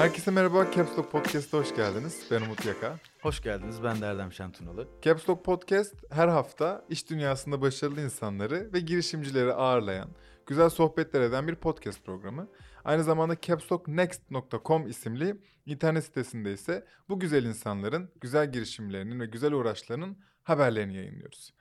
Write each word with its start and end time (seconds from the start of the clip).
Herkese 0.00 0.30
merhaba, 0.30 0.72
Caps 0.72 0.98
Lock 0.98 1.12
Podcast'a 1.12 1.58
hoş 1.58 1.74
geldiniz. 1.76 2.26
Ben 2.30 2.40
Umut 2.40 2.66
Yaka. 2.66 2.98
Hoş 3.22 3.42
geldiniz. 3.42 3.82
Ben 3.82 4.00
de 4.00 4.06
Erdem 4.06 4.32
Şentunalı. 4.32 4.88
Caps 5.02 5.28
Lock 5.28 5.44
Podcast 5.44 5.94
her 6.10 6.28
hafta 6.28 6.84
iş 6.88 7.10
dünyasında 7.10 7.60
başarılı 7.60 8.00
insanları 8.00 8.70
ve 8.72 8.80
girişimcileri 8.80 9.52
ağırlayan, 9.52 10.10
güzel 10.46 10.68
sohbetler 10.70 11.20
eden 11.20 11.48
bir 11.48 11.54
podcast 11.54 12.04
programı. 12.04 12.48
Aynı 12.84 13.04
zamanda 13.04 13.40
capslocknext.com 13.40 14.86
isimli 14.86 15.36
internet 15.66 16.04
sitesinde 16.04 16.52
ise 16.52 16.86
bu 17.08 17.20
güzel 17.20 17.44
insanların, 17.44 18.10
güzel 18.20 18.52
girişimlerinin 18.52 19.20
ve 19.20 19.26
güzel 19.26 19.52
uğraşlarının 19.52 20.18
haberlerini 20.42 20.96
yayınlıyoruz. 20.96 21.54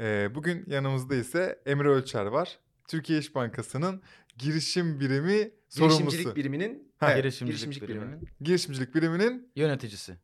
Ee, 0.00 0.28
bugün 0.34 0.64
yanımızda 0.66 1.14
ise 1.14 1.62
Emre 1.66 1.88
Ölçer 1.88 2.26
var. 2.26 2.58
Türkiye 2.88 3.18
İş 3.18 3.34
Bankası'nın 3.34 4.02
girişim 4.38 5.00
birimi 5.00 5.50
sorumlusu. 5.68 6.02
Girişimcilik 6.02 6.36
biriminin 6.36 6.89
Ha, 7.00 7.12
evet, 7.12 7.22
girişimcilik, 7.22 7.82
birimi. 7.82 7.88
biriminin 8.00 8.28
Girişimcilik 8.40 8.94
biriminin 8.94 9.52
yöneticisi. 9.56 10.16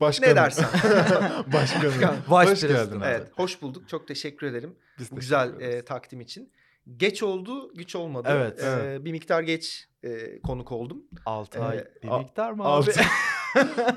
başkanı. 0.00 0.30
Ne 0.30 0.36
dersen. 0.36 0.64
Başkanı. 1.52 1.84
Vice 1.90 2.50
Hoş 2.50 2.60
geldin 2.60 3.00
abi. 3.00 3.04
evet, 3.06 3.26
hoş 3.32 3.62
bulduk. 3.62 3.88
Çok 3.88 4.08
teşekkür 4.08 4.46
ederim 4.46 4.76
Biz 4.98 5.10
bu 5.10 5.16
teşekkür 5.16 5.20
güzel 5.20 5.60
e, 5.60 5.84
takdim 5.84 6.20
için. 6.20 6.52
Geç 6.96 7.22
oldu, 7.22 7.74
güç 7.74 7.96
olmadı. 7.96 8.28
Evet. 8.32 8.62
E, 8.62 8.66
Evet. 8.66 9.04
Bir 9.04 9.12
miktar 9.12 9.42
geç 9.42 9.88
e, 10.02 10.40
konuk 10.42 10.72
oldum. 10.72 11.02
6 11.26 11.58
Ee, 11.58 11.62
ay 11.62 11.84
bir 12.02 12.08
a- 12.08 12.18
miktar 12.18 12.52
mı 12.52 12.62
abi? 12.62 12.68
Altı- 12.68 13.00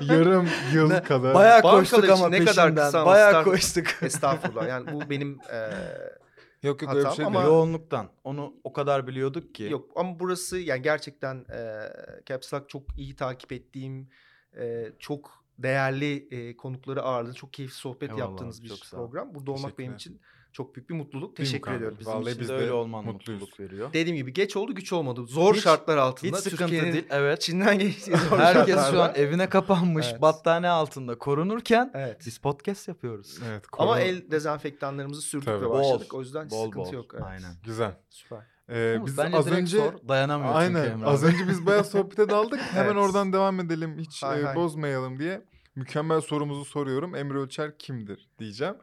Yarım 0.00 0.48
yıl 0.72 0.88
Ne- 0.90 1.02
kadar. 1.02 1.34
Bayağı 1.34 1.56
Bankalar 1.62 1.80
koştuk 1.80 2.04
için 2.04 2.12
ama 2.12 2.28
ne 2.28 2.44
kadar 2.44 2.74
kısa 2.76 3.00
ama 3.00 3.10
Bayağı 3.10 3.44
koştuk. 3.44 3.86
Estağfurullah. 4.02 4.68
Yani 4.68 4.92
bu 4.92 5.10
benim 5.10 5.38
e, 5.52 5.70
yok 6.64 6.82
yok 6.82 6.94
öyle 6.94 7.08
bir 7.08 7.14
şey 7.14 7.24
ama- 7.24 7.40
değil. 7.40 7.46
Yoğunluktan. 7.52 8.08
Onu 8.24 8.54
o 8.64 8.72
kadar 8.72 9.06
biliyorduk 9.06 9.54
ki. 9.54 9.62
yok 9.64 9.90
ama 9.96 10.18
burası 10.20 10.58
yani 10.58 10.82
gerçekten 10.82 11.36
e, 11.36 11.80
Caps 12.26 12.54
Lock 12.54 12.68
çok 12.68 12.82
iyi 12.98 13.16
takip 13.16 13.52
ettiğim, 13.52 14.08
e, 14.56 14.92
çok 14.98 15.44
değerli 15.58 16.28
e, 16.30 16.56
konukları 16.56 17.02
ağırladı. 17.02 17.34
Çok 17.34 17.52
keyifli 17.52 17.74
sohbet 17.74 18.10
Eyvallah 18.10 18.18
yaptığınız 18.30 18.62
bir 18.62 18.68
çok 18.68 18.78
sağ 18.86 18.96
ol. 18.96 19.00
program. 19.00 19.34
Burada 19.34 19.50
olmak 19.52 19.78
benim 19.78 19.92
Teşekkürler. 19.92 20.18
için 20.20 20.33
çok 20.54 20.76
büyük 20.76 20.90
bir 20.90 20.94
mutluluk. 20.94 21.36
Teşekkür 21.36 21.62
Kaan? 21.62 21.76
ediyorum. 21.76 21.96
Bizim 22.00 22.12
Vallahi 22.12 22.28
için 22.30 22.40
biz 22.40 22.48
de 22.48 22.52
öyle 22.52 22.72
olman 22.72 23.04
mutluyuz. 23.04 23.42
mutluluk 23.42 23.60
veriyor. 23.60 23.92
Dediğim 23.92 24.16
gibi 24.16 24.32
geç 24.32 24.56
oldu 24.56 24.74
güç 24.74 24.92
olmadı. 24.92 25.26
Zor 25.26 25.54
Hiç- 25.54 25.62
şartlar 25.62 25.96
altında. 25.96 26.36
Hiç 26.36 26.42
sıkıntı 26.44 26.62
Türkiye'nin 26.62 26.92
değil. 26.92 27.04
Evet. 27.10 27.40
Çin'den 27.40 27.78
geçtiği 27.78 28.16
zor 28.16 28.38
Herkes 28.38 28.74
şu 28.74 28.80
şartlarda. 28.80 29.04
an 29.04 29.14
evine 29.14 29.48
kapanmış, 29.48 30.06
Evet. 30.10 30.22
battaniye 30.22 30.70
altında 30.72 31.18
korunurken 31.18 31.90
Evet. 31.94 32.22
biz 32.26 32.38
podcast 32.38 32.88
yapıyoruz. 32.88 33.38
Evet, 33.48 33.64
Ama 33.78 33.86
korona- 33.92 34.00
el 34.00 34.30
dezenfektanlarımızı 34.30 35.22
sürdük 35.22 35.44
Tabii. 35.46 35.64
ve 35.64 35.68
Bol, 35.70 35.78
başladık. 35.78 36.14
O 36.14 36.20
yüzden 36.20 36.44
hiç 36.44 36.50
bol 36.52 36.64
sıkıntı 36.64 36.88
bol. 36.88 36.94
yok. 36.94 37.10
Evet. 37.14 37.24
Aynen. 37.26 37.54
Güzel. 37.64 37.96
Süper. 38.10 38.38
Ee, 38.70 38.98
biz 39.06 39.18
bence 39.18 39.36
az 39.36 39.46
direkt 39.46 39.60
önce 39.60 39.76
sor. 39.78 39.92
Dayanamıyor 40.08 40.62
çünkü 40.62 40.78
Aynen. 40.78 40.90
Emre 40.92 41.06
Az 41.06 41.24
abi. 41.24 41.32
önce 41.32 41.48
biz 41.48 41.66
bayağı 41.66 41.84
sohbete 41.84 42.28
daldık. 42.30 42.60
Hemen 42.72 42.86
Evet. 42.94 42.96
oradan 43.04 43.32
devam 43.32 43.60
edelim. 43.60 43.98
Hiç 43.98 44.22
Hay 44.22 44.40
e, 44.40 44.44
hay. 44.44 44.56
bozmayalım 44.56 45.18
diye. 45.18 45.42
Mükemmel 45.76 46.20
sorumuzu 46.20 46.64
soruyorum. 46.64 47.14
Emre 47.14 47.38
Ölçer 47.38 47.78
kimdir 47.78 48.28
diyeceğim. 48.38 48.74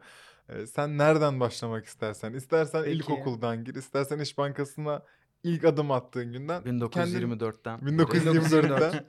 Sen 0.66 0.98
nereden 0.98 1.40
başlamak 1.40 1.84
istersen. 1.84 2.32
İstersen 2.32 2.84
Peki. 2.84 2.96
ilkokuldan 2.96 3.64
gir. 3.64 3.74
istersen 3.74 4.18
İş 4.18 4.38
Bankası'na 4.38 5.02
ilk 5.42 5.64
adım 5.64 5.90
attığın 5.90 6.32
günden. 6.32 6.62
1924'ten. 6.62 7.78
1924'ten. 7.78 9.04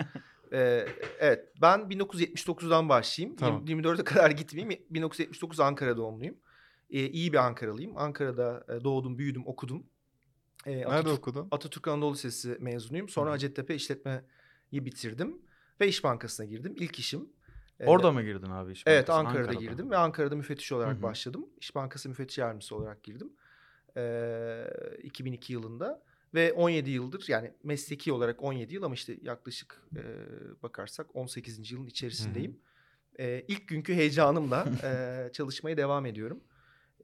Ee, 0.54 0.88
evet 1.20 1.54
ben 1.62 1.80
1979'dan 1.80 2.90
başlayayım. 2.90 3.36
Tamam. 3.36 3.66
24'e 3.66 4.04
kadar 4.04 4.32
gitmeyeyim. 4.32 4.86
1979 4.90 5.60
Ankara 5.60 5.98
doğumluyum. 5.98 6.36
Ee, 6.90 7.10
iyi 7.10 7.34
bir 7.34 7.38
Ankaralıyım. 7.38 7.98
Ankara'da 7.98 8.66
doğdum, 8.84 9.18
büyüdüm, 9.18 9.48
okudum. 9.48 9.84
Ee, 10.66 10.72
Nerede 10.72 10.88
Atatürk, 10.88 11.18
okudun? 11.18 11.48
Atatürk 11.52 11.88
Anadolu 11.88 12.14
Lisesi 12.14 12.58
mezunuyum. 12.60 13.10
Sonra. 13.10 13.32
Hacettepe 13.32 13.76
İşletmeyi 13.76 14.22
bitirdim. 14.72 15.42
Ve 15.82 15.88
İş 15.88 16.04
Bankası'na 16.04 16.46
girdim. 16.46 16.76
İlk 16.78 17.00
işim. 17.00 17.30
Ee, 17.80 17.86
Orada 17.88 18.12
mı 18.12 18.24
girdin 18.24 18.50
abi 18.50 18.72
iş 18.72 18.84
Evet 18.86 19.08
bankasına? 19.08 19.30
Ankara'da, 19.42 19.60
girdim 19.60 19.92
ve 19.92 19.98
Ankara'da 19.98 20.36
müfettiş 20.36 20.72
olarak 20.72 20.94
Hı 20.96 21.00
hı. 21.00 21.04
başladım. 21.04 21.46
İş 21.62 21.76
Bankası 21.76 22.10
müfettiş 22.10 22.38
yardımcısı 22.38 22.76
olarak 22.76 23.04
girdim. 23.04 23.34
Ee, 23.98 24.66
2002 25.04 25.54
yılında 25.54 26.04
ve 26.34 26.54
17 26.54 26.90
yıldır 26.90 27.26
yani 27.28 27.52
mesleki 27.64 28.14
olarak 28.14 28.44
17 28.44 28.74
yıl 28.74 28.84
ama 28.84 28.96
işte 28.96 29.18
yaklaşık 29.22 29.82
e, 29.96 30.02
bakarsak 30.64 31.16
18. 31.16 31.72
yılın 31.72 31.88
içerisindeyim. 31.88 32.60
Ee, 33.20 33.46
ilk 33.48 33.68
günkü 33.68 33.94
heyecanımla 33.94 34.66
e, 34.84 35.30
çalışmaya 35.34 35.78
devam 35.78 36.06
ediyorum. 36.06 36.40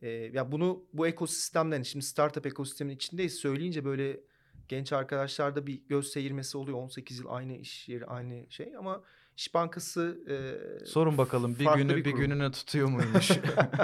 Ee, 0.01 0.09
ya 0.09 0.51
bunu 0.51 0.83
bu 0.93 1.07
ekosistemden 1.07 1.83
şimdi 1.83 2.05
startup 2.05 2.45
ekosistemin 2.45 2.95
içindeyiz 2.95 3.33
söyleyince 3.33 3.85
böyle 3.85 4.19
genç 4.67 4.93
arkadaşlarda 4.93 5.67
bir 5.67 5.81
göz 5.87 6.07
seyirmesi 6.07 6.57
oluyor. 6.57 6.77
18 6.77 7.19
yıl 7.19 7.25
aynı 7.29 7.55
iş 7.55 7.89
yeri 7.89 8.05
aynı 8.05 8.45
şey 8.49 8.75
ama 8.77 9.03
İş 9.39 9.53
Bankası 9.53 10.19
e, 10.29 10.85
Sorun 10.85 11.17
bakalım 11.17 11.55
bir 11.59 11.65
günü 11.75 11.95
bir, 11.95 12.03
kurum. 12.03 12.19
gününe 12.19 12.51
tutuyor 12.51 12.87
muymuş? 12.89 13.31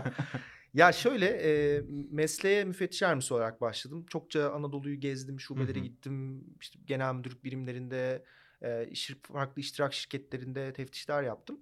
ya 0.73 0.91
şöyle 0.91 1.25
e, 1.25 1.81
mesleğe 2.11 2.63
müfettiş 2.63 3.01
yardımcısı 3.01 3.35
olarak 3.35 3.61
başladım. 3.61 4.05
Çokça 4.09 4.51
Anadolu'yu 4.51 4.99
gezdim, 4.99 5.39
şubelere 5.39 5.79
gittim. 5.79 6.43
İşte 6.61 6.79
genel 6.85 7.13
müdürlük 7.13 7.43
birimlerinde, 7.43 8.25
e, 8.61 8.88
iş, 8.88 9.11
farklı 9.33 9.59
iştirak 9.59 9.93
şirketlerinde 9.93 10.73
teftişler 10.73 11.23
yaptım. 11.23 11.59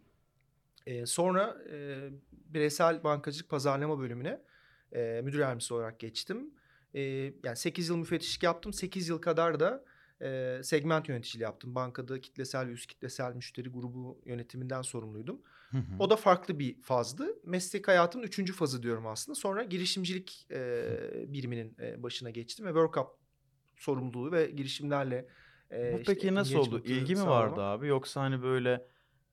E, 0.86 1.06
sonra 1.06 1.58
e, 1.72 2.10
bireysel 2.32 3.04
bankacılık 3.04 3.50
pazarlama 3.50 4.00
bölümüne 4.00 4.42
e, 4.92 5.22
müdür 5.24 5.40
yardımcısı 5.40 5.76
olarak 5.76 6.00
geçtim. 6.00 6.54
E, 6.94 7.02
yani 7.44 7.56
8 7.56 7.90
yıl 7.90 7.98
müfettişlik 7.98 8.44
yaptım. 8.44 8.74
8 8.74 9.10
yıl 9.10 9.22
kadar 9.22 9.60
da 9.60 9.86
e, 10.24 10.60
segment 10.64 11.10
yöneticiliği 11.10 11.44
yaptım. 11.44 11.76
Bankada 11.76 12.22
kitlesel 12.22 12.68
ve 12.68 12.72
üst 12.72 12.88
kitlesel 12.88 13.36
müşteri 13.36 13.70
grubu 13.70 14.22
yönetiminden 14.26 14.82
sorumluydum. 14.82 15.42
Hı 15.72 15.78
hı. 15.78 15.82
O 16.00 16.10
da 16.10 16.16
farklı 16.16 16.60
bir 16.60 16.82
fazdı. 16.82 17.28
Meslek 17.46 17.88
hayatımın 17.88 18.26
üçüncü 18.26 18.54
fazı 18.54 18.84
diyorum 18.84 19.08
aslında. 19.08 19.36
Sonra 19.36 19.64
girişimcilik 19.64 20.48
e, 20.52 20.84
biriminin 21.28 21.78
e, 21.80 22.04
başına 22.04 22.30
geçtim 22.30 22.66
ve 22.66 22.70
World 22.70 22.94
Cup 22.94 23.08
sorumluluğu 23.76 24.32
ve 24.32 24.52
girişimlerle 24.52 25.28
e, 25.72 25.94
Bu 25.94 26.00
işte 26.00 26.14
peki 26.14 26.36
nasıl 26.36 26.56
oldu? 26.56 26.82
İlgi 26.86 27.16
mi 27.16 27.26
vardı 27.26 27.62
abi? 27.62 27.88
Yoksa 27.88 28.22
hani 28.22 28.44
böyle 28.44 28.86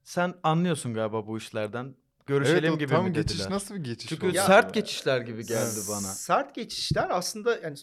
sen 0.03 0.34
anlıyorsun 0.43 0.95
galiba 0.95 1.27
bu 1.27 1.39
işlerden. 1.39 1.95
Görüşelim 2.27 2.65
evet, 2.65 2.72
o 2.75 2.78
gibi 2.78 2.91
tam 2.91 3.05
mi 3.05 3.12
geçiş 3.12 3.39
dediler? 3.39 3.51
nasıl 3.51 3.75
bir 3.75 3.84
geçiş 3.84 4.09
Çünkü 4.09 4.27
oldu? 4.27 4.37
Ya- 4.37 4.47
sert 4.47 4.75
geçişler 4.75 5.21
gibi 5.21 5.47
geldi 5.47 5.81
bana. 5.89 6.01
Sert 6.01 6.55
geçişler 6.55 7.07
aslında 7.11 7.59
yani 7.59 7.77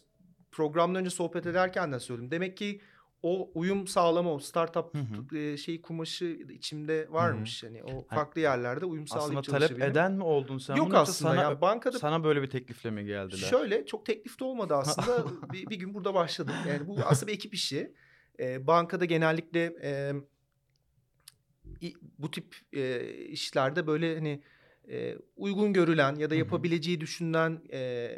programdan 0.51 0.95
önce 0.95 1.09
sohbet 1.09 1.45
ederken 1.45 1.91
de 1.91 2.00
söyledim. 2.00 2.31
Demek 2.31 2.57
ki 2.57 2.81
o 3.23 3.51
uyum 3.55 3.88
sağlama, 3.88 4.33
o 4.33 4.39
startup 4.39 4.94
Hı 4.94 4.97
hı. 4.97 5.38
e, 5.38 5.57
şey 5.57 5.81
kumaşı 5.81 6.25
içimde 6.50 7.07
varmış. 7.09 7.63
Hani 7.63 7.83
o 7.83 7.88
Hani 7.88 8.05
farklı 8.07 8.41
yerlerde 8.41 8.85
uyum 8.85 9.07
sağlayıp 9.07 9.39
Aslında 9.39 9.59
talep 9.59 9.81
eden 9.81 10.11
mi 10.11 10.23
oldun 10.23 10.57
sen? 10.57 10.75
Yok 10.75 10.95
aslında 10.95 11.35
sana, 11.35 11.41
ya 11.41 11.61
bankada 11.61 12.00
sana 12.00 12.23
böyle 12.23 12.41
bir 12.41 12.50
teklifle 12.50 12.91
mi 12.91 13.06
geldiler? 13.06 13.38
Şöyle 13.38 13.85
çok 13.85 14.06
teklif 14.06 14.39
de 14.39 14.44
olmadı 14.44 14.75
aslında. 14.75 15.25
bir, 15.53 15.69
bir 15.69 15.75
gün 15.75 15.94
burada 15.94 16.13
başladım. 16.13 16.56
Yani 16.67 16.88
bu 16.88 16.97
aslında 17.06 17.31
bir 17.31 17.35
ekip 17.35 17.53
işi. 17.53 17.94
Ee, 18.39 18.67
bankada 18.67 19.06
genellikle 19.06 19.75
e, 19.83 20.13
bu 22.17 22.31
tip 22.31 22.56
e, 22.73 23.09
işlerde 23.25 23.88
böyle 23.88 24.16
hani 24.16 24.41
e, 24.89 25.17
uygun 25.35 25.73
görülen 25.73 26.16
ya 26.16 26.29
da 26.29 26.33
Hı 26.33 26.35
hı. 26.35 26.39
yapabileceği 26.39 27.01
düşünülen 27.01 27.61
e, 27.73 28.17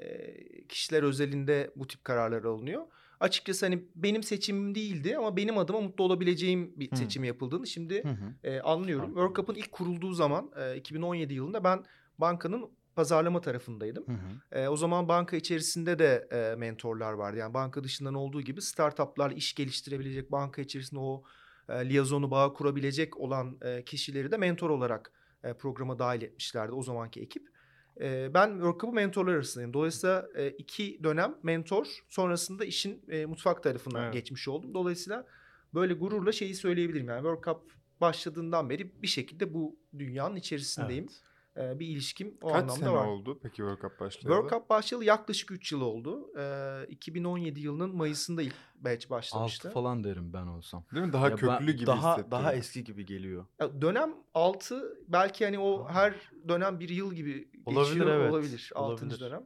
kişiler 0.69 1.03
özelinde 1.03 1.71
bu 1.75 1.87
tip 1.87 2.03
kararlar 2.03 2.43
alınıyor. 2.43 2.87
Açıkçası 3.19 3.65
hani 3.65 3.83
benim 3.95 4.23
seçimim 4.23 4.75
değildi 4.75 5.17
ama 5.17 5.37
benim 5.37 5.57
adıma 5.57 5.81
mutlu 5.81 6.03
olabileceğim 6.03 6.73
bir 6.75 6.91
Hı. 6.91 6.95
seçim 6.95 7.23
yapıldığını 7.23 7.67
şimdi 7.67 8.03
Hı 8.03 8.09
hı. 8.09 8.33
e, 8.43 8.61
anlıyorum. 8.61 9.07
World 9.07 9.35
Cup'ın 9.35 9.55
ilk 9.55 9.71
kurulduğu 9.71 10.13
zaman 10.13 10.51
e, 10.55 10.77
2017 10.77 11.33
yılında 11.33 11.63
ben 11.63 11.83
bankanın 12.17 12.69
pazarlama 12.95 13.41
tarafındaydım. 13.41 14.07
Hı 14.07 14.11
hı. 14.11 14.59
E, 14.59 14.67
o 14.69 14.77
zaman 14.77 15.07
banka 15.07 15.37
içerisinde 15.37 15.99
de 15.99 16.27
e, 16.31 16.55
mentorlar 16.55 17.13
vardı. 17.13 17.37
Yani 17.37 17.53
banka 17.53 17.83
dışından 17.83 18.13
olduğu 18.13 18.41
gibi 18.41 18.61
startuplar 18.61 19.31
iş 19.31 19.55
geliştirebilecek, 19.55 20.31
banka 20.31 20.61
içerisinde 20.61 20.99
o 20.99 21.23
e, 21.69 21.89
liyazonu 21.89 22.31
bağı 22.31 22.53
kurabilecek 22.53 23.17
olan 23.17 23.57
e, 23.61 23.83
kişileri 23.85 24.31
de 24.31 24.37
mentor 24.37 24.69
olarak 24.69 25.11
e, 25.43 25.53
programa 25.53 25.99
dahil 25.99 26.21
etmişlerdi 26.21 26.71
o 26.71 26.83
zamanki 26.83 27.21
ekip. 27.21 27.49
E, 27.99 28.33
ben 28.33 28.47
World 28.49 28.79
Cup'ın 28.79 28.95
mentorlar 28.95 29.33
arasındayım. 29.33 29.73
Dolayısıyla 29.73 30.29
e, 30.35 30.49
iki 30.49 31.03
dönem 31.03 31.35
mentor, 31.43 31.85
sonrasında 32.09 32.65
işin 32.65 33.01
e, 33.09 33.25
mutfak 33.25 33.63
tarafına 33.63 34.03
Evet. 34.03 34.13
geçmiş 34.13 34.47
oldum. 34.47 34.73
Dolayısıyla 34.73 35.25
böyle 35.73 35.93
gururla 35.93 36.31
şeyi 36.31 36.55
söyleyebilirim. 36.55 37.07
Yani 37.07 37.17
World 37.17 37.43
Cup 37.43 37.71
başladığından 38.01 38.69
beri 38.69 39.01
bir 39.01 39.07
şekilde 39.07 39.53
bu 39.53 39.79
dünyanın 39.99 40.35
içerisindeyim. 40.35 41.03
Evet. 41.09 41.28
E, 41.59 41.79
bir 41.79 41.87
ilişkim 41.87 42.37
o 42.41 42.47
Kaç 42.47 42.55
anlamda 42.55 42.73
sene 42.79 42.91
var. 42.91 43.05
oldu 43.07 43.39
peki 43.43 43.55
World 43.55 43.81
Cup 43.81 43.99
başlayalı? 43.99 44.35
World 44.41 44.49
Cup 44.49 44.69
başlayalı 44.69 45.05
yaklaşık 45.05 45.51
3 45.51 45.71
yıl 45.71 45.81
oldu. 45.81 46.31
Ee, 46.37 46.85
2017 46.89 47.59
yılının 47.59 47.95
Mayıs'ında 47.95 48.41
ilk 48.41 48.55
batch 48.75 49.09
başlamıştı. 49.09 49.67
Altı 49.67 49.73
falan 49.73 50.03
derim 50.03 50.33
ben 50.33 50.47
olsam. 50.47 50.85
Değil 50.93 51.05
mi? 51.05 51.13
Daha 51.13 51.25
Ya 51.29 51.31
ben- 51.31 51.37
köklü 51.59 51.71
gibi 51.73 51.85
daha, 51.85 52.11
hissettiriyor. 52.11 52.31
Daha 52.31 52.53
eski 52.53 52.83
gibi 52.83 53.05
geliyor. 53.05 53.45
Ya 53.59 53.81
dönem 53.81 54.13
6 54.33 54.97
belki 55.07 55.45
hani 55.45 55.59
o 55.59 55.87
her 55.89 56.13
dönem 56.47 56.79
bir 56.79 56.89
yıl 56.89 57.13
gibi 57.13 57.49
Olabilir, 57.65 57.85
geçiyor 57.93 58.07
evet. 58.07 58.31
olabilir. 58.31 58.71
6. 58.75 59.05
Olabilir. 59.05 59.19
dönem. 59.19 59.43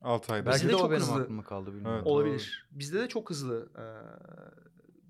6 0.00 0.32
ayda. 0.32 0.46
Belki 0.46 0.56
Bizde 0.56 0.68
de 0.68 0.72
de 0.72 0.76
o 0.76 0.78
çok 0.80 0.90
benim 0.90 1.02
hızlı. 1.02 1.22
aklıma 1.22 1.42
kaldı 1.44 1.70
bilmiyorum. 1.74 1.96
Evet. 1.96 2.06
Olabilir. 2.06 2.68
Bizde 2.70 3.00
de 3.00 3.08
çok 3.08 3.30
hızlı 3.30 3.72
e, 3.78 3.84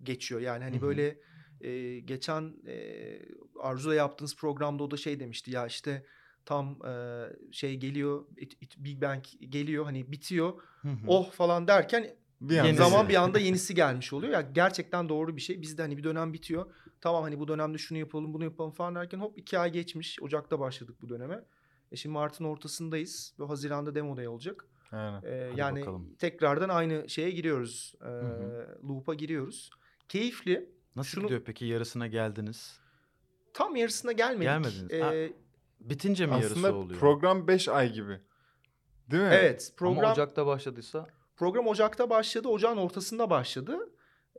geçiyor. 0.02 0.40
Yani 0.40 0.64
hani 0.64 0.76
Hı 0.76 0.78
hı. 0.78 0.82
böyle 0.82 1.18
e, 1.60 2.00
geçen 2.00 2.54
e, 2.66 2.76
Arzu'la 3.60 3.94
yaptığınız 3.94 4.36
programda 4.36 4.82
o 4.84 4.90
da 4.90 4.96
şey 4.96 5.20
demişti 5.20 5.50
ya 5.50 5.66
işte 5.66 6.06
tam 6.44 6.86
e, 6.86 6.92
şey 7.52 7.76
geliyor 7.76 8.24
it- 8.36 8.56
it- 8.62 8.78
Big 8.78 9.02
Bang 9.02 9.24
geliyor 9.48 9.84
hani 9.84 10.12
bitiyor 10.12 10.52
Hı 10.82 10.88
hı. 10.88 10.96
oh 11.06 11.30
falan 11.32 11.68
derken 11.68 12.14
Bir 12.40 12.58
anda 12.58 12.74
zaman 12.74 13.08
bir 13.08 13.14
anda 13.14 13.38
yenisi 13.48 13.74
gelmiş 13.74 14.12
oluyor. 14.12 14.32
Ya 14.32 14.40
gerçekten 14.40 15.08
doğru 15.08 15.36
bir 15.36 15.40
şey. 15.40 15.62
Bizde 15.62 15.82
hani 15.82 15.96
bir 15.96 16.04
dönem 16.04 16.32
bitiyor. 16.32 16.66
Tamam 17.00 17.22
hani 17.22 17.38
bu 17.40 17.48
dönemde 17.48 17.78
şunu 17.78 17.98
yapalım 17.98 18.34
bunu 18.34 18.44
yapalım 18.44 18.70
falan 18.72 18.94
derken 18.94 19.18
hop 19.18 19.38
iki 19.38 19.58
ay 19.58 19.72
geçmiş. 19.72 20.22
Ocak'ta 20.22 20.60
başladık 20.60 20.96
bu 21.02 21.08
döneme. 21.08 21.44
E 21.92 21.96
şimdi 21.96 22.12
Mart'ın 22.12 22.44
ortasındayız. 22.44 23.34
ve 23.40 23.44
Haziran'da 23.44 23.94
demo 23.94 24.16
day 24.16 24.28
olacak. 24.28 24.66
Aynen. 24.92 25.22
Ee, 25.22 25.46
Hadi 25.50 25.60
yani 25.60 25.80
bakalım. 25.80 26.14
tekrardan 26.18 26.68
aynı 26.68 27.08
şeye 27.08 27.30
giriyoruz. 27.30 27.94
Hı. 28.00 28.78
Loop'a 28.88 29.14
giriyoruz. 29.14 29.70
Keyifli. 30.08 30.68
Nasıl 30.96 31.10
şunu- 31.10 31.22
gidiyor 31.24 31.42
peki 31.46 31.64
yarısına 31.64 32.06
geldiniz? 32.06 32.80
Tam 33.54 33.76
yarısına 33.76 34.12
gelmedik. 34.12 34.42
Gelmediniz. 34.42 34.92
Ee, 34.92 35.32
Bitince 35.90 36.26
mi 36.26 36.32
yarısı 36.32 36.52
Aslında 36.52 36.74
oluyor? 36.74 37.00
program 37.00 37.48
5 37.48 37.68
ay 37.68 37.92
gibi. 37.92 38.20
Değil 39.10 39.22
mi? 39.22 39.28
evet 39.32 39.72
Ama 39.72 39.76
program 39.76 40.12
Ocak'ta 40.12 40.46
başladıysa 40.46 41.06
program 41.36 41.66
Ocak'ta 41.66 42.10
başladı. 42.10 42.48
Ocağın 42.48 42.76
ortasında 42.76 43.30
başladı. 43.30 43.78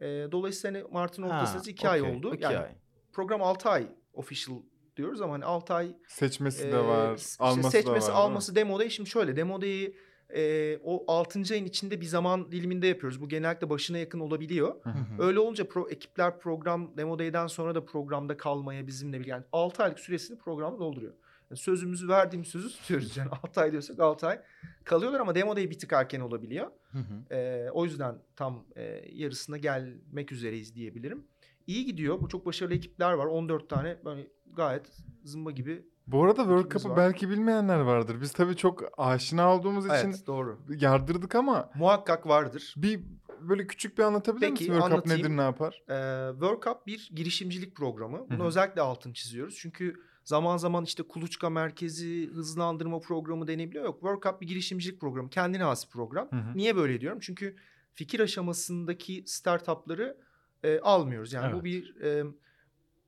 Ee, 0.01 0.06
dolayısıyla 0.31 0.80
hani 0.81 0.94
Mart'ın 0.94 1.24
ortasında 1.24 1.72
iki 1.72 1.90
ay 1.90 2.01
okey, 2.01 2.16
oldu. 2.16 2.34
iki 2.36 2.44
yani 2.44 2.57
ay. 2.57 2.75
program 3.13 3.42
6 3.42 3.69
ay 3.69 3.88
official 4.13 4.57
diyoruz 4.98 5.22
ama 5.22 5.34
hani 5.34 5.45
6 5.45 5.74
ay 5.74 5.95
Seçmesi 6.07 6.63
de 6.63 6.69
Ee, 6.78 6.88
var, 6.88 7.16
işte 7.18 7.44
alması 7.44 7.69
seçmesi, 7.72 8.07
da 8.07 8.13
var. 8.13 8.19
alması 8.19 8.56
demo 8.56 8.80
day. 8.80 8.90
Şimdi 8.90 9.10
şöyle 9.10 9.36
demo 9.36 9.62
day'i 9.62 9.95
e, 10.36 10.78
o 10.84 11.04
6. 11.07 11.40
ayın 11.51 11.66
içinde 11.66 12.01
bir 12.01 12.06
zaman 12.06 12.51
diliminde 12.51 12.88
yapıyoruz. 12.88 13.22
Bu 13.22 13.30
genellikle 13.30 13.69
başına 13.69 13.98
yakın 13.98 14.19
olabiliyor. 14.19 14.75
Öyle 15.19 15.40
olunca 15.40 15.68
pro, 15.68 15.90
ekipler 15.90 16.40
program 16.40 16.98
demo 16.98 17.19
day'den 17.19 17.48
sonra 17.48 17.75
da 17.75 17.86
programda 17.86 18.38
kalmaya 18.38 18.88
bizimle 18.88 19.19
bir 19.19 19.25
yani 19.25 19.44
6 19.51 19.84
aylık 19.84 20.00
süresini 20.00 20.38
programda 20.38 20.80
dolduruyor. 20.80 21.13
Sözümüzü 21.57 22.07
verdiğimiz 22.07 22.47
sözü 22.47 22.69
tutuyoruz 22.69 23.17
yani 23.17 23.29
6 23.44 23.61
ay 23.61 23.71
diyorsak 23.71 24.00
6 24.00 24.27
ay 24.27 24.41
kalıyorlar 24.83 25.19
ama 25.19 25.35
demo 25.35 25.55
day 25.55 25.69
bir 25.69 25.79
tık 25.79 25.94
erken 25.94 26.19
olabiliyor. 26.19 26.67
Hı 26.91 26.97
hı. 26.97 27.35
Ee, 27.35 27.69
o 27.71 27.85
yüzden 27.85 28.15
tam 28.35 28.65
e, 28.75 28.83
yarısına 29.13 29.57
gelmek 29.57 30.31
üzereyiz 30.31 30.75
diyebilirim. 30.75 31.27
İyi 31.67 31.85
gidiyor. 31.85 32.21
Bu 32.21 32.27
çok 32.29 32.45
başarılı 32.45 32.73
ekipler 32.73 33.13
var. 33.13 33.25
14 33.25 33.69
tane 33.69 33.97
böyle 34.05 34.27
gayet 34.55 34.85
zımba 35.23 35.51
gibi. 35.51 35.85
Bu 36.07 36.23
arada 36.23 36.41
World 36.41 36.71
Cup'ı 36.71 36.89
var. 36.89 36.97
belki 36.97 37.29
bilmeyenler 37.29 37.79
vardır. 37.79 38.21
Biz 38.21 38.31
tabii 38.31 38.56
çok 38.56 38.83
aşina 38.99 39.56
olduğumuz 39.56 39.85
için 39.85 39.95
Evet 39.95 40.27
doğru. 40.27 40.59
yardırdık 40.79 41.35
ama 41.35 41.69
Muhakkak 41.75 42.27
vardır. 42.27 42.73
bir 42.77 43.01
böyle 43.41 43.67
küçük 43.67 43.97
bir 43.97 44.03
anlatabilir 44.03 44.41
Peki, 44.41 44.51
misin? 44.63 44.73
World 44.73 44.95
Cup 44.95 45.06
nedir, 45.06 45.29
ne 45.38 45.41
yapar? 45.41 45.81
Ee, 45.89 46.31
World 46.31 46.63
Cup 46.63 46.88
bir 46.88 47.09
girişimcilik 47.15 47.75
programı. 47.75 48.25
Bunu 48.29 48.39
Hı 48.39 48.44
hı. 48.44 48.47
özellikle 48.47 48.81
altını 48.81 49.13
çiziyoruz. 49.13 49.56
Çünkü 49.56 49.95
zaman 50.23 50.57
zaman 50.57 50.83
işte 50.83 51.03
kuluçka 51.03 51.49
merkezi, 51.49 52.29
hızlandırma 52.33 52.99
programı 52.99 53.47
denebiliyor. 53.47 53.85
Yok 53.85 53.99
World 53.99 54.23
Cup 54.23 54.41
bir 54.41 54.47
girişimcilik 54.47 55.01
programı. 55.01 55.29
Kendine 55.29 55.63
has 55.63 55.85
bir 55.85 55.91
program. 55.91 56.31
Hı 56.31 56.35
hı. 56.35 56.57
Niye 56.57 56.75
böyle 56.75 57.01
diyorum? 57.01 57.19
Çünkü 57.21 57.55
fikir 57.93 58.19
aşamasındaki 58.19 59.23
startupları 59.27 60.17
e, 60.63 60.79
almıyoruz. 60.79 61.33
Yani 61.33 61.53
bu 61.53 61.55
Evet. 61.55 61.63
bir 61.63 62.01
e, 62.01 62.23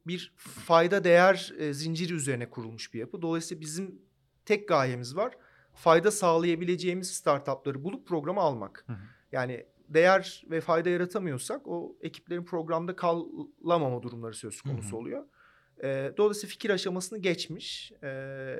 bir 0.08 0.34
fayda 0.38 1.04
değer 1.04 1.54
e, 1.58 1.74
zinciri 1.74 2.14
üzerine 2.14 2.50
kurulmuş 2.50 2.94
bir 2.94 3.00
yapı. 3.00 3.22
Dolayısıyla 3.22 3.62
bizim 3.62 4.02
tek 4.46 4.68
gayemiz 4.68 5.16
var. 5.16 5.38
Fayda 5.74 6.12
sağlayabileceğimiz 6.12 7.12
startupları 7.12 7.84
bulup 7.84 8.08
programa 8.08 8.42
almak. 8.42 8.84
Hı 8.88 8.94
hı. 8.94 8.98
Yani 9.32 9.66
değer 9.90 10.44
ve 10.50 10.62
fayda 10.62 10.90
yaratamıyorsak 10.90 11.68
o 11.68 11.96
ekiplerin 12.02 12.46
programda 12.46 12.96
kalamama 12.96 14.04
durumları 14.04 14.34
söz 14.34 14.62
konusu 14.62 14.88
Hı 14.88 14.92
hı. 14.92 14.98
oluyor. 14.98 15.26
E, 15.84 16.14
dolayısıyla 16.18 16.52
fikir 16.52 16.70
aşamasını 16.70 17.20
geçmiş. 17.20 17.92
E, 18.04 18.56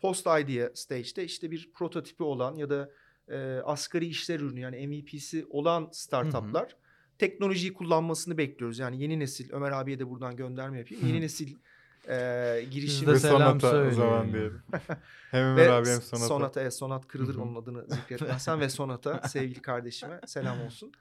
post 0.00 0.26
idea 0.26 0.70
stage'de 0.74 1.24
işte 1.24 1.50
bir 1.50 1.70
prototipi 1.74 2.22
olan 2.22 2.54
ya 2.54 2.70
da 2.70 2.90
e, 3.28 3.60
asgari 3.64 4.06
işler 4.06 4.40
ürünü 4.40 4.60
yani 4.60 4.86
MVP'si 4.86 5.46
olan 5.50 5.88
startuplar 5.92 6.76
teknolojiyi 7.18 7.72
kullanmasını 7.72 8.38
bekliyoruz. 8.38 8.78
Yani 8.78 9.02
yeni 9.02 9.18
nesil 9.18 9.52
Ömer 9.52 9.70
abiye 9.72 9.98
de 9.98 10.10
buradan 10.10 10.36
gönderme 10.36 10.78
yapayım. 10.78 11.06
Yeni 11.06 11.18
Hı. 11.18 11.22
nesil 11.22 11.56
e, 12.08 12.66
girişim 12.70 13.08
de 13.08 13.12
Ve 13.12 13.18
selam 13.18 13.38
sonata 13.60 13.66
o 13.66 13.70
söyleyin. 13.70 13.94
zaman 13.94 14.32
diyelim. 14.32 14.62
hem 15.30 15.44
Ömer 15.44 15.68
abi 15.68 15.88
hem 15.88 16.02
sonata. 16.02 16.26
sonata. 16.26 16.60
evet, 16.60 16.74
sonat 16.74 17.08
kırılır 17.08 17.34
Hı 17.34 17.38
hı. 17.38 17.42
onun 17.42 17.54
adını 17.62 17.86
zikretmezsen 17.88 18.60
ve 18.60 18.68
sonata 18.68 19.28
sevgili 19.28 19.62
kardeşime 19.62 20.20
selam 20.26 20.60
olsun. 20.60 20.92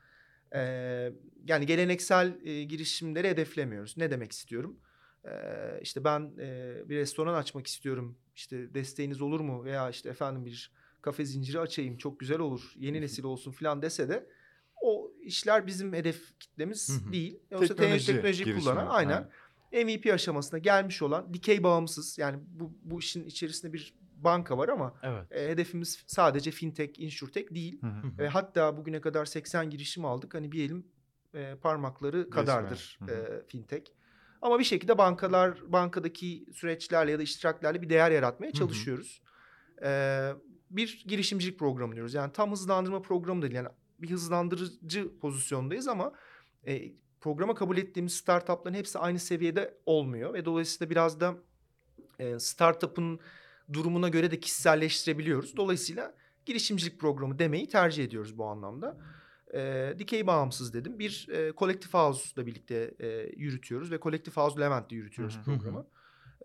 Ee, 0.55 1.11
yani 1.47 1.65
geleneksel 1.65 2.37
e, 2.45 2.63
girişimleri 2.63 3.29
hedeflemiyoruz. 3.29 3.97
Ne 3.97 4.11
demek 4.11 4.31
istiyorum? 4.31 4.79
Ee, 5.25 5.79
işte 5.81 6.03
ben 6.03 6.31
e, 6.39 6.75
bir 6.89 6.95
restoran 6.95 7.33
açmak 7.33 7.67
istiyorum. 7.67 8.17
İşte 8.35 8.73
desteğiniz 8.73 9.21
olur 9.21 9.39
mu? 9.39 9.63
Veya 9.63 9.89
işte 9.89 10.09
efendim 10.09 10.45
bir 10.45 10.71
kafe 11.01 11.25
zinciri 11.25 11.59
açayım 11.59 11.97
çok 11.97 12.19
güzel 12.19 12.39
olur. 12.39 12.73
Yeni 12.75 13.01
nesil 13.01 13.23
olsun 13.23 13.51
falan 13.51 13.81
dese 13.81 14.09
de 14.09 14.27
o 14.81 15.11
işler 15.21 15.67
bizim 15.67 15.93
hedef 15.93 16.39
kitlemiz 16.39 16.89
Hı 16.89 17.07
hı. 17.09 17.11
değil. 17.13 17.39
Yoksa 17.51 17.75
Teknoloji 17.75 18.05
teknoloji, 18.05 18.55
kullanan 18.55 18.87
aynen. 18.87 19.29
aynen. 19.71 19.85
MVP 19.85 20.13
aşamasına 20.13 20.59
gelmiş 20.59 21.01
olan 21.01 21.33
dikey 21.33 21.63
bağımsız 21.63 22.17
yani 22.17 22.39
bu, 22.47 22.73
bu 22.83 22.99
işin 22.99 23.25
içerisinde 23.25 23.73
bir 23.73 23.93
banka 24.17 24.57
var 24.57 24.69
ama 24.69 24.93
Evet. 25.03 25.31
e, 25.31 25.49
hedefimiz 25.49 26.03
sadece 26.07 26.51
fintech, 26.51 26.99
insurtech 26.99 27.53
değil. 27.53 27.81
Hı 27.81 27.87
hı. 27.87 28.07
Hı 28.07 28.23
E, 28.23 28.27
hatta 28.27 28.77
bugüne 28.77 29.01
kadar 29.01 29.25
80 29.25 29.69
girişim 29.69 30.05
aldık. 30.05 30.33
Hani 30.33 30.51
bir 30.51 30.63
elim 30.65 30.85
e, 31.33 31.55
parmakları 31.55 32.29
kadardır 32.29 32.99
Hı 32.99 33.05
hı. 33.05 33.11
e, 33.11 33.47
fintech. 33.47 33.83
Ama 34.41 34.59
bir 34.59 34.63
şekilde 34.63 34.97
bankalar, 34.97 35.57
bankadaki 35.67 36.45
süreçlerle 36.53 37.11
ya 37.11 37.19
da 37.19 37.23
iştiraklerle 37.23 37.81
bir 37.81 37.89
değer 37.89 38.11
yaratmaya 38.11 38.49
hı. 38.49 38.53
çalışıyoruz. 38.53 39.21
E, 39.83 40.31
bir 40.69 41.03
girişimcilik 41.07 41.59
programı 41.59 41.95
diyoruz. 41.95 42.13
Yani 42.13 42.33
tam 42.33 42.51
hızlandırma 42.51 43.01
programı 43.01 43.41
değil. 43.41 43.53
Yani 43.53 43.67
bir 43.99 44.09
hızlandırıcı 44.09 45.19
pozisyondayız 45.19 45.87
ama 45.87 46.13
e, 46.67 46.91
programa 47.21 47.55
kabul 47.55 47.77
ettiğimiz 47.77 48.13
startupların 48.13 48.75
hepsi 48.75 48.99
aynı 48.99 49.19
seviyede 49.19 49.77
olmuyor. 49.85 50.33
Ve 50.33 50.45
dolayısıyla 50.45 50.89
biraz 50.89 51.19
da 51.19 51.35
e, 52.19 52.39
startup'ın 52.39 53.19
durumuna 53.73 54.09
göre 54.09 54.31
de 54.31 54.39
kişiselleştirebiliyoruz. 54.39 55.57
Dolayısıyla 55.57 56.15
girişimcilik 56.45 56.99
programı 56.99 57.39
demeyi 57.39 57.67
tercih 57.67 58.03
ediyoruz 58.03 58.37
bu 58.37 58.45
anlamda. 58.45 58.97
E, 59.53 59.93
dikey 59.99 60.27
bağımsız 60.27 60.73
dedim. 60.73 60.99
Bir 60.99 61.27
e, 61.31 61.53
Collective 61.57 61.91
House'la 61.99 62.45
birlikte 62.47 62.93
e, 62.99 63.07
yürütüyoruz 63.37 63.91
ve 63.91 63.99
Collective 63.99 64.35
House 64.35 64.59
Levent'te 64.61 64.95
yürütüyoruz 64.95 65.35
Hı 65.35 65.39
hı. 65.39 65.43
programı. 65.43 65.85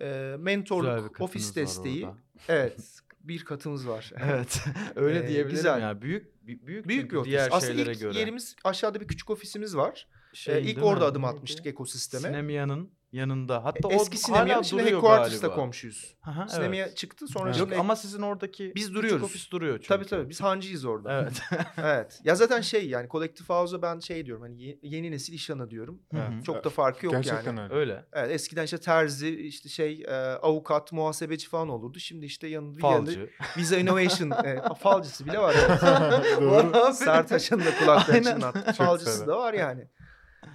E, 0.01 0.37
mentorluk, 0.39 1.21
ofis 1.21 1.57
desteği. 1.57 2.09
Evet, 2.49 2.99
bir 3.21 3.45
katımız 3.45 3.89
var. 3.89 4.13
Evet. 4.25 4.65
Öyle 4.97 5.19
Ee, 5.19 5.29
diyebilirim 5.29 5.51
güzel. 5.57 5.83
ya. 5.83 6.03
Büyük 6.03 6.47
büyük, 6.47 6.89
büyük 6.89 7.11
bir 7.13 7.17
ofis. 7.17 7.31
diğer 7.31 7.49
Aslında 7.53 7.73
şeylere 7.75 7.93
ilk 7.93 8.01
göre. 8.01 8.19
yerimiz 8.19 8.57
aşağıda 8.65 9.01
bir 9.01 9.09
küçük 9.09 9.31
ofisimiz 9.31 9.77
var. 9.77 10.09
Şey, 10.33 10.55
Ee, 10.57 10.63
ilk 10.63 10.83
orada 10.83 11.01
mi? 11.05 11.07
adım 11.11 11.25
atmıştık 11.25 11.67
ekosisteme. 11.67 12.29
Sinemya'nın 12.29 12.91
yanında. 13.13 13.65
Hatta 13.65 13.89
Eski 13.93 14.33
o 14.33 14.37
hala 14.37 14.65
duruyor 14.65 14.87
Headquarters'ta 14.87 15.55
komşuyuz. 15.55 16.17
Aha, 16.23 16.49
Sinemya 16.49 16.87
evet. 16.87 16.97
çıktı 16.97 17.27
sonra. 17.29 17.49
Yok 17.49 17.57
şimdi 17.57 17.77
ama 17.77 17.97
sizin 17.97 18.23
oradaki 18.23 18.73
Biz 18.75 18.95
duruyoruz. 18.95 19.23
ofis 19.23 19.51
duruyor 19.51 19.75
çünkü. 19.75 19.89
Tabii 19.89 20.05
tabii 20.07 20.29
biz 20.29 20.41
hancıyız 20.41 20.85
orada. 20.85 21.21
Evet. 21.23 21.43
evet. 21.77 22.21
Ya 22.25 22.35
zaten 22.35 22.61
şey 22.67 22.89
yani 22.89 23.09
Collective 23.09 23.55
House'a 23.55 23.83
ben 23.83 23.99
şey 23.99 24.27
diyorum 24.27 24.43
hani 24.43 24.63
ye- 24.63 24.79
yeni 24.83 25.11
nesil 25.11 25.33
iş 25.33 25.51
ana 25.51 25.71
diyorum. 25.71 26.03
Hı 26.13 26.17
hı. 26.17 26.23
Evet. 26.33 26.45
Çok 26.45 26.65
da 26.65 26.71
farkı 26.71 27.07
yok 27.07 27.15
Gerçekten 27.15 27.57
yani. 27.57 27.73
öyle. 27.73 27.75
Öyle. 27.75 28.05
Evet, 28.13 28.31
eskiden 28.31 28.65
işte 28.65 28.79
terzi, 28.79 29.37
işte 29.37 29.69
şey 29.69 30.03
e, 30.09 30.15
avukat, 30.17 30.93
muhasebeci 30.93 31.49
falan 31.49 31.69
olurdu. 31.69 31.99
Şimdi 31.99 32.27
işte 32.27 32.47
yanında 32.49 32.79
bir 32.79 32.83
yanında 32.83 33.11
Falcı. 33.11 33.31
Visa 33.57 33.77
Innovation 33.77 34.31
e, 34.31 34.63
falcısı 34.81 35.27
bile 35.27 35.39
var. 35.39 35.57
Evet. 35.59 36.41
Doğru. 36.41 36.93
Sertaç'ın 36.93 37.61
da 37.61 37.79
kulaklarını 37.79 38.25
çınlattı. 38.25 38.73
Falcısı 38.73 39.27
da 39.27 39.39
var 39.39 39.55
yani. 39.55 39.89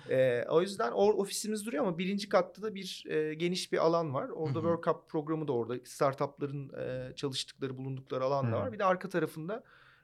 Ee, 0.10 0.46
o 0.50 0.62
yüzden 0.62 0.92
o 0.92 1.06
ofisimiz 1.06 1.66
duruyor 1.66 1.84
ama 1.88 1.98
birinci 1.98 2.30
katta 2.30 2.62
da 2.62 2.76
bir 2.76 3.04
e, 3.10 3.34
geniş 3.34 3.72
bir 3.72 3.78
alan 3.78 4.14
var. 4.14 4.30
Orada 4.30 4.60
Hı 4.60 4.64
hı. 4.64 4.78
World 4.78 4.84
Cup 4.84 5.10
programı 5.10 5.48
da 5.48 5.52
orada. 5.54 5.86
Startupların 5.86 6.74
e, 6.80 7.16
çalıştıkları, 7.16 7.78
bulundukları 7.78 8.24
alan 8.24 8.52
da 8.52 8.56
var. 8.60 8.74
Bir 8.74 8.80
de 8.80 8.86
arka 8.86 9.10
tarafında 9.10 9.64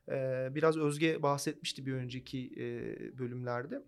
e, 0.10 0.48
biraz 0.56 0.78
Özge 0.78 1.24
bahsetmişti 1.24 1.86
bir 1.86 1.94
önceki 1.94 2.52
e, 2.58 3.18
bölümlerde. 3.20 3.84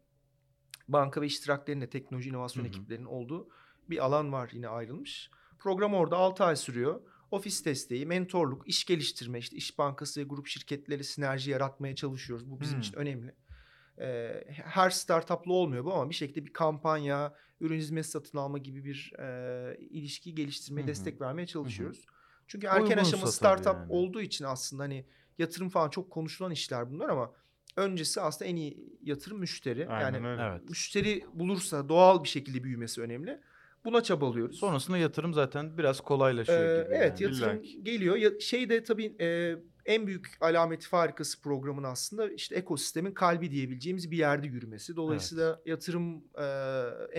Banka 0.87 1.21
ve 1.21 1.25
iştiraklerin 1.25 1.81
de 1.81 1.89
teknoloji 1.89 2.29
inovasyon 2.29 2.63
Hı 2.63 2.67
hı. 2.67 2.69
ekiplerinin 2.69 3.05
olduğu 3.05 3.49
bir 3.89 4.05
alan 4.05 4.31
var 4.33 4.49
yine 4.53 4.67
ayrılmış. 4.67 5.29
Program 5.59 5.93
orada 5.93 6.17
6 6.17 6.43
ay 6.43 6.55
sürüyor. 6.55 7.01
Ofis 7.31 7.65
desteği, 7.65 8.05
mentorluk, 8.05 8.67
iş 8.67 8.85
geliştirme, 8.85 9.39
işte 9.39 9.57
iş 9.57 9.77
bankası 9.77 10.19
ve 10.19 10.23
grup 10.23 10.47
şirketleri 10.47 11.03
sinerji 11.03 11.51
yaratmaya 11.51 11.95
çalışıyoruz. 11.95 12.51
Bu 12.51 12.61
bizim 12.61 12.73
Hmm. 12.75 12.81
için 12.81 12.95
önemli. 12.95 13.35
Ee, 13.99 14.43
her 14.49 14.89
startupla 14.89 15.53
olmuyor 15.53 15.85
bu 15.85 15.93
ama 15.93 16.09
bir 16.09 16.15
şekilde 16.15 16.45
bir 16.45 16.53
kampanya, 16.53 17.33
ürün 17.59 17.77
hizmet 17.77 18.05
satın 18.05 18.37
alma 18.37 18.57
gibi 18.57 18.85
bir 18.85 19.13
e, 19.19 19.77
ilişki 19.79 20.35
geliştirmeye, 20.35 20.81
Hı 20.81 20.85
hı. 20.85 20.87
destek 20.87 21.21
vermeye 21.21 21.47
çalışıyoruz. 21.47 22.05
Çünkü 22.47 22.67
erken 22.67 22.81
Uygunsa 22.97 23.01
aşama 23.01 23.31
startup 23.31 23.65
yani. 23.65 23.85
olduğu 23.89 24.21
için 24.21 24.45
aslında 24.45 24.83
hani 24.83 25.05
yatırım 25.37 25.69
falan 25.69 25.89
çok 25.89 26.11
konuşulan 26.11 26.51
işler 26.51 26.91
bunlar 26.91 27.09
ama 27.09 27.33
öncesi 27.77 28.21
aslında 28.21 28.49
en 28.49 28.55
iyi 28.55 28.97
yatırım 29.01 29.39
müşteri. 29.39 29.87
Aynen 29.89 30.13
yani 30.13 30.27
öyle. 30.27 30.41
Evet. 30.41 30.69
müşteri 30.69 31.25
bulursa 31.33 31.89
doğal 31.89 32.23
bir 32.23 32.29
şekilde 32.29 32.63
büyümesi 32.63 33.01
önemli. 33.01 33.41
Buna 33.85 34.03
çabalıyoruz. 34.03 34.59
Sonrasında 34.59 34.97
yatırım 34.97 35.33
zaten 35.33 35.77
biraz 35.77 36.01
kolaylaşıyor 36.01 36.59
Ee, 36.59 36.83
gibi. 36.83 36.95
evet 36.95 37.21
yani. 37.21 37.33
yatırım 37.33 37.55
İlla 37.57 37.61
ki. 37.61 37.83
geliyor. 37.83 38.15
Ya, 38.15 38.39
şey 38.39 38.69
de 38.69 38.83
tabii 38.83 39.15
e, 39.21 39.55
en 39.89 40.07
büyük 40.07 40.37
alameti 40.41 40.87
farikası 40.87 41.41
programın 41.41 41.83
aslında 41.83 42.31
işte 42.31 42.55
ekosistemin 42.55 43.11
kalbi 43.11 43.51
diyebileceğimiz 43.51 44.11
bir 44.11 44.17
yerde 44.17 44.47
yürümesi. 44.47 44.95
Dolayısıyla 44.95 45.61
yatırım 45.65 46.23
e, 46.37 46.45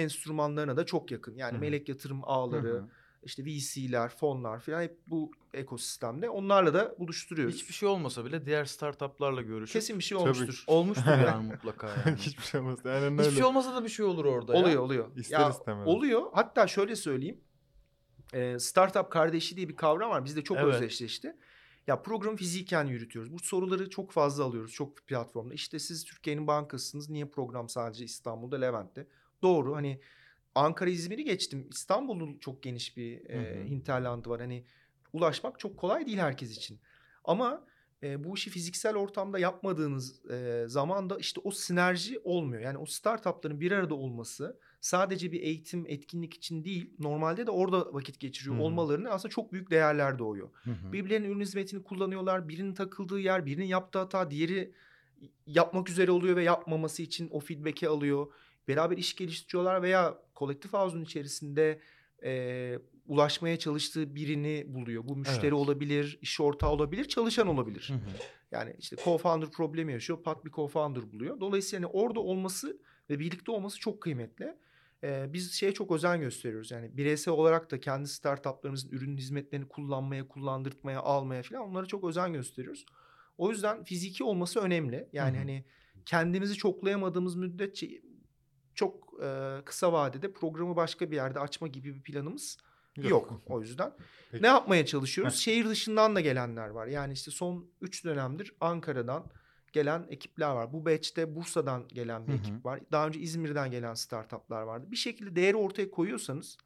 enstrümanlarına 0.02 0.76
da 0.76 0.86
çok 0.86 1.10
yakın. 1.10 1.36
Yani 1.36 1.52
Hı 1.52 1.56
hı. 1.56 1.60
melek 1.60 1.88
yatırım 1.88 2.20
ağları, 2.22 2.68
hı. 2.68 2.88
işte 3.22 3.44
VC'ler, 3.44 4.08
fonlar 4.08 4.60
falan 4.60 4.82
hep 4.82 4.96
bu 5.06 5.30
ekosistemde. 5.54 6.30
Onlarla 6.30 6.74
da 6.74 6.94
buluşturuyoruz. 6.98 7.54
Hiçbir 7.54 7.74
şey 7.74 7.88
olmasa 7.88 8.24
bile 8.24 8.46
diğer 8.46 8.64
startuplarla 8.64 9.42
görüşüp 9.42 9.72
Kesin 9.72 9.98
bir 9.98 10.04
şey 10.04 10.18
Tabii. 10.18 10.28
olmuştur. 10.30 10.64
olmuştur 10.66 11.18
yani 11.26 11.46
mutlaka 11.46 11.88
yani. 12.06 12.16
Hiçbir 12.16 12.42
şey 12.42 12.60
olmaz. 12.60 12.78
Aynen 12.84 13.10
Hiçbir 13.12 13.24
öyle. 13.24 13.36
şey 13.36 13.44
olmasa 13.44 13.76
da 13.76 13.84
bir 13.84 13.88
şey 13.88 14.04
olur 14.04 14.24
orada 14.24 14.56
ya. 14.56 14.62
Oluyor 14.62 14.82
oluyor. 14.82 15.16
İster 15.16 15.50
istemez. 15.50 15.86
Oluyor. 15.86 16.22
Hatta 16.32 16.66
şöyle 16.66 16.96
söyleyeyim. 16.96 17.40
Ee, 18.34 18.58
startup 18.58 19.10
kardeşi 19.10 19.56
diye 19.56 19.68
bir 19.68 19.76
kavram 19.76 20.10
var. 20.10 20.24
Bizde 20.24 20.44
çok 20.44 20.56
Evet. 20.56 20.74
özdeşleşti. 20.74 21.36
Ya 21.86 22.02
programı 22.02 22.36
fiziken 22.36 22.84
yürütüyoruz. 22.84 23.32
Bu 23.32 23.38
soruları 23.38 23.90
çok 23.90 24.12
fazla 24.12 24.44
alıyoruz 24.44 24.72
çok 24.72 24.96
platformda. 24.96 25.54
İşte 25.54 25.78
siz 25.78 26.04
Türkiye'nin 26.04 26.46
bankasısınız. 26.46 27.10
Niye 27.10 27.24
program 27.24 27.68
sadece 27.68 28.04
İstanbul'da, 28.04 28.56
Levent'te? 28.56 29.06
Doğru. 29.42 29.76
Hani 29.76 30.00
Ankara, 30.54 30.90
İzmir'i 30.90 31.24
geçtim. 31.24 31.68
İstanbul'un 31.70 32.38
çok 32.38 32.62
geniş 32.62 32.96
bir 32.96 33.30
e, 33.30 33.64
hinterlandı 33.68 34.30
var. 34.30 34.40
Hani 34.40 34.64
ulaşmak 35.12 35.58
çok 35.58 35.76
kolay 35.76 36.06
değil 36.06 36.18
herkes 36.18 36.56
için. 36.56 36.80
Ama 37.24 37.66
e, 38.02 38.24
bu 38.24 38.34
işi 38.34 38.50
fiziksel 38.50 38.96
ortamda 38.96 39.38
yapmadığınız 39.38 40.30
e, 40.30 40.64
zaman 40.66 41.10
da 41.10 41.18
işte 41.18 41.40
o 41.44 41.50
sinerji 41.50 42.18
olmuyor. 42.24 42.62
Yani 42.62 42.78
o 42.78 42.86
startupların 42.86 43.60
bir 43.60 43.72
arada 43.72 43.94
olması 43.94 44.58
sadece 44.80 45.32
bir 45.32 45.40
eğitim, 45.40 45.84
etkinlik 45.88 46.34
için 46.34 46.64
değil, 46.64 46.90
normalde 46.98 47.46
de 47.46 47.50
orada 47.50 47.94
vakit 47.94 48.20
geçiriyor 48.20 48.56
Hı 48.56 48.58
hı. 48.60 48.64
olmalarını 48.64 49.10
aslında 49.10 49.32
çok 49.32 49.52
büyük 49.52 49.70
değerler 49.70 50.18
doğuyor. 50.18 50.48
Hı 50.64 50.70
hı. 50.70 50.92
Birbirlerinin 50.92 51.28
ürün 51.28 51.40
hizmetini 51.40 51.82
kullanıyorlar. 51.82 52.48
Birinin 52.48 52.74
takıldığı 52.74 53.20
yer, 53.20 53.46
birinin 53.46 53.64
yaptığı 53.64 53.98
hata, 53.98 54.30
diğeri 54.30 54.72
yapmak 55.46 55.90
üzere 55.90 56.10
oluyor 56.10 56.36
ve 56.36 56.42
yapmaması 56.42 57.02
için 57.02 57.28
o 57.30 57.40
feedback'i 57.40 57.88
alıyor. 57.88 58.32
Beraber 58.68 58.96
iş 58.96 59.16
geliştiriyorlar 59.16 59.82
veya 59.82 60.18
kolektif 60.34 60.72
havuzun 60.72 61.02
içerisinde 61.02 61.80
e, 62.24 62.78
ulaşmaya 63.06 63.58
çalıştığı 63.58 64.14
birini 64.14 64.64
buluyor. 64.68 65.08
Bu 65.08 65.16
müşteri 65.16 65.40
Evet. 65.40 65.52
olabilir, 65.52 66.18
iş 66.22 66.40
ortağı 66.40 66.70
olabilir, 66.70 67.04
çalışan 67.04 67.46
olabilir. 67.48 67.88
Hı 67.88 67.94
hı. 67.94 68.10
Yani 68.50 68.74
işte 68.78 68.96
co-founder 68.96 69.50
problemi 69.50 69.92
yaşıyor. 69.92 70.22
Pat 70.22 70.44
bir 70.44 70.50
co-founder 70.50 71.12
buluyor. 71.12 71.40
Dolayısıyla 71.40 71.88
hani 71.88 71.92
orada 71.92 72.20
olması 72.20 72.78
ve 73.10 73.18
birlikte 73.18 73.52
olması 73.52 73.78
çok 73.80 74.00
kıymetli. 74.00 74.56
Ee, 75.04 75.32
biz 75.32 75.52
şeye 75.52 75.74
çok 75.74 75.92
özen 75.92 76.20
gösteriyoruz. 76.20 76.70
Yani 76.70 76.96
bireysel 76.96 77.34
olarak 77.34 77.70
da 77.70 77.80
kendi 77.80 78.08
startuplarımızın 78.08 78.88
ürün 78.88 79.16
hizmetlerini 79.16 79.68
kullanmaya, 79.68 80.28
kullandırtmaya, 80.28 81.00
almaya 81.00 81.42
falan 81.42 81.70
onlara 81.70 81.86
çok 81.86 82.04
özen 82.04 82.32
gösteriyoruz. 82.32 82.86
O 83.38 83.50
yüzden 83.50 83.84
fiziki 83.84 84.24
olması 84.24 84.60
önemli. 84.60 85.08
Yani 85.12 85.30
Hı 85.30 85.34
hı. 85.34 85.38
hani 85.38 85.64
kendimizi 86.06 86.54
çoklayamadığımız 86.54 87.36
müddetçe 87.36 88.02
çok 88.74 89.14
e, 89.22 89.58
kısa 89.64 89.92
vadede 89.92 90.32
programı 90.32 90.76
başka 90.76 91.10
bir 91.10 91.16
yerde 91.16 91.40
açma 91.40 91.68
gibi 91.68 91.94
bir 91.94 92.02
planımız 92.02 92.58
yok. 92.96 93.42
O 93.46 93.60
yüzden 93.60 93.92
Peki. 94.30 94.42
ne 94.42 94.46
yapmaya 94.46 94.86
çalışıyoruz? 94.86 95.34
Şehir 95.34 95.68
dışından 95.68 96.16
da 96.16 96.20
gelenler 96.20 96.68
var. 96.68 96.86
Yani 96.86 97.12
işte 97.12 97.30
son 97.30 97.70
3 97.80 98.04
dönemdir 98.04 98.54
Ankara'dan 98.60 99.24
gelen 99.72 100.06
ekipler 100.08 100.50
var. 100.50 100.72
Bu 100.72 100.86
batch'te 100.86 101.34
Bursa'dan 101.34 101.88
gelen 101.88 102.26
bir 102.26 102.32
Hı 102.32 102.36
hı. 102.36 102.40
ekip 102.40 102.64
var. 102.64 102.80
Daha 102.92 103.06
önce 103.06 103.20
İzmir'den 103.20 103.70
gelen 103.70 103.94
startuplar 103.94 104.62
vardı. 104.62 104.86
Bir 104.90 104.96
şekilde 104.96 105.36
değeri 105.36 105.56
ortaya 105.56 105.90
koyuyorsanız 105.90 106.58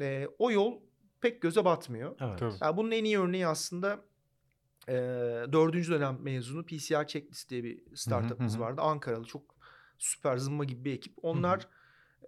e, 0.00 0.28
o 0.38 0.50
yol 0.50 0.80
pek 1.20 1.42
göze 1.42 1.64
batmıyor. 1.64 2.16
Evet. 2.20 2.56
Yani 2.60 2.76
bunun 2.76 2.90
en 2.90 3.04
iyi 3.04 3.18
örneği 3.18 3.46
aslında 3.46 4.00
e, 4.88 4.94
dördüncü 5.52 5.92
dönem 5.92 6.18
mezunu 6.22 6.66
PCR 6.66 7.06
Checklist 7.06 7.50
diye 7.50 7.64
bir 7.64 7.96
startupımız 7.96 8.54
hı 8.54 8.56
hı. 8.56 8.60
vardı. 8.62 8.80
Ankaralı 8.80 9.24
çok 9.24 9.42
süper 9.98 10.36
zımba 10.36 10.64
gibi 10.64 10.84
bir 10.84 10.92
ekip. 10.92 11.14
Onlar 11.22 11.68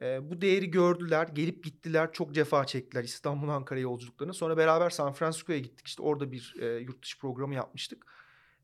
e, 0.02 0.30
bu 0.30 0.40
değeri 0.40 0.70
gördüler, 0.70 1.28
gelip 1.28 1.64
gittiler, 1.64 2.12
çok 2.12 2.34
cefa 2.34 2.66
çektiler 2.66 3.04
İstanbul 3.04 3.48
Ankara 3.48 3.80
yolculuklarına. 3.80 4.32
Sonra 4.32 4.56
beraber 4.56 4.90
San 4.90 5.12
Francisco'ya 5.12 5.58
gittik. 5.58 5.86
İşte 5.86 6.02
orada 6.02 6.32
bir 6.32 6.54
e, 6.60 6.66
yurt 6.66 7.02
dışı 7.02 7.18
programı 7.18 7.54
yapmıştık. 7.54 8.06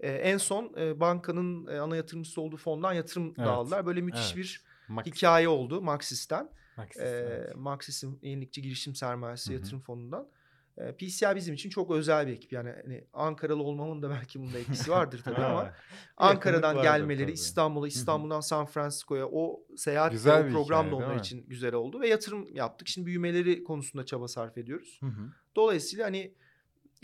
E, 0.00 0.10
en 0.12 0.38
son 0.38 0.72
e, 0.78 1.00
bankanın 1.00 1.66
e, 1.66 1.78
ana 1.80 1.96
yatırımcısı 1.96 2.40
olduğu 2.40 2.56
fondan 2.56 2.92
yatırım 2.92 3.26
Evet. 3.26 3.38
dağıldılar. 3.48 3.86
Böyle 3.86 4.00
müthiş 4.00 4.26
Evet. 4.26 4.36
bir 4.36 4.62
Max, 4.88 5.06
hikaye 5.06 5.48
oldu 5.48 5.82
Maxis'ten. 5.82 6.50
Maxis, 6.76 7.02
E, 7.02 7.06
evet. 7.06 7.56
Maxis'in 7.56 8.18
yenilikçi 8.22 8.62
girişim 8.62 8.94
sermayesi 8.94 9.50
Hı 9.50 9.54
hı. 9.54 9.58
yatırım 9.58 9.80
fonundan. 9.80 10.28
E, 10.76 10.92
PCI 10.92 11.26
bizim 11.36 11.54
için 11.54 11.70
çok 11.70 11.90
özel 11.90 12.26
bir 12.26 12.32
ekip. 12.32 12.52
Yani 12.52 12.74
hani 12.84 13.04
Ankaralı 13.12 13.62
olmamın 13.62 14.02
da 14.02 14.10
belki 14.10 14.40
bunda 14.40 14.58
etkisi 14.58 14.90
vardır 14.90 15.20
tabii 15.24 15.44
ama. 15.44 15.72
Ankara'dan 16.16 16.76
vardır 16.76 16.82
gelmeleri, 16.90 17.26
tabii. 17.26 17.32
İstanbul'a, 17.32 17.88
İstanbul'dan 17.88 18.40
San 18.40 18.66
Francisco'ya 18.66 19.26
o 19.32 19.60
seyahat 19.76 20.12
Güzel 20.12 20.46
o 20.46 20.50
program 20.50 20.86
hikaye, 20.86 21.02
da 21.02 21.06
onlar 21.06 21.16
için 21.20 21.44
güzel 21.48 21.74
oldu 21.74 22.00
ve 22.00 22.08
yatırım 22.08 22.54
yaptık. 22.54 22.88
Şimdi 22.88 23.06
büyümeleri 23.06 23.64
konusunda 23.64 24.06
çaba 24.06 24.28
sarf 24.28 24.58
ediyoruz. 24.58 24.98
Hı 25.00 25.06
hı. 25.06 25.30
Dolayısıyla 25.56 26.06
hani 26.06 26.34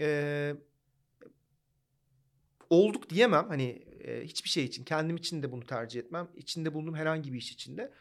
e, 0.01 0.57
olduk 2.71 3.11
diyemem 3.11 3.49
hani 3.49 3.83
e, 4.01 4.25
hiçbir 4.25 4.49
şey 4.49 4.65
için 4.65 4.85
kendim 4.85 5.17
için 5.17 5.43
de 5.43 5.53
bunu 5.53 5.67
tercih 5.67 6.01
etmem. 6.01 6.29
İçinde 6.37 6.75
bulunduğum 6.75 6.95
herhangi 6.95 7.33
bir 7.33 7.39
iş 7.39 7.53
içinde 7.53 7.93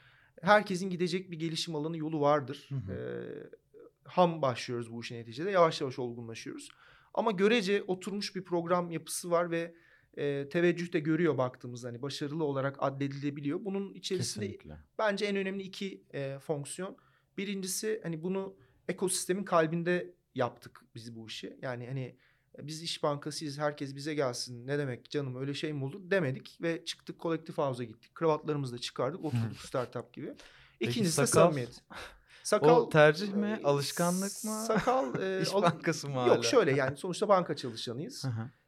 herkesin 0.41 0.89
gidecek 0.89 1.31
bir 1.31 1.39
gelişim 1.39 1.75
alanı 1.75 1.97
yolu 1.97 2.21
vardır. 2.21 2.69
Hı 2.69 2.75
hı. 2.75 2.93
E, 2.93 2.99
ham 4.03 4.41
başlıyoruz 4.41 4.91
bu 4.91 5.01
işin 5.01 5.15
neticede 5.15 5.51
yavaş 5.51 5.81
yavaş 5.81 5.99
olgunlaşıyoruz. 5.99 6.69
Ama 7.13 7.31
görece 7.31 7.83
oturmuş 7.83 8.35
bir 8.35 8.43
program 8.43 8.91
yapısı 8.91 9.31
var 9.31 9.51
ve 9.51 9.75
e, 10.17 10.49
teveccüh 10.49 10.93
de 10.93 10.99
görüyor 10.99 11.37
baktığımızda 11.37 11.87
hani 11.87 12.01
başarılı 12.01 12.43
olarak 12.43 12.75
addedilebiliyor. 12.79 13.65
Bunun 13.65 13.93
içerisinde 13.93 14.45
Kesinlikle. 14.45 14.77
bence 14.97 15.25
en 15.25 15.35
önemli 15.35 15.63
iki 15.63 16.03
e, 16.13 16.39
fonksiyon. 16.39 16.97
Birincisi 17.37 17.99
hani 18.03 18.23
bunu 18.23 18.55
ekosistemin 18.87 19.43
kalbinde 19.43 20.13
yaptık 20.35 20.81
biz 20.95 21.15
bu 21.15 21.27
işi. 21.27 21.57
Yani 21.61 21.87
hani 21.87 22.15
biz 22.61 22.83
iş 22.83 23.03
bankasıyız 23.03 23.59
herkes 23.59 23.95
bize 23.95 24.13
gelsin 24.13 24.67
ne 24.67 24.77
demek 24.77 25.09
canım 25.09 25.35
öyle 25.35 25.53
şey 25.53 25.73
mi 25.73 25.83
olur 25.85 26.01
demedik 26.03 26.57
ve 26.61 26.85
çıktık 26.85 27.19
kolektif 27.19 27.57
havuza 27.57 27.83
gittik. 27.83 28.15
Kravatlarımızı 28.15 28.73
da 28.73 28.77
çıkardık 28.79 29.25
oturduk 29.25 29.57
startup 29.67 30.13
gibi. 30.13 30.33
Peki 30.79 30.91
İkincisi 30.91 31.21
de 31.21 31.27
sakal? 31.27 31.45
samimiyet. 31.45 31.81
Sakal 32.43 32.69
O 32.69 32.89
tercih 32.89 33.33
mi? 33.33 33.59
e, 33.63 33.67
Alışkanlık 33.67 34.43
mı? 34.43 34.63
Sakal 34.67 35.21
e, 35.21 35.41
İş 35.43 35.53
bankası 35.53 36.09
mı 36.09 36.15
hala? 36.15 36.35
Yok 36.35 36.45
şöyle 36.45 36.71
yani 36.71 36.97
sonuçta 36.97 37.27
banka 37.29 37.55
çalışanıyız. 37.55 38.25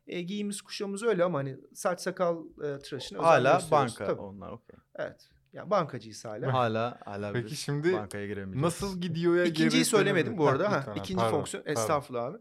E, 0.08 0.22
giyimimiz 0.22 0.62
kuşamımız 0.62 1.04
öyle 1.04 1.24
ama 1.24 1.38
hani 1.40 1.58
saç 1.74 2.02
sakal 2.02 2.38
e, 2.64 2.80
tıraşını 2.80 3.18
özen 3.18 3.28
Hala 3.28 3.62
banka 3.72 4.06
Tabii. 4.06 4.22
onlar 4.22 4.52
okey. 4.52 4.76
Evet. 4.96 5.30
Yani 5.54 5.70
bankacıyız 5.70 6.26
hala. 6.26 6.54
Hala 6.54 7.00
hala 7.06 7.34
Peki 7.34 7.56
şimdi 7.56 7.94
bankaya 7.94 8.28
giremeyeceğiz. 8.28 8.64
Nasıl 8.64 9.02
gidiyor 9.02 9.36
ya? 9.36 9.44
İkinciyi 9.46 9.70
geri 9.70 9.86
söylemedim 9.86 10.38
bu 10.38 10.48
arada. 10.48 10.72
Ha, 10.72 10.94
ikinci 10.96 11.16
pardon, 11.16 11.38
fonksiyon 11.38 11.64
pardon. 11.64 11.82
estağfurullah 11.82 12.26
abi. 12.26 12.38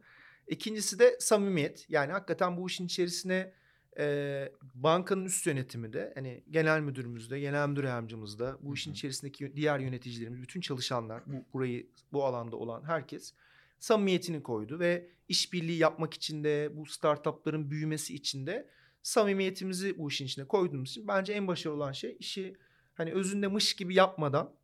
İkincisi 0.49 0.99
de 0.99 1.17
samimiyet. 1.21 1.87
Yani 1.89 2.13
hakikaten 2.13 2.57
bu 2.57 2.67
işin 2.67 2.87
içerisine 2.87 3.53
e, 3.99 4.53
bankanın 4.75 5.25
üst 5.25 5.47
yönetimi 5.47 5.93
de 5.93 6.13
hani 6.15 6.45
genel 6.51 6.81
müdürümüz 6.81 7.31
de 7.31 7.41
genel 7.41 7.69
müdür 7.69 7.85
yardımcımız 7.85 8.39
da 8.39 8.59
bu 8.61 8.75
işin 8.75 8.93
içerisindeki 8.93 9.57
diğer 9.57 9.79
yöneticilerimiz 9.79 10.43
bütün 10.43 10.61
çalışanlar 10.61 11.23
bu 11.27 11.45
burayı 11.53 11.87
bu 12.13 12.25
alanda 12.25 12.57
olan 12.57 12.85
herkes 12.85 13.35
samimiyetini 13.79 14.43
koydu 14.43 14.79
ve 14.79 15.09
işbirliği 15.29 15.79
yapmak 15.79 16.15
için 16.15 16.45
de 16.45 16.71
bu 16.77 16.87
startupların 16.87 17.71
büyümesi 17.71 18.15
için 18.15 18.47
de 18.47 18.69
samimiyetimizi 19.03 19.99
bu 19.99 20.09
işin 20.09 20.27
içine 20.27 20.45
koyduğumuz 20.45 20.91
için 20.91 21.09
bence 21.09 21.33
en 21.33 21.47
başarılı 21.47 21.77
olan 21.77 21.93
şey 21.93 22.17
işi 22.19 22.57
hani 22.95 23.13
özünde 23.13 23.47
mış 23.47 23.77
gibi 23.77 23.95
yapmadan 23.95 24.55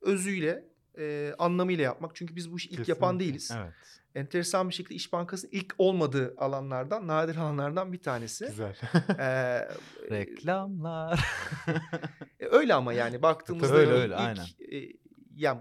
özüyle 0.00 0.64
e, 0.98 1.34
anlamıyla 1.38 1.84
yapmak. 1.84 2.16
Çünkü 2.16 2.36
biz 2.36 2.52
bu 2.52 2.56
işi 2.56 2.68
ilk 2.68 2.88
yapan 2.88 3.20
değiliz. 3.20 3.50
Evet. 3.56 3.72
Enteresan 4.14 4.68
bir 4.68 4.74
şekilde 4.74 4.94
İş 4.94 5.12
Bankası'nın 5.12 5.52
ilk 5.52 5.74
olmadığı 5.78 6.34
alanlardan, 6.38 7.06
nadir 7.08 7.36
alanlardan 7.36 7.92
bir 7.92 7.98
tanesi. 8.02 8.46
Güzel. 8.46 8.76
Ee, 9.18 9.68
Reklamlar. 10.10 11.24
e, 12.40 12.46
öyle 12.46 12.74
ama 12.74 12.92
yani 12.92 13.22
baktığımızda 13.22 13.74
Öyle, 13.76 13.90
ilk- 13.90 13.98
öyle, 13.98 14.14
aynen. 14.16 14.44
e, 14.72 14.92
yani 15.36 15.60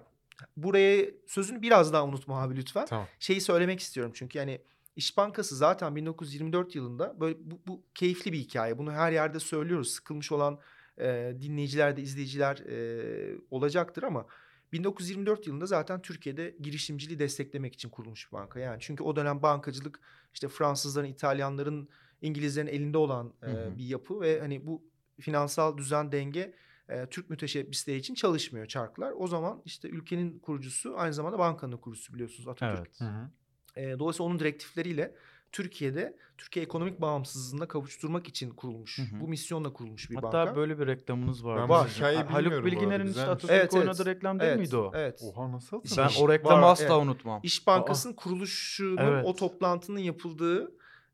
buraya 0.57 1.05
sözünü 1.27 1.61
biraz 1.61 1.93
daha 1.93 2.05
unutma 2.05 2.41
abi 2.41 2.55
lütfen. 2.55 2.85
tamam. 2.85 3.07
Şeyi 3.19 3.41
söylemek 3.41 3.79
istiyorum 3.79 4.11
çünkü 4.15 4.37
yani 4.37 4.61
İş 4.95 5.17
Bankası 5.17 5.55
zaten 5.55 5.95
1924 5.95 6.75
yılında 6.75 7.19
böyle 7.19 7.37
bu, 7.41 7.59
bu 7.67 7.81
keyifli 7.95 8.33
bir 8.33 8.37
hikaye. 8.37 8.77
Bunu 8.77 8.91
her 8.91 9.11
yerde 9.11 9.39
söylüyoruz. 9.39 9.91
Sıkılmış 9.91 10.31
olan 10.31 10.59
e, 10.97 11.33
dinleyiciler 11.41 11.97
de 11.97 12.01
izleyiciler 12.01 12.57
e, 12.57 13.37
olacaktır 13.51 14.03
ama 14.03 14.25
1924 14.71 15.47
yılında 15.47 15.65
zaten 15.65 16.01
Türkiye'de 16.01 16.55
girişimciliği 16.59 17.19
desteklemek 17.19 17.73
için 17.73 17.89
kurulmuş 17.89 18.27
bir 18.27 18.37
banka. 18.37 18.59
Yani 18.59 18.77
çünkü 18.79 19.03
o 19.03 19.15
dönem 19.15 19.41
bankacılık 19.41 19.99
işte 20.33 20.47
Fransızların, 20.47 21.07
İtalyanların, 21.07 21.89
İngilizlerin 22.21 22.67
elinde 22.67 22.97
olan 22.97 23.33
e, 23.43 23.45
Hı 23.45 23.51
hı. 23.51 23.77
bir 23.77 23.85
yapı 23.85 24.21
ve 24.21 24.39
hani 24.39 24.67
bu 24.67 24.83
finansal 25.19 25.77
düzen 25.77 26.11
denge 26.11 26.55
e, 26.89 27.05
Türk 27.05 27.29
müteşebbisleri 27.29 27.97
için 27.97 28.15
çalışmıyor 28.15 28.65
çarklar. 28.65 29.13
O 29.17 29.27
zaman 29.27 29.61
işte 29.65 29.89
ülkenin 29.89 30.39
kurucusu 30.39 30.93
aynı 30.97 31.13
zamanda 31.13 31.39
bankanın 31.39 31.77
kurucusu 31.77 32.13
biliyorsunuz 32.13 32.47
Atatürk. 32.47 32.77
Evet. 32.79 33.01
Hı 33.01 33.05
hı. 33.05 33.29
E, 33.75 33.99
dolayısıyla 33.99 34.29
onun 34.29 34.39
direktifleriyle 34.39 35.15
Türkiye'de 35.51 36.17
Türkiye 36.37 36.65
ekonomik 36.65 37.01
bağımsızlığına 37.01 37.67
kavuşturmak 37.67 38.27
için 38.27 38.49
kurulmuş. 38.49 38.97
Hı 38.99 39.01
hı. 39.01 39.19
Bu 39.21 39.27
misyonla 39.27 39.73
kurulmuş 39.73 40.09
bir 40.09 40.15
Hatta 40.15 40.31
banka. 40.33 40.55
böyle 40.55 40.79
bir 40.79 40.87
reklamınız 40.87 41.45
vardı. 41.45 41.61
Ben 41.61 41.69
bu 41.69 41.73
Var. 41.73 41.87
hikayeyi 41.87 42.23
Haluk 42.23 42.53
bu 42.61 42.65
Bilginer'in 42.65 43.07
işte. 43.07 43.21
Atatürk 43.21 43.51
Evet, 43.51 43.61
evet. 43.61 43.73
oynadığı 43.73 44.05
reklam 44.05 44.39
değil 44.39 44.49
evet, 44.51 44.59
miydi 44.59 44.77
o? 44.77 44.91
Evet. 44.95 45.21
Oha 45.23 45.51
nasıl 45.51 45.83
İş- 45.83 45.97
Ben 45.97 46.09
o 46.21 46.29
reklamı 46.29 46.61
Var, 46.61 46.71
asla 46.71 46.85
evet. 46.85 46.95
unutmam. 47.03 47.39
İş 47.43 47.67
Bankası'nın 47.67 48.13
kuruluşunun 48.13 48.97
Evet. 48.97 49.25
o 49.25 49.35
toplantının 49.35 49.99
yapıldığı 49.99 50.71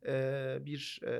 e, 0.07 0.11
bir 0.65 0.99
e, 1.03 1.11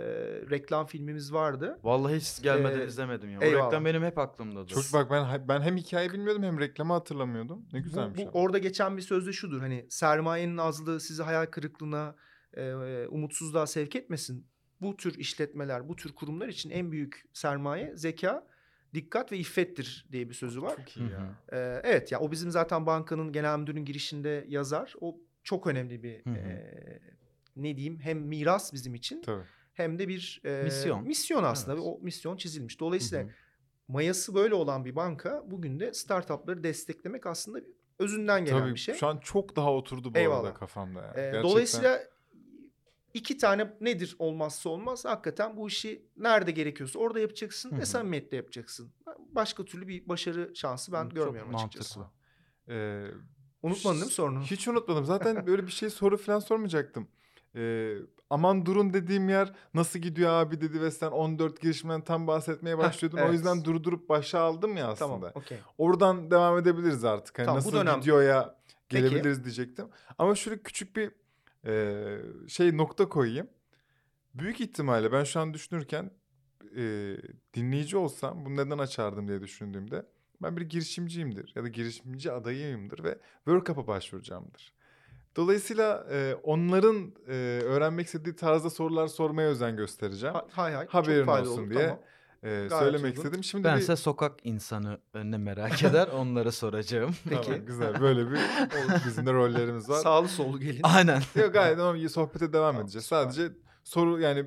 reklam 0.49 0.85
filmimiz 0.85 1.33
vardı. 1.33 1.79
Vallahi 1.83 2.15
hiç 2.15 2.41
gelmeden 2.41 2.79
Ee, 2.79 2.85
izlemedim 2.85 3.29
ya. 3.29 3.39
O 3.39 3.43
eyvallah. 3.43 3.65
reklam 3.65 3.85
benim 3.85 4.03
hep 4.03 4.17
aklımdadır. 4.17 4.67
Çok 4.73 4.83
bak 4.93 5.11
ben 5.11 5.47
ben 5.47 5.61
hem 5.61 5.77
hikaye 5.77 6.13
bilmiyordum 6.13 6.43
hem 6.43 6.59
reklamı 6.59 6.93
hatırlamıyordum. 6.93 7.65
Ne 7.73 7.79
Bu, 7.79 7.83
güzelmiş. 7.83 8.17
bu 8.17 8.21
ama. 8.21 8.31
orada 8.31 8.57
geçen 8.57 8.97
bir 8.97 9.01
sözde 9.01 9.33
şudur 9.33 9.59
hani 9.61 9.85
sermayenin 9.89 10.57
azlığı 10.57 10.99
sizi 10.99 11.23
hayal 11.23 11.45
kırıklığına, 11.45 12.15
e, 12.57 13.07
umutsuzluğa 13.07 13.67
sevk 13.67 13.95
etmesin. 13.95 14.45
Bu 14.81 14.97
tür 14.97 15.17
işletmeler, 15.17 15.89
bu 15.89 15.95
tür 15.95 16.11
kurumlar 16.13 16.47
için 16.47 16.69
en 16.69 16.91
büyük 16.91 17.25
sermaye 17.33 17.97
zeka, 17.97 18.47
dikkat 18.93 19.31
ve 19.31 19.37
iffettir 19.37 20.07
diye 20.11 20.29
bir 20.29 20.33
sözü 20.33 20.61
var. 20.61 20.75
Çok 20.75 20.97
iyi 20.97 21.09
ya. 21.09 21.35
Ee, 21.53 21.81
evet 21.83 22.11
ya 22.11 22.19
o 22.19 22.31
bizim 22.31 22.51
zaten 22.51 22.85
bankanın 22.85 23.31
genel 23.31 23.59
müdürün 23.59 23.85
girişinde 23.85 24.45
yazar. 24.47 24.93
O 25.01 25.17
çok 25.43 25.67
önemli 25.67 26.03
bir 26.03 26.35
e, 26.35 26.71
ne 27.55 27.75
diyeyim 27.77 27.99
hem 27.99 28.17
miras 28.19 28.73
bizim 28.73 28.95
için 28.95 29.21
Tabii. 29.21 29.43
hem 29.73 29.99
de 29.99 30.07
bir 30.07 30.41
e, 30.45 30.63
Misyon. 30.63 31.07
misyon 31.07 31.43
aslında 31.43 31.73
Evet. 31.73 31.83
ve 31.83 31.87
o 31.89 31.99
misyon 32.01 32.37
çizilmiş. 32.37 32.79
Dolayısıyla 32.79 33.23
Hı 33.23 33.27
hı. 33.27 33.31
mayası 33.87 34.35
böyle 34.35 34.53
olan 34.55 34.85
bir 34.85 34.95
banka 34.95 35.43
bugün 35.47 35.79
de 35.79 35.93
startupları 35.93 36.63
desteklemek 36.63 37.27
aslında 37.27 37.59
özünden 37.99 38.45
gelen 38.45 38.59
Tabii 38.59 38.73
bir 38.73 38.79
şey. 38.79 38.95
şu 38.95 39.07
an 39.07 39.17
çok 39.17 39.55
daha 39.55 39.73
oturdu 39.73 40.03
bu 40.03 40.09
arada 40.09 40.19
Eyvallah. 40.19 40.53
kafamda. 40.55 41.01
Yani. 41.17 41.37
Ee, 41.37 41.43
dolayısıyla 41.43 41.99
iki 43.13 43.37
tane 43.37 43.73
nedir 43.81 44.15
olmazsa 44.19 44.69
olmaz 44.69 45.05
hakikaten 45.05 45.57
bu 45.57 45.67
işi 45.67 46.05
nerede 46.17 46.51
gerekiyorsa 46.51 46.99
orada 46.99 47.19
yapacaksın 47.19 47.71
Hı 47.71 47.77
ve 47.77 47.85
samimiyetle 47.85 48.37
yapacaksın. 48.37 48.91
Başka 49.31 49.65
türlü 49.65 49.87
bir 49.87 50.09
başarı 50.09 50.55
şansı 50.55 50.91
ben 50.91 51.03
Çok 51.03 51.15
görmüyorum 51.15 51.55
açıkçası. 51.55 51.99
mantıklı. 51.99 52.21
Ee, 52.73 53.05
Unutmadın 53.63 53.95
değil 53.95 54.05
mi 54.05 54.11
sorunu? 54.11 54.41
Hiç 54.41 54.67
unutmadım. 54.67 55.05
Zaten 55.05 55.45
böyle 55.47 55.67
bir 55.67 55.71
şey 55.71 55.89
soru 55.89 56.17
falan 56.17 56.39
sormayacaktım. 56.39 57.07
Ee, 57.55 57.95
aman 58.29 58.65
durun 58.65 58.93
dediğim 58.93 59.29
yer 59.29 59.53
nasıl 59.73 59.99
gidiyor 59.99 60.31
abi 60.31 60.61
dedi 60.61 60.81
ve 60.81 60.91
sen 60.91 61.11
14 61.11 61.61
girişimden 61.61 62.01
tam 62.01 62.27
bahsetmeye 62.27 62.77
başlıyordun. 62.77 63.17
O 63.17 63.21
evet. 63.21 63.33
yüzden 63.33 63.63
durdurup 63.65 64.09
başa 64.09 64.39
aldım 64.39 64.77
ya 64.77 64.87
aslında. 64.87 65.09
Tamam, 65.13 65.31
okey. 65.35 65.57
Oradan 65.77 66.31
devam 66.31 66.57
edebiliriz 66.57 67.03
artık. 67.03 67.39
Hani 67.39 67.45
Tamam, 67.45 67.57
nasıl 67.57 67.73
dönem- 67.73 67.99
videoya 68.01 68.55
Peki. 68.89 69.03
gelebiliriz 69.03 69.43
diyecektim. 69.43 69.87
Ama 70.17 70.35
şöyle 70.35 70.61
küçük 70.61 70.95
bir 70.95 71.11
e, 71.65 72.17
şey 72.47 72.77
nokta 72.77 73.09
koyayım. 73.09 73.47
Büyük 74.33 74.61
ihtimalle 74.61 75.11
ben 75.11 75.23
şu 75.23 75.39
an 75.39 75.53
düşünürken 75.53 76.11
e, 76.77 77.15
dinleyici 77.53 77.97
olsam 77.97 78.45
bunu 78.45 78.55
neden 78.55 78.77
açardım 78.77 79.27
diye 79.27 79.41
düşündüğümde 79.41 80.05
ben 80.41 80.57
bir 80.57 80.61
girişimciyimdir 80.61 81.53
ya 81.55 81.63
da 81.63 81.67
girişimci 81.67 82.31
adayıyımdır 82.31 83.03
ve 83.03 83.17
World 83.35 83.65
Cup'a 83.65 83.87
başvuracağımdır. 83.87 84.73
Dolayısıyla 85.35 86.07
e, 86.11 86.35
onların 86.43 87.13
e, 87.27 87.33
öğrenmek 87.63 88.05
istediği 88.05 88.35
tarzda 88.35 88.69
sorular 88.69 89.07
sormaya 89.07 89.49
özen 89.49 89.77
göstereceğim. 89.77 90.35
Ha- 90.35 90.47
hay 90.51 90.73
hay. 90.73 90.87
Haberin 90.87 91.27
olsun 91.27 91.61
olur, 91.63 91.69
diye. 91.69 91.83
Tamam. 91.83 91.99
E, 92.43 92.49
gayet 92.49 92.71
söylemek 92.71 93.05
uygun. 93.05 93.21
istedim. 93.23 93.43
Şimdi 93.43 93.63
Ben 93.63 93.77
bir... 93.77 93.81
ise 93.81 93.95
sokak 93.95 94.39
insanı 94.43 94.99
ne 95.13 95.37
merak 95.37 95.83
eder 95.83 96.07
onlara 96.07 96.51
soracağım. 96.51 97.15
Peki. 97.29 97.41
Tamam, 97.45 97.65
güzel 97.65 98.01
böyle 98.01 98.31
bir 98.31 98.39
bizim 99.07 99.25
de 99.25 99.33
rollerimiz 99.33 99.89
var. 99.89 99.99
Sağlı 99.99 100.27
sollu 100.27 100.59
gelin. 100.59 100.79
Aynen. 100.83 101.21
Yok 101.35 101.53
gayet 101.53 101.79
iyi 101.95 102.09
sohbete 102.09 102.53
devam 102.53 102.71
Tamam, 102.71 102.83
edeceğiz. 102.83 103.05
süper. 103.05 103.23
Sadece 103.23 103.53
soru 103.83 104.19
yani 104.19 104.45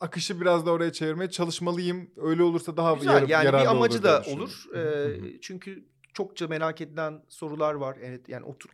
akışı 0.00 0.40
biraz 0.40 0.66
da 0.66 0.70
oraya 0.70 0.92
çevirmeye 0.92 1.30
çalışmalıyım. 1.30 2.10
Öyle 2.16 2.42
olursa 2.42 2.76
daha 2.76 2.94
Güzel 2.94 3.12
yar- 3.12 3.28
yani 3.28 3.46
yararlı 3.46 3.64
bir 3.64 3.70
amacı 3.70 4.02
da 4.02 4.22
olur. 4.26 4.64
Ee, 4.76 5.40
çünkü 5.40 5.84
çokça 6.14 6.48
merak 6.48 6.80
edilen 6.80 7.22
sorular 7.28 7.74
var. 7.74 7.98
Evet 8.02 8.28
yani 8.28 8.44
otur, 8.44 8.70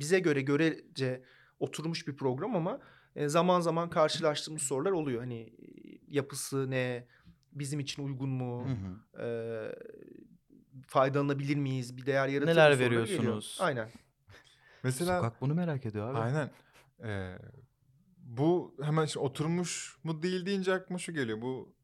bize 0.00 0.18
göre 0.18 0.40
görece 0.40 1.22
oturmuş 1.60 2.08
bir 2.08 2.16
program 2.16 2.56
ama 2.56 2.80
zaman 3.26 3.60
zaman 3.60 3.90
karşılaştığımız 3.90 4.62
sorular 4.62 4.90
oluyor. 4.90 5.20
Hani 5.20 5.52
yapısı 6.08 6.70
ne, 6.70 7.06
bizim 7.52 7.80
için 7.80 8.02
uygun 8.06 8.28
mu, 8.28 8.66
Hı 8.68 8.72
hı. 8.72 9.22
e, 9.22 9.28
faydalanabilir 10.86 11.56
miyiz, 11.56 11.96
bir 11.96 12.06
değer 12.06 12.28
yaratır 12.28 12.52
mı 12.52 12.60
Neler 12.60 12.78
veriyorsunuz? 12.78 13.58
Aynen. 13.60 13.88
Mesela 14.82 15.16
Sokak 15.16 15.40
bunu 15.40 15.54
merak 15.54 15.86
ediyor 15.86 16.10
abi. 16.10 16.18
aynen 16.18 16.50
Ee, 17.04 17.38
bu 18.18 18.74
hemen 18.82 19.04
şimdi 19.04 19.24
oturmuş 19.26 19.96
mu 20.04 20.22
değil 20.22 20.46
deyince 20.46 20.74
aklıma 20.74 20.98
şu 20.98 21.12
geliyor. 21.12 21.42
Bu 21.42 21.74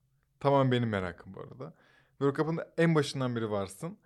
tamam 0.41 0.73
benim 0.73 0.89
merakım 0.89 1.35
bu 1.35 1.41
arada. 1.41 1.75
World 2.11 2.37
Cup'ın 2.37 2.59
en 2.79 2.95
başından 2.95 3.37
beri 3.37 3.51
varsın. 3.51 3.99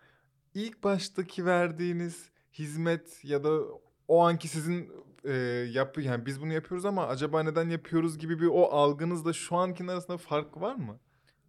İlk 0.55 0.85
baştaki 0.85 1.47
verdiğiniz 1.47 2.31
hizmet 2.53 3.25
ya 3.25 3.45
da 3.45 3.61
o 4.09 4.23
anki 4.25 4.49
sizin 4.49 4.93
e, 5.25 5.33
yapı 5.73 6.01
yani 6.01 6.27
biz 6.27 6.41
bunu 6.41 6.53
yapıyoruz 6.53 6.85
ama 6.85 7.07
acaba 7.07 7.43
neden 7.43 7.69
yapıyoruz 7.69 8.19
gibi 8.19 8.41
bir 8.41 8.47
o 8.47 8.63
algınızla 8.65 9.33
şu 9.33 9.57
ankinin 9.57 9.89
arasında 9.89 10.19
fark 10.19 10.61
var 10.61 10.75
mı? 10.75 10.99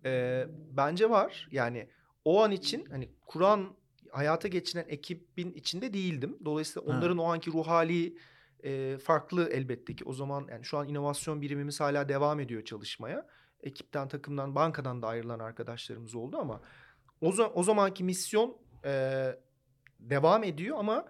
Ee, 0.05 0.47
bence 0.71 1.09
var. 1.09 1.47
Yani 1.51 1.87
o 2.25 2.43
an 2.43 2.51
için 2.51 2.85
hani 2.85 3.09
kuran 3.25 3.75
hayata 4.11 4.47
geçiren 4.47 4.85
ekibin 4.87 5.53
içinde 5.53 5.93
değildim. 5.93 6.37
Dolayısıyla 6.45 6.93
Ha. 6.93 6.97
onların 6.97 7.17
o 7.17 7.23
anki 7.23 7.51
ruh 7.51 7.67
hali 7.67 8.17
e, 8.63 8.97
farklı 8.97 9.49
elbette 9.49 9.95
ki. 9.95 10.03
O 10.05 10.13
zaman 10.13 10.47
yani 10.51 10.65
şu 10.65 10.77
an 10.77 10.87
inovasyon 10.87 11.41
birimimiz 11.41 11.79
hala 11.79 12.09
devam 12.09 12.39
ediyor 12.39 12.63
çalışmaya. 12.63 13.27
Ekipten, 13.63 14.07
takımdan, 14.07 14.55
bankadan 14.55 15.01
da 15.01 15.07
ayrılan 15.07 15.39
arkadaşlarımız 15.39 16.15
oldu 16.15 16.37
ama 16.37 16.61
o, 17.21 17.29
o 17.53 17.63
zamanki 17.63 18.03
misyon 18.03 18.57
e, 18.85 19.23
devam 19.99 20.43
ediyor 20.43 20.77
ama 20.79 21.05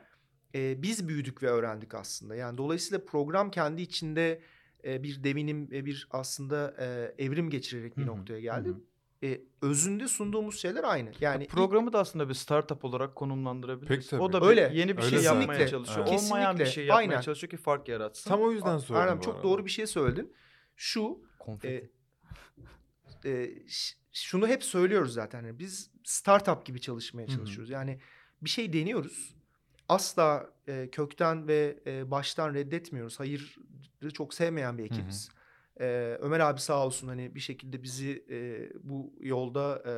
e, 0.55 0.81
biz 0.81 1.07
büyüdük 1.07 1.43
ve 1.43 1.47
öğrendik 1.47 1.95
aslında. 1.95 2.35
Yani 2.35 2.57
dolayısıyla 2.57 3.05
program 3.05 3.51
kendi 3.51 3.81
içinde 3.81 4.41
e, 4.85 5.03
bir 5.03 5.23
devinim 5.23 5.71
ve 5.71 5.85
bir 5.85 6.07
aslında 6.11 6.75
e, 6.79 7.15
evrim 7.25 7.49
geçirerek 7.49 7.97
bir 7.97 8.05
noktaya 8.05 8.35
hı 8.37 8.39
geldi. 8.39 8.69
hı. 8.69 8.81
E, 9.23 9.41
özünde 9.61 10.07
sunduğumuz 10.07 10.59
şeyler 10.59 10.83
aynı. 10.83 11.11
Yani 11.19 11.47
Programı 11.47 11.93
da 11.93 11.99
aslında 11.99 12.29
bir 12.29 12.33
startup 12.33 12.85
olarak 12.85 13.15
konumlandırabiliriz. 13.15 13.95
Pek 13.99 14.09
tabii. 14.09 14.21
O 14.21 14.33
da 14.33 14.45
Öyle. 14.45 14.69
bir 14.71 14.75
yeni 14.75 14.97
bir 14.97 15.01
Öyle 15.03 15.09
şey 15.09 15.19
zaten. 15.19 15.39
yapmaya 15.39 15.67
çalışıyor. 15.67 16.07
Evet. 16.09 16.21
Olmayan 16.23 16.53
bir 16.55 16.57
Kesinlikle. 16.59 16.71
şey 16.73 16.85
yapmaya 16.85 16.97
Aynen. 17.09 17.21
çalışıyor 17.21 17.51
ki 17.51 17.57
fark 17.57 17.87
yaratsın. 17.87 18.29
Tam 18.29 18.41
o 18.41 18.51
yüzden 18.51 18.79
Erdem 18.93 19.17
bu 19.17 19.21
çok 19.23 19.33
arada. 19.35 19.43
doğru 19.43 19.65
bir 19.65 19.69
şey 19.71 19.87
söyledin. 19.87 20.33
Şu 20.75 21.19
Konfeti. 21.39 21.91
e, 23.25 23.29
e, 23.31 23.49
ş- 23.67 23.95
şunu 24.11 24.47
hep 24.47 24.63
söylüyoruz 24.63 25.13
zaten. 25.13 25.43
Yani 25.45 25.59
biz 25.59 25.91
startup 26.03 26.65
gibi 26.65 26.81
çalışmaya 26.81 27.27
çalışıyoruz. 27.27 27.69
Yani 27.69 27.99
bir 28.41 28.49
şey 28.49 28.73
deniyoruz. 28.73 29.35
Asla 29.89 30.49
e, 30.67 30.89
kökten 30.91 31.47
ve 31.47 31.79
e, 31.85 32.11
baştan 32.11 32.53
reddetmiyoruz. 32.53 33.19
Hayırı 33.19 33.43
çok 34.09 34.33
sevmeyen 34.33 34.77
bir 34.77 34.83
ekibiz. 34.85 35.29
E, 35.79 36.17
Ömer 36.21 36.39
abi 36.39 36.59
sağ 36.59 36.85
olsun 36.85 37.07
hani 37.07 37.35
bir 37.35 37.39
şekilde 37.39 37.83
bizi 37.83 38.25
e, 38.29 38.69
bu 38.83 39.13
yolda 39.19 39.83
e, 39.85 39.93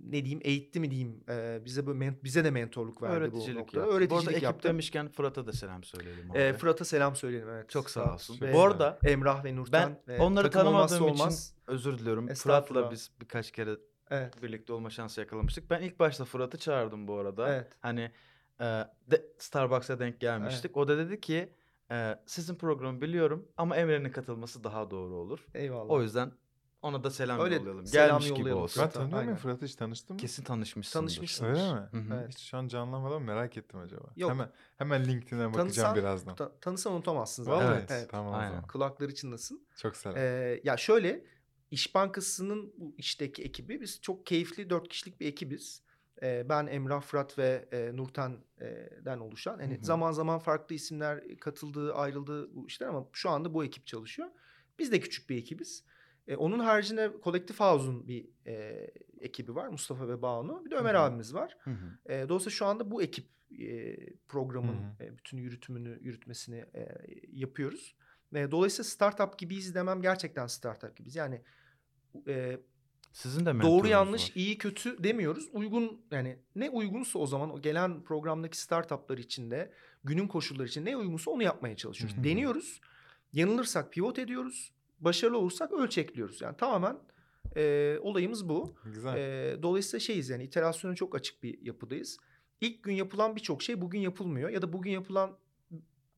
ne 0.00 0.12
diyeyim 0.24 0.40
eğitti 0.44 0.80
mi 0.80 0.90
diyeyim 0.90 1.24
e, 1.28 1.60
bize 1.64 1.86
böyle 1.86 1.98
men- 1.98 2.24
bize 2.24 2.44
de 2.44 2.50
mentorluk 2.50 3.02
verdi 3.02 3.12
bu 3.14 3.16
Öğreticilik 3.16 3.56
noktada. 3.58 3.80
yaptı. 3.80 3.92
Bu 3.92 3.96
arada 3.96 4.14
Öğreticilik 4.14 4.42
ekip 4.42 4.62
demişken 4.62 5.08
Fırat'a 5.08 5.46
da 5.46 5.52
selam 5.52 5.84
söyleyelim. 5.84 6.36
E, 6.36 6.52
Fırat'a 6.52 6.84
selam 6.84 7.16
söyleyelim 7.16 7.48
evet. 7.48 7.68
Çok 7.70 7.90
sağ 7.90 8.14
olsun. 8.14 8.40
Ve 8.40 8.52
Bu 8.52 8.62
arada 8.62 8.98
Emrah 9.04 9.44
ve 9.44 9.56
Nurten. 9.56 10.02
ben 10.08 10.18
onları 10.18 10.50
tanımadığım 10.50 10.96
için 10.96 11.04
olmaz. 11.22 11.54
özür 11.66 11.98
diliyorum. 11.98 12.26
Fırat'la 12.34 12.90
biz 12.90 13.10
birkaç 13.20 13.50
kere 13.50 13.76
Evet. 14.10 14.42
birlikte 14.42 14.72
olma 14.72 14.90
şansı 14.90 15.20
yakalamıştık. 15.20 15.70
Ben 15.70 15.82
ilk 15.82 15.98
başta 15.98 16.24
Fırat'ı 16.24 16.58
çağırdım 16.58 17.08
bu 17.08 17.18
arada. 17.18 17.48
Evet. 17.54 17.72
Hani 17.80 18.10
e, 18.60 18.64
de, 19.10 19.26
Starbucks'a 19.38 19.98
denk 19.98 20.20
gelmiştik. 20.20 20.76
O 20.76 20.88
da 20.88 20.98
dedi 20.98 21.20
ki 21.20 21.52
e, 21.90 22.18
sizin 22.26 22.54
programı 22.54 23.00
biliyorum 23.00 23.48
ama 23.56 23.76
Emre'nin 23.76 24.10
katılması 24.10 24.64
daha 24.64 24.90
doğru 24.90 25.14
olur. 25.14 25.46
Eyvallah. 25.54 25.90
O 25.90 26.02
yüzden 26.02 26.32
ona 26.82 27.04
da 27.04 27.10
selam 27.10 27.40
Öyle 27.40 27.54
yollayalım. 27.54 27.86
selam 27.86 28.08
Gelmiş 28.08 28.26
gibi 28.28 28.38
yollayalım 28.38 28.62
olsun. 28.62 28.82
Ben 28.82 28.90
tanıyor 28.90 29.10
muyum 29.10 29.20
aynen. 29.28 29.36
Fırat'ı 29.36 29.64
hiç 29.66 29.74
tanıştın 29.74 30.14
mı? 30.14 30.20
Kesin 30.20 30.44
tanışmışsındır. 30.44 31.00
Tanışmışsın. 31.02 31.44
Öyle 31.44 31.72
mi? 31.74 31.88
Evet. 32.14 32.28
Hiç 32.28 32.38
şu 32.38 32.56
an 32.56 32.68
canlanmadı 32.68 33.14
ama 33.14 33.24
merak 33.26 33.56
ettim 33.56 33.80
acaba. 33.80 34.04
Yok. 34.16 34.30
Hemen 34.30 34.50
hemen 34.76 35.04
LinkedIn'e 35.04 35.46
bakacağım 35.54 35.68
Tanısan- 35.68 35.96
birazdan. 35.96 36.34
Ta- 36.34 36.52
tanısan 36.60 36.92
unutamazsın 36.92 37.42
zaten. 37.44 37.66
Vallahi 37.68 37.84
Evet. 37.90 38.08
tamam 38.10 38.32
o 38.32 38.36
Aynen. 38.36 38.50
zaman. 38.50 38.66
Kulakları 38.66 39.14
çınlasın. 39.14 39.66
Çok 39.76 39.96
selam. 39.96 40.16
Ee, 40.16 40.60
ya 40.64 40.76
şöyle 40.76 41.24
İş 41.70 41.94
Bankası'nın 41.94 42.72
bu 42.76 42.94
işteki 42.98 43.42
ekibi 43.42 43.80
biz 43.80 44.00
çok 44.00 44.26
keyifli 44.26 44.70
dört 44.70 44.88
kişilik 44.88 45.20
bir 45.20 45.26
ekibiz. 45.26 45.82
Ee, 46.22 46.46
ben 46.48 46.66
Emrah 46.66 47.02
Fırat 47.02 47.38
ve 47.38 47.68
e, 47.72 47.96
Nurten'den 47.96 49.18
oluşan. 49.18 49.60
Yani 49.60 49.74
Hı 49.74 49.80
hı. 49.80 49.84
zaman 49.84 50.12
zaman 50.12 50.38
farklı 50.38 50.74
isimler 50.74 51.38
katıldığı, 51.38 51.94
ayrıldığı 51.94 52.54
bu 52.54 52.66
işler 52.66 52.86
ama 52.86 53.06
şu 53.12 53.30
anda 53.30 53.54
bu 53.54 53.64
ekip 53.64 53.86
çalışıyor. 53.86 54.28
Biz 54.78 54.92
de 54.92 55.00
küçük 55.00 55.30
bir 55.30 55.36
ekibiz. 55.36 55.84
E, 56.28 56.36
onun 56.36 56.58
haricinde 56.58 57.12
Collective 57.24 57.58
House'un 57.58 58.08
bir 58.08 58.28
e, 58.46 58.86
ekibi 59.20 59.54
var. 59.54 59.68
Mustafa 59.68 60.08
ve 60.08 60.22
Banu. 60.22 60.64
Bir 60.64 60.70
de 60.70 60.74
Ömer 60.74 60.94
Hı 60.94 60.98
hı. 60.98 61.02
abimiz 61.02 61.34
var. 61.34 61.58
E, 62.06 62.28
dolayısıyla 62.28 62.50
şu 62.50 62.66
anda 62.66 62.90
bu 62.90 63.02
ekip 63.02 63.26
e, 63.60 63.96
programın 64.28 64.76
e, 65.00 65.18
bütün 65.18 65.38
yürütümünü, 65.38 65.98
yürütmesini 66.00 66.64
e, 66.74 66.88
yapıyoruz. 67.32 67.96
E, 68.34 68.50
dolayısıyla 68.50 68.84
startup 68.84 69.38
gibiyiz 69.38 69.74
demem 69.74 70.02
gerçekten 70.02 70.46
startup 70.46 70.96
gibiyiz. 70.96 71.16
Yani 71.16 71.42
e, 72.28 72.60
Sizin 73.16 73.46
de 73.46 73.60
doğru 73.62 73.88
yanlış, 73.88 74.22
var. 74.22 74.32
iyi 74.34 74.58
kötü 74.58 75.04
demiyoruz. 75.04 75.48
Uygun 75.52 76.00
yani 76.10 76.38
ne 76.56 76.70
uygunsa 76.70 77.18
o 77.18 77.26
zaman 77.26 77.54
o 77.54 77.60
gelen 77.60 78.02
programdaki 78.02 78.58
startuplar 78.58 79.18
içinde 79.18 79.72
günün 80.04 80.28
koşulları 80.28 80.68
için 80.68 80.84
ne 80.84 80.96
uygunsa 80.96 81.30
onu 81.30 81.42
yapmaya 81.42 81.76
çalışıyoruz. 81.76 82.16
Hı 82.16 82.20
hı. 82.20 82.24
Deniyoruz. 82.24 82.80
Yanılırsak 83.32 83.92
pivot 83.92 84.18
ediyoruz. 84.18 84.72
Başarılı 85.00 85.38
olursak 85.38 85.72
ölçekliyoruz. 85.72 86.40
Yani 86.40 86.56
tamamen 86.56 86.98
e, 87.56 87.96
olayımız 88.00 88.48
bu. 88.48 88.74
Güzel. 88.84 89.16
E, 89.16 89.62
dolayısıyla 89.62 90.00
şeyiz 90.00 90.28
yani 90.28 90.44
iterasyona 90.44 90.94
çok 90.94 91.14
açık 91.14 91.42
bir 91.42 91.62
yapıdayız. 91.62 92.18
İlk 92.60 92.82
gün 92.82 92.94
yapılan 92.94 93.36
birçok 93.36 93.62
şey 93.62 93.80
bugün 93.80 94.00
yapılmıyor 94.00 94.50
ya 94.50 94.62
da 94.62 94.72
bugün 94.72 94.90
yapılan 94.90 95.38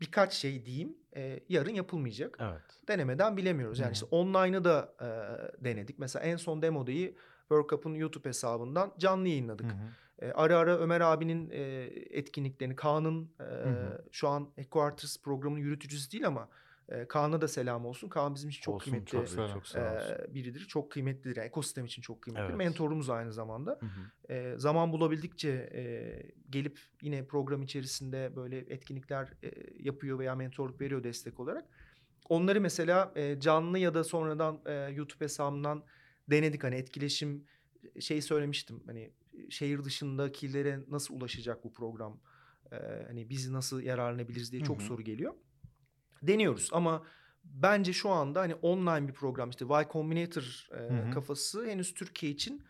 birkaç 0.01 0.33
şey 0.33 0.65
diyeyim 0.65 0.97
e, 1.17 1.41
yarın 1.49 1.75
yapılmayacak. 1.75 2.39
Evet. 2.41 2.89
Denemeden 2.89 3.37
bilemiyoruz. 3.37 3.79
Yani 3.79 3.89
hı. 3.89 3.93
işte 3.93 4.07
online'ı 4.11 4.65
da 4.65 4.95
e, 5.01 5.09
denedik. 5.65 5.99
Mesela 5.99 6.25
en 6.25 6.37
son 6.37 6.63
Demo'dayı 6.63 7.15
World 7.41 7.69
Cup'ın 7.69 7.95
YouTube 7.95 8.29
hesabından 8.29 8.93
canlı 8.99 9.29
yayınladık. 9.29 9.67
Hı 9.67 9.71
hı. 9.71 10.27
E, 10.27 10.33
ara 10.33 10.59
ara 10.59 10.79
Ömer 10.79 11.01
abinin 11.01 11.51
e, 11.51 11.61
etkinliklerini, 12.11 12.77
Kaan'ın 12.77 13.31
e, 13.41 13.45
hı. 13.45 14.05
şu 14.13 14.29
an 14.29 14.49
Headquarters 14.57 15.23
programının 15.23 15.61
yürütücüsü 15.61 16.13
değil 16.13 16.27
ama 16.27 16.49
e, 16.89 17.09
Kaan'a 17.09 17.41
da 17.41 17.49
selam 17.49 17.87
olsun. 17.87 18.09
Kaan 18.09 18.35
bizim 18.35 18.51
için 18.51 18.63
çok 18.63 18.75
Olsun, 18.75 18.91
kıymetli 18.91 19.11
çok, 19.11 19.29
selam. 19.29 19.61
çok 19.61 19.77
e, 19.77 20.35
biridir. 20.35 20.61
Çok 20.61 20.93
kıymetlidir. 20.93 21.37
Yani 21.37 21.47
ekosistem 21.47 21.85
için 21.85 22.03
çok 22.03 22.23
kıymetli. 22.23 22.47
Evet. 22.47 22.57
Mentorumuz 22.57 23.11
aynı 23.11 23.33
zamanda. 23.33 23.79
Hı 23.81 23.87
hı. 23.87 24.33
E, 24.33 24.59
zaman 24.59 24.93
bulabildikçe 24.93 25.71
e, 25.75 25.83
gelip 26.51 26.81
yine 27.03 27.27
program 27.27 27.63
içerisinde 27.63 28.37
böyle 28.37 28.59
etkinlikler 28.59 29.33
e, 29.43 29.51
yapıyor 29.79 30.19
veya 30.19 30.35
mentorluk 30.35 30.81
veriyor 30.81 31.05
destek 31.05 31.41
olarak. 31.41 31.65
Onları 32.29 32.61
mesela 32.61 33.13
e, 33.17 33.41
canlı 33.41 33.79
ya 33.79 33.95
da 33.95 34.05
sonradan 34.05 34.61
e, 34.67 34.73
YouTube 34.73 35.25
hesabından 35.25 35.85
denedik. 36.31 36.65
Hani 36.65 36.75
etkileşim 36.75 37.45
şey 38.01 38.23
söylemiştim. 38.23 38.83
Hani 38.87 39.11
şehir 39.51 39.85
dışındakilere 39.85 40.81
nasıl 40.89 41.15
ulaşacak 41.15 41.65
bu 41.65 41.73
program? 41.73 42.21
E, 42.73 42.77
hani 43.07 43.29
biz 43.29 43.51
nasıl 43.51 43.83
yararlanabiliriz 43.83 44.53
diye 44.53 44.63
çok 44.63 44.81
hı. 44.81 44.85
soru 44.85 45.03
geliyor. 45.03 45.35
Deniyoruz 46.23 46.69
ama 46.73 47.03
bence 47.45 47.93
şu 47.93 48.11
anda 48.11 48.41
hani 48.41 48.55
online 48.55 49.09
bir 49.09 49.13
program 49.13 49.51
işte 49.51 49.65
Y 49.71 49.87
Combinator 49.93 50.69
e, 50.79 51.11
kafası 51.11 51.67
henüz 51.67 51.95
Türkiye 51.95 52.33
için 52.33 52.63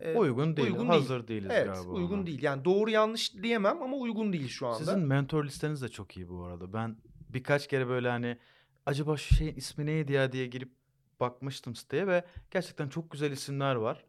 e, 0.00 0.14
uygun 0.16 0.56
değil. 0.56 0.68
uygun 0.68 0.88
değil. 0.88 1.00
Hazır 1.00 1.28
değiliz 1.28 1.50
Evet, 1.54 1.66
galiba. 1.74 1.90
uygun 1.92 2.18
ona. 2.18 2.26
değil. 2.26 2.42
Yani 2.42 2.64
doğru 2.64 2.90
yanlış 2.90 3.34
diyemem 3.42 3.82
ama 3.82 3.96
uygun 3.96 4.32
değil 4.32 4.48
şu 4.48 4.66
anda. 4.66 4.78
Sizin 4.78 4.98
mentor 5.00 5.44
listeniz 5.44 5.82
de 5.82 5.88
çok 5.88 6.16
iyi 6.16 6.28
bu 6.28 6.44
arada. 6.44 6.72
Ben 6.72 6.96
birkaç 7.28 7.68
kere 7.68 7.88
böyle 7.88 8.08
hani 8.08 8.38
acaba 8.86 9.16
şu 9.16 9.34
şeyin 9.34 9.54
ismi 9.56 9.86
neydi 9.86 10.12
ya 10.12 10.32
diye 10.32 10.46
girip 10.46 10.72
bakmıştım 11.20 11.74
siteye 11.74 12.06
ve 12.06 12.24
gerçekten 12.50 12.88
çok 12.88 13.10
güzel 13.10 13.30
isimler 13.32 13.74
var. 13.74 14.04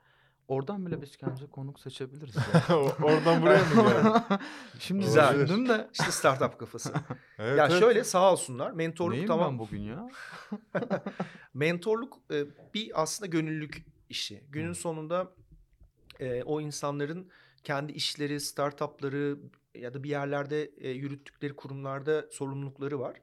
Oradan 0.47 0.85
bile 0.85 1.01
biz 1.01 1.17
kendimize 1.17 1.45
konuk 1.47 1.79
seçebiliriz. 1.79 2.35
ya. 2.35 2.43
O- 2.77 3.03
Oradan 3.03 3.41
buraya 3.41 3.63
mı 3.63 3.75
geldi? 3.75 4.41
Şimdi 4.79 5.05
Güzel. 5.05 5.33
düşündüm 5.33 5.69
de 5.69 5.89
İşte 5.93 6.11
startup 6.11 6.59
kafası. 6.59 6.93
Evet, 7.39 7.57
ya 7.57 7.67
evet. 7.67 7.79
şöyle 7.79 8.03
sağ 8.03 8.31
olsunlar. 8.31 8.71
Mentorluk 8.71 9.13
neyim 9.13 9.27
tamam. 9.27 9.51
ben 9.51 9.59
bugün 9.59 9.81
ya? 9.81 10.09
Mentorluk 11.53 12.17
e, 12.33 12.45
bir 12.73 13.01
aslında 13.01 13.27
gönüllülük 13.27 13.85
işi. 14.09 14.43
Günün 14.49 14.69
Hı. 14.69 14.75
sonunda 14.75 15.31
e, 16.19 16.43
o 16.43 16.61
insanların 16.61 17.29
kendi 17.63 17.91
işleri, 17.91 18.39
startupları 18.39 19.37
ya 19.75 19.93
da 19.93 20.03
bir 20.03 20.09
yerlerde 20.09 20.63
e, 20.77 20.89
yürüttükleri 20.89 21.55
kurumlarda 21.55 22.25
sorumlulukları 22.31 22.99
var. 22.99 23.21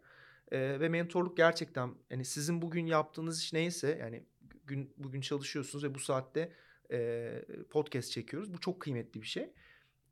E, 0.53 0.81
ve 0.81 0.89
mentorluk 0.89 1.37
gerçekten 1.37 1.95
yani 2.11 2.25
sizin 2.25 2.63
bugün 2.63 2.87
yaptığınız 2.87 3.43
iş 3.43 3.53
neyse 3.53 3.99
yani 4.01 4.25
gün 4.65 4.95
bugün 4.97 5.21
çalışıyorsunuz 5.21 5.85
ve 5.85 5.95
bu 5.95 5.99
saatte 5.99 6.53
e, 6.95 7.43
podcast 7.71 8.11
çekiyoruz. 8.11 8.55
Bu 8.55 8.61
çok 8.61 8.81
kıymetli 8.81 9.23
bir 9.23 9.27
şey. 9.27 9.53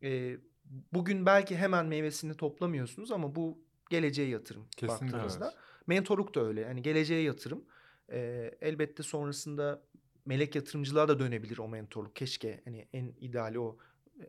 E, 0.03 0.37
bugün 0.93 1.27
belki 1.27 1.57
hemen 1.57 1.87
meyvesini 1.87 2.37
toplamıyorsunuz 2.37 3.13
ama 3.13 3.35
bu 3.35 3.59
geleceğe 3.91 4.29
yatırım 4.29 4.67
Kesinlikle 4.77 5.07
baktığınızda. 5.17 5.45
evet. 5.45 5.57
Mentorluk 5.87 6.35
da 6.35 6.47
öyle. 6.47 6.61
Yani 6.61 6.83
geleceğe 6.83 7.23
yatırım. 7.23 7.65
Ee, 8.13 8.51
elbette 8.61 9.03
sonrasında 9.03 9.83
melek 10.27 10.55
yatırımcılığa 10.55 11.09
da 11.09 11.19
dönebilir 11.19 11.59
o 11.59 11.69
mentorluk. 11.69 12.17
Keşke 12.17 12.61
hani 12.65 12.89
en 12.93 13.13
ideali 13.21 13.59
o 13.59 13.79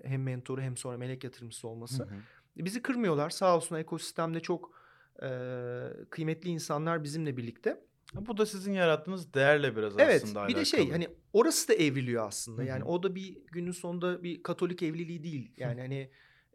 hem 0.03 0.23
mentoru 0.23 0.61
hem 0.61 0.77
sonra 0.77 0.97
melek 0.97 1.23
yatırımcısı 1.23 1.67
olması. 1.67 2.03
Hı 2.03 2.07
hı. 2.07 2.15
Bizi 2.57 2.81
kırmıyorlar. 2.81 3.29
Sağ 3.29 3.57
olsun 3.57 3.75
ekosistemde 3.75 4.39
çok 4.39 4.71
e, 5.23 5.29
kıymetli 6.09 6.49
insanlar 6.49 7.03
bizimle 7.03 7.37
birlikte. 7.37 7.81
Bu 8.21 8.37
da 8.37 8.45
sizin 8.45 8.73
yarattığınız 8.73 9.33
değerle 9.33 9.75
biraz 9.75 9.93
Evet 9.97 10.23
aslında 10.23 10.47
bir 10.47 10.55
de 10.55 10.65
şey 10.65 10.79
alakalı. 10.79 10.93
hani 10.93 11.07
orası 11.33 11.67
da 11.67 11.73
evriliyor 11.73 12.27
aslında. 12.27 12.61
Hı 12.61 12.65
hı. 12.65 12.69
Yani 12.69 12.83
o 12.83 13.03
da 13.03 13.15
bir 13.15 13.37
günün 13.51 13.71
sonunda 13.71 14.23
bir 14.23 14.43
katolik 14.43 14.83
evliliği 14.83 15.23
değil. 15.23 15.51
Yani 15.57 15.81
hani 15.81 16.09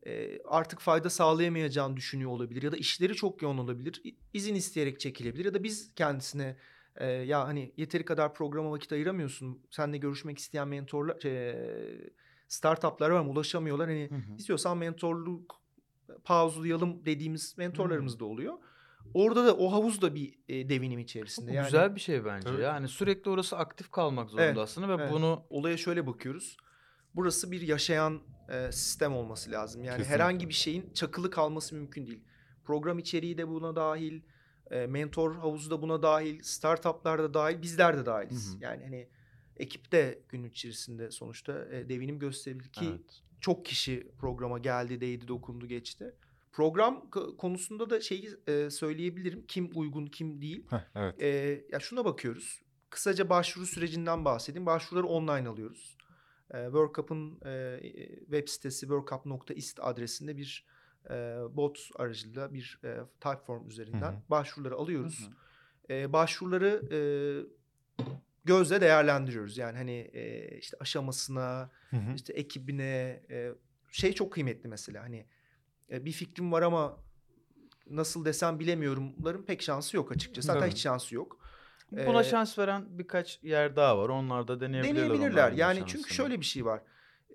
e, 0.06 0.42
artık 0.42 0.80
fayda 0.80 1.10
sağlayamayacağını 1.10 1.96
düşünüyor 1.96 2.30
olabilir 2.30 2.62
ya 2.62 2.72
da 2.72 2.76
işleri 2.76 3.14
çok 3.14 3.42
yoğun 3.42 3.58
olabilir. 3.58 4.02
İzin 4.34 4.54
isteyerek 4.54 5.00
çekilebilir 5.00 5.44
ya 5.44 5.54
da 5.54 5.62
biz 5.62 5.94
kendisine 5.94 6.56
e, 6.96 7.06
ya 7.06 7.46
hani 7.48 7.72
yeteri 7.76 8.04
kadar 8.04 8.34
programa 8.34 8.70
vakit 8.70 8.92
ayıramıyorsun. 8.92 9.62
Seninle 9.70 9.98
görüşmek 9.98 10.38
isteyen 10.38 10.68
mentorlar 10.68 11.20
şey, 11.20 11.50
e, 11.50 12.10
startuplar 12.48 13.10
var 13.10 13.20
ama 13.20 13.30
ulaşamıyorlar. 13.30 13.88
Hani 13.88 14.08
Hı 14.10 14.14
hı. 14.14 14.36
istiyorsan 14.38 14.78
mentorluk 14.78 15.60
pauzulayalım 16.24 17.06
dediğimiz 17.06 17.58
mentorlarımız 17.58 18.20
da 18.20 18.24
oluyor. 18.24 18.54
Orada 19.14 19.46
da 19.46 19.56
o 19.56 19.72
havuz 19.72 20.02
da 20.02 20.14
bir 20.14 20.34
e, 20.48 20.68
devinim 20.68 20.98
içerisinde. 20.98 21.50
Bu 21.50 21.54
yani 21.54 21.64
güzel 21.64 21.94
bir 21.94 22.00
şey 22.00 22.24
bence. 22.24 22.48
Tabii. 22.48 22.62
Yani 22.62 22.88
sürekli 22.88 23.30
orası 23.30 23.56
aktif 23.56 23.90
kalmak 23.90 24.30
zorunda 24.30 24.46
Evet, 24.46 24.58
aslında 24.58 24.88
ve 24.88 25.02
evet. 25.02 25.12
bunu 25.12 25.42
olaya 25.50 25.76
şöyle 25.76 26.06
bakıyoruz. 26.06 26.56
Burası 27.14 27.52
bir 27.52 27.60
yaşayan 27.60 28.20
e, 28.48 28.72
sistem 28.72 29.14
olması 29.14 29.50
lazım. 29.50 29.84
Yani 29.84 29.96
Kesinlikle. 29.96 30.14
herhangi 30.14 30.48
bir 30.48 30.54
şeyin 30.54 30.90
çakılı 30.94 31.30
kalması 31.30 31.74
mümkün 31.74 32.06
değil. 32.06 32.24
Program 32.64 32.98
içeriği 32.98 33.38
de 33.38 33.48
buna 33.48 33.76
dahil, 33.76 34.20
e, 34.70 34.86
mentor 34.86 35.34
havuzu 35.36 35.70
da 35.70 35.82
buna 35.82 36.02
dahil, 36.02 36.42
startuplar 36.42 37.18
da 37.18 37.34
dahil, 37.34 37.62
bizler 37.62 37.98
de 37.98 38.06
dahiliz. 38.06 38.52
Hı 38.52 38.56
hı. 38.56 38.64
Yani 38.64 38.84
hani 38.84 39.08
ekipte 39.56 40.22
gün 40.28 40.44
içerisinde 40.44 41.10
sonuçta 41.10 41.64
e, 41.72 41.88
devinim 41.88 42.18
gösterildi 42.18 42.70
ki 42.70 42.86
Evet. 42.90 43.22
çok 43.40 43.64
kişi 43.64 44.08
programa 44.18 44.58
geldi, 44.58 45.00
değdi, 45.00 45.28
dokundu, 45.28 45.66
geçti. 45.66 46.14
Program 46.52 47.10
konusunda 47.38 47.90
da 47.90 48.00
şeyi 48.00 48.30
e, 48.46 48.70
söyleyebilirim. 48.70 49.46
Kim 49.46 49.70
uygun, 49.74 50.06
kim 50.06 50.40
değil. 50.40 50.66
Heh, 50.70 50.84
evet. 50.94 51.22
Ee, 51.22 51.64
ya 51.72 51.80
şuna 51.80 52.04
bakıyoruz. 52.04 52.62
Kısaca 52.90 53.30
başvuru 53.30 53.66
sürecinden 53.66 54.24
bahsedeyim. 54.24 54.66
Başvuruları 54.66 55.06
online 55.06 55.48
alıyoruz. 55.48 55.96
Ee, 56.50 56.64
World 56.64 56.94
Cup'ın 56.94 57.40
e, 57.46 57.80
web 58.20 58.48
sitesi 58.48 58.80
worldcup.ist 58.80 59.80
adresinde 59.82 60.36
bir 60.36 60.66
e, 61.10 61.14
bot 61.50 61.78
aracılığıyla 61.96 62.54
bir 62.54 62.80
e, 62.84 62.96
typeform 63.20 63.68
üzerinden 63.68 64.12
Hı 64.12 64.16
hı. 64.16 64.22
başvuruları 64.30 64.74
alıyoruz. 64.74 65.20
Hı 65.20 65.30
hı. 65.30 65.98
Ee, 65.98 66.12
başvuruları 66.12 66.82
e, 66.92 67.00
gözle 68.44 68.80
değerlendiriyoruz. 68.80 69.58
Yani 69.58 69.76
hani 69.76 70.10
e, 70.12 70.58
işte 70.58 70.76
aşamasına, 70.80 71.70
Hı 71.90 71.96
hı. 71.96 72.14
işte 72.14 72.32
ekibine 72.32 73.22
e, 73.30 73.52
şey 73.92 74.12
çok 74.12 74.32
kıymetli 74.32 74.68
mesela 74.68 75.02
hani 75.02 75.26
e, 75.90 76.04
bir 76.04 76.12
fikrim 76.12 76.52
var 76.52 76.62
ama 76.62 76.96
nasıl 77.90 78.24
desem 78.24 78.58
bilemiyorumların 78.58 79.42
pek 79.42 79.62
şansı 79.62 79.96
yok 79.96 80.12
açıkçası. 80.12 80.48
Tabii. 80.48 80.70
hiç 80.70 80.78
şansı 80.78 81.14
yok. 81.14 81.38
Buna 81.92 82.20
Ee, 82.20 82.24
şans 82.24 82.58
veren 82.58 82.84
birkaç 82.90 83.38
yer 83.42 83.76
daha 83.76 83.98
var. 83.98 84.08
Onlar 84.08 84.48
da 84.48 84.60
deneyebilirler. 84.60 84.96
Deneyebilirler. 85.04 85.52
Yani 85.52 85.78
şansını. 85.78 85.86
çünkü 85.86 86.14
şöyle 86.14 86.40
bir 86.40 86.44
şey 86.44 86.64
var. 86.64 86.82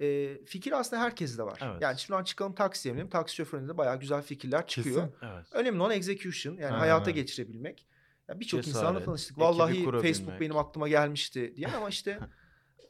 E, 0.01 0.37
fikir 0.45 0.71
aslında 0.71 1.01
herkeste 1.01 1.43
var. 1.43 1.59
Evet. 1.61 1.81
Yani 1.81 1.99
şuradan 1.99 2.23
çıkalım 2.23 2.53
taksiye 2.55 2.93
binelim. 2.93 3.09
Taksi 3.09 3.35
şoföründe 3.35 3.73
de 3.73 3.77
bayağı 3.77 3.99
güzel 3.99 4.21
fikirler 4.21 4.67
çıkıyor. 4.67 4.95
Kesin. 4.95 5.15
Evet. 5.35 5.45
Önemli 5.51 5.81
olan 5.81 5.91
execution 5.91 6.53
yani 6.57 6.71
Ha. 6.73 6.79
hayata 6.79 7.11
geçirebilmek. 7.11 7.87
Ya 8.29 8.39
Birçok 8.39 8.67
insanla 8.67 9.03
tanıştık. 9.03 9.37
Vallahi. 9.37 9.83
Facebook 10.01 10.39
benim 10.39 10.57
aklıma 10.57 10.87
gelmişti 10.87 11.53
diye 11.55 11.67
ama 11.67 11.89
işte 11.89 12.19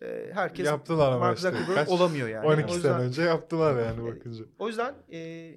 e, 0.03 0.29
herkes 0.33 0.65
Yaptılar 0.65 1.07
ama 1.11 1.19
Mark 1.19 1.37
işte. 1.37 1.51
Zuckerberg 1.51 1.75
Kaç- 1.75 1.89
olamıyor 1.89 2.27
yani. 2.27 2.47
12 2.47 2.63
O 2.65 2.67
sene 2.67 2.75
yüzden- 2.75 3.01
önce 3.01 3.21
yaptılar 3.21 3.85
yani 3.85 4.01
Evet. 4.03 4.15
bakınca. 4.15 4.45
O 4.59 4.67
yüzden 4.67 4.95
e, 5.11 5.51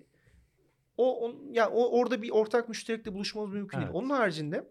o 0.96 1.20
on, 1.20 1.52
ya 1.52 1.70
o 1.70 2.00
orada 2.00 2.22
bir 2.22 2.30
ortak 2.30 2.68
müşterekle 2.68 3.14
buluşmamız 3.14 3.52
mümkün 3.52 3.78
değil. 3.78 3.86
Evet. 3.90 3.96
Onun 3.96 4.10
haricinde 4.10 4.68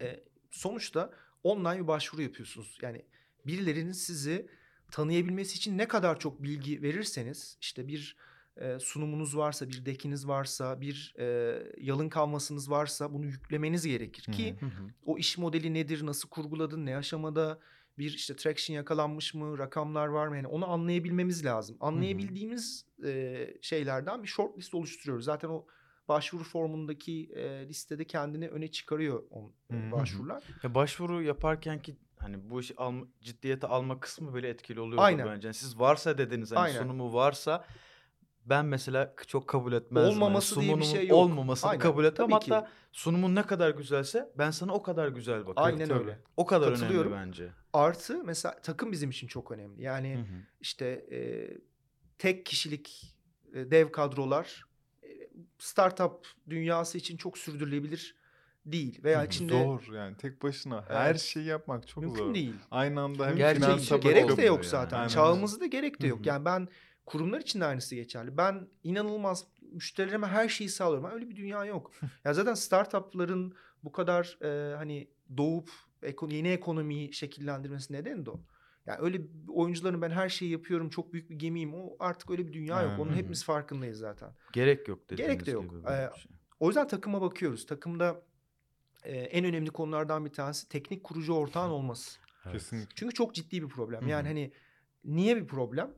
e, 0.00 0.20
sonuçta 0.50 1.10
online 1.42 1.82
bir 1.82 1.86
başvuru 1.88 2.22
yapıyorsunuz. 2.22 2.78
Yani 2.82 3.02
birilerinin 3.46 3.92
sizi 3.92 4.46
tanıyabilmesi 4.90 5.56
için 5.56 5.78
ne 5.78 5.88
kadar 5.88 6.18
çok 6.18 6.42
bilgi 6.42 6.82
verirseniz 6.82 7.58
işte 7.60 7.88
bir 7.88 8.16
e, 8.56 8.78
sunumunuz 8.78 9.36
varsa, 9.36 9.68
bir 9.68 9.86
dekiniz 9.86 10.28
varsa, 10.28 10.80
bir 10.80 11.14
e, 11.18 11.56
yalın 11.78 12.08
kalmasınız 12.08 12.70
varsa 12.70 13.12
bunu 13.12 13.24
yüklemeniz 13.26 13.86
gerekir 13.86 14.32
ki 14.32 14.56
Hı 14.60 14.66
hı. 14.66 14.70
o 15.06 15.18
iş 15.18 15.38
modeli 15.38 15.74
nedir, 15.74 16.06
nasıl 16.06 16.28
kurguladın, 16.28 16.86
ne 16.86 16.96
aşamada 16.96 17.58
bir 17.98 18.12
işte 18.14 18.36
traction 18.36 18.76
yakalanmış 18.76 19.34
mı, 19.34 19.58
rakamlar 19.58 20.06
var 20.06 20.28
mı? 20.28 20.36
Yani 20.36 20.46
onu 20.46 20.70
anlayabilmemiz 20.70 21.44
lazım. 21.44 21.76
Anlayabildiğimiz 21.80 22.86
e, 23.04 23.46
şeylerden 23.62 24.22
bir 24.22 24.28
short 24.28 24.58
list 24.58 24.74
oluşturuyoruz. 24.74 25.24
Zaten 25.24 25.48
o 25.48 25.66
başvuru 26.08 26.44
formundaki 26.44 27.30
e, 27.34 27.68
listede 27.68 28.04
kendini 28.04 28.48
öne 28.48 28.70
çıkarıyor 28.70 29.22
o 29.30 29.52
Hı 29.70 29.76
hı. 29.76 29.92
başvurular. 29.92 30.42
Ya 30.62 30.74
başvuru 30.74 31.22
yaparken 31.22 31.82
ki 31.82 31.96
hani 32.18 32.50
bu 32.50 32.60
işi 32.60 32.76
alma, 32.76 33.06
ciddiyete 33.20 33.66
alma 33.66 34.00
kısmı 34.00 34.34
bile 34.34 34.48
etkili 34.48 34.80
oluyor 34.80 35.02
Aynen. 35.02 35.26
bence. 35.26 35.48
Yani 35.48 35.54
siz 35.54 35.78
varsa 35.80 36.18
dediniz 36.18 36.52
hani 36.52 36.58
Aynen. 36.58 36.78
sunumu 36.78 37.14
varsa 37.14 37.64
ben 38.46 38.66
mesela 38.66 39.14
çok 39.26 39.48
kabul 39.48 39.72
etmezdim. 39.72 40.12
Olmaması 40.12 40.60
diye 40.60 40.76
bir 40.76 40.82
sunumun 40.82 40.96
şey 40.96 41.08
yok. 41.08 41.18
Olmamasını 41.18 41.70
Aynen, 41.70 41.82
kabul 41.82 42.04
etmem. 42.04 42.28
tabii 42.30 42.44
ki. 42.44 42.54
Hatta 42.54 42.70
sunumun 42.92 43.34
ne 43.34 43.42
kadar 43.42 43.70
güzelse 43.70 44.32
ben 44.38 44.50
sana 44.50 44.74
o 44.74 44.82
kadar 44.82 45.08
güzel 45.08 45.46
bakarım. 45.46 45.66
Aynen 45.74 45.88
tabii. 45.88 45.98
öyle. 45.98 46.18
O 46.36 46.46
kadar 46.46 46.66
önemli 46.66 46.80
Katılıyorum. 46.80 47.12
bence. 47.12 47.48
Artı 47.72 48.24
mesela 48.24 48.60
takım 48.62 48.92
bizim 48.92 49.10
için 49.10 49.26
çok 49.26 49.50
önemli. 49.50 49.82
Yani 49.82 50.14
Hı 50.14 50.18
hı. 50.20 50.40
işte 50.60 50.86
e, 51.12 51.18
tek 52.18 52.46
kişilik 52.46 53.16
e, 53.54 53.70
dev 53.70 53.92
kadrolar 53.92 54.64
e, 55.02 55.08
startup 55.58 56.26
dünyası 56.50 56.98
için 56.98 57.16
çok 57.16 57.38
sürdürülebilir 57.38 58.16
değil 58.66 59.04
veya 59.04 59.18
Hı 59.18 59.22
hı, 59.22 59.26
içinde 59.26 59.64
Zor 59.64 59.92
yani 59.94 60.16
tek 60.16 60.42
başına 60.42 60.84
her 60.88 61.10
Evet. 61.10 61.20
şeyi 61.20 61.46
yapmak 61.46 61.88
çok 61.88 62.04
mümkün 62.04 62.24
zor. 62.24 62.34
değil. 62.34 62.54
Aynı 62.70 63.00
anda 63.00 63.26
hem 63.26 63.36
Gerçek 63.36 63.62
finans 63.64 63.88
Gerek 63.88 64.36
de 64.36 64.42
yok 64.42 64.58
yani. 64.58 64.70
zaten. 64.70 64.96
Aynen. 64.96 65.08
Çağımızda 65.08 65.66
gerek 65.66 66.02
de 66.02 66.06
yok. 66.06 66.20
hı. 66.20 66.28
Yani 66.28 66.44
ben 66.44 66.68
kurumlar 67.06 67.40
için 67.40 67.60
de 67.60 67.64
aynısı 67.64 67.94
geçerli. 67.94 68.36
Ben 68.36 68.68
inanılmaz 68.84 69.44
müşterilerime 69.72 70.26
her 70.26 70.48
şeyi 70.48 70.68
sağlıyorum. 70.70 71.10
Öyle 71.10 71.28
bir 71.28 71.36
dünya 71.36 71.64
yok. 71.64 71.90
ya 72.24 72.34
zaten 72.34 72.54
startupların 72.54 73.54
bu 73.84 73.92
kadar 73.92 74.38
e, 74.42 74.74
hani 74.76 75.08
doğup 75.36 75.70
eko- 76.02 76.32
yeni 76.34 76.48
ekonomiyi 76.48 77.12
şekillendirmesi 77.12 77.92
nedeni 77.92 78.26
de 78.26 78.30
o. 78.30 78.40
Yani 78.86 78.98
öyle 79.00 79.20
oyuncuların 79.48 80.02
ben 80.02 80.10
her 80.10 80.28
şeyi 80.28 80.50
yapıyorum 80.50 80.90
çok 80.90 81.12
büyük 81.12 81.30
bir 81.30 81.34
gemiyim. 81.36 81.74
O 81.74 81.96
artık 81.98 82.30
öyle 82.30 82.46
bir 82.46 82.52
dünya 82.52 82.82
yok. 82.82 82.92
Onun 83.00 83.12
hepimiz 83.14 83.44
farkındayız 83.44 83.98
zaten. 83.98 84.30
Gerek 84.52 84.88
yok 84.88 85.10
dediğiniz 85.10 85.32
Gerek 85.34 85.46
de 85.46 85.50
yok. 85.50 85.70
gibi 85.70 85.80
Ee, 85.88 86.10
şey. 86.16 86.32
O 86.60 86.66
yüzden 86.66 86.88
takıma 86.88 87.20
bakıyoruz. 87.20 87.66
Takımda 87.66 88.22
e, 89.04 89.16
en 89.18 89.44
önemli 89.44 89.70
konulardan 89.70 90.24
bir 90.24 90.32
tanesi 90.32 90.68
teknik 90.68 91.04
kurucu 91.04 91.32
ortağın 91.32 91.70
olması. 91.78 92.20
Evet. 92.44 92.52
Kesinlikle. 92.52 92.92
Çünkü 92.94 93.14
çok 93.14 93.34
ciddi 93.34 93.62
bir 93.62 93.68
problem. 93.68 94.08
Yani 94.08 94.28
hani 94.28 94.52
niye 95.04 95.36
bir 95.36 95.46
problem? 95.46 95.90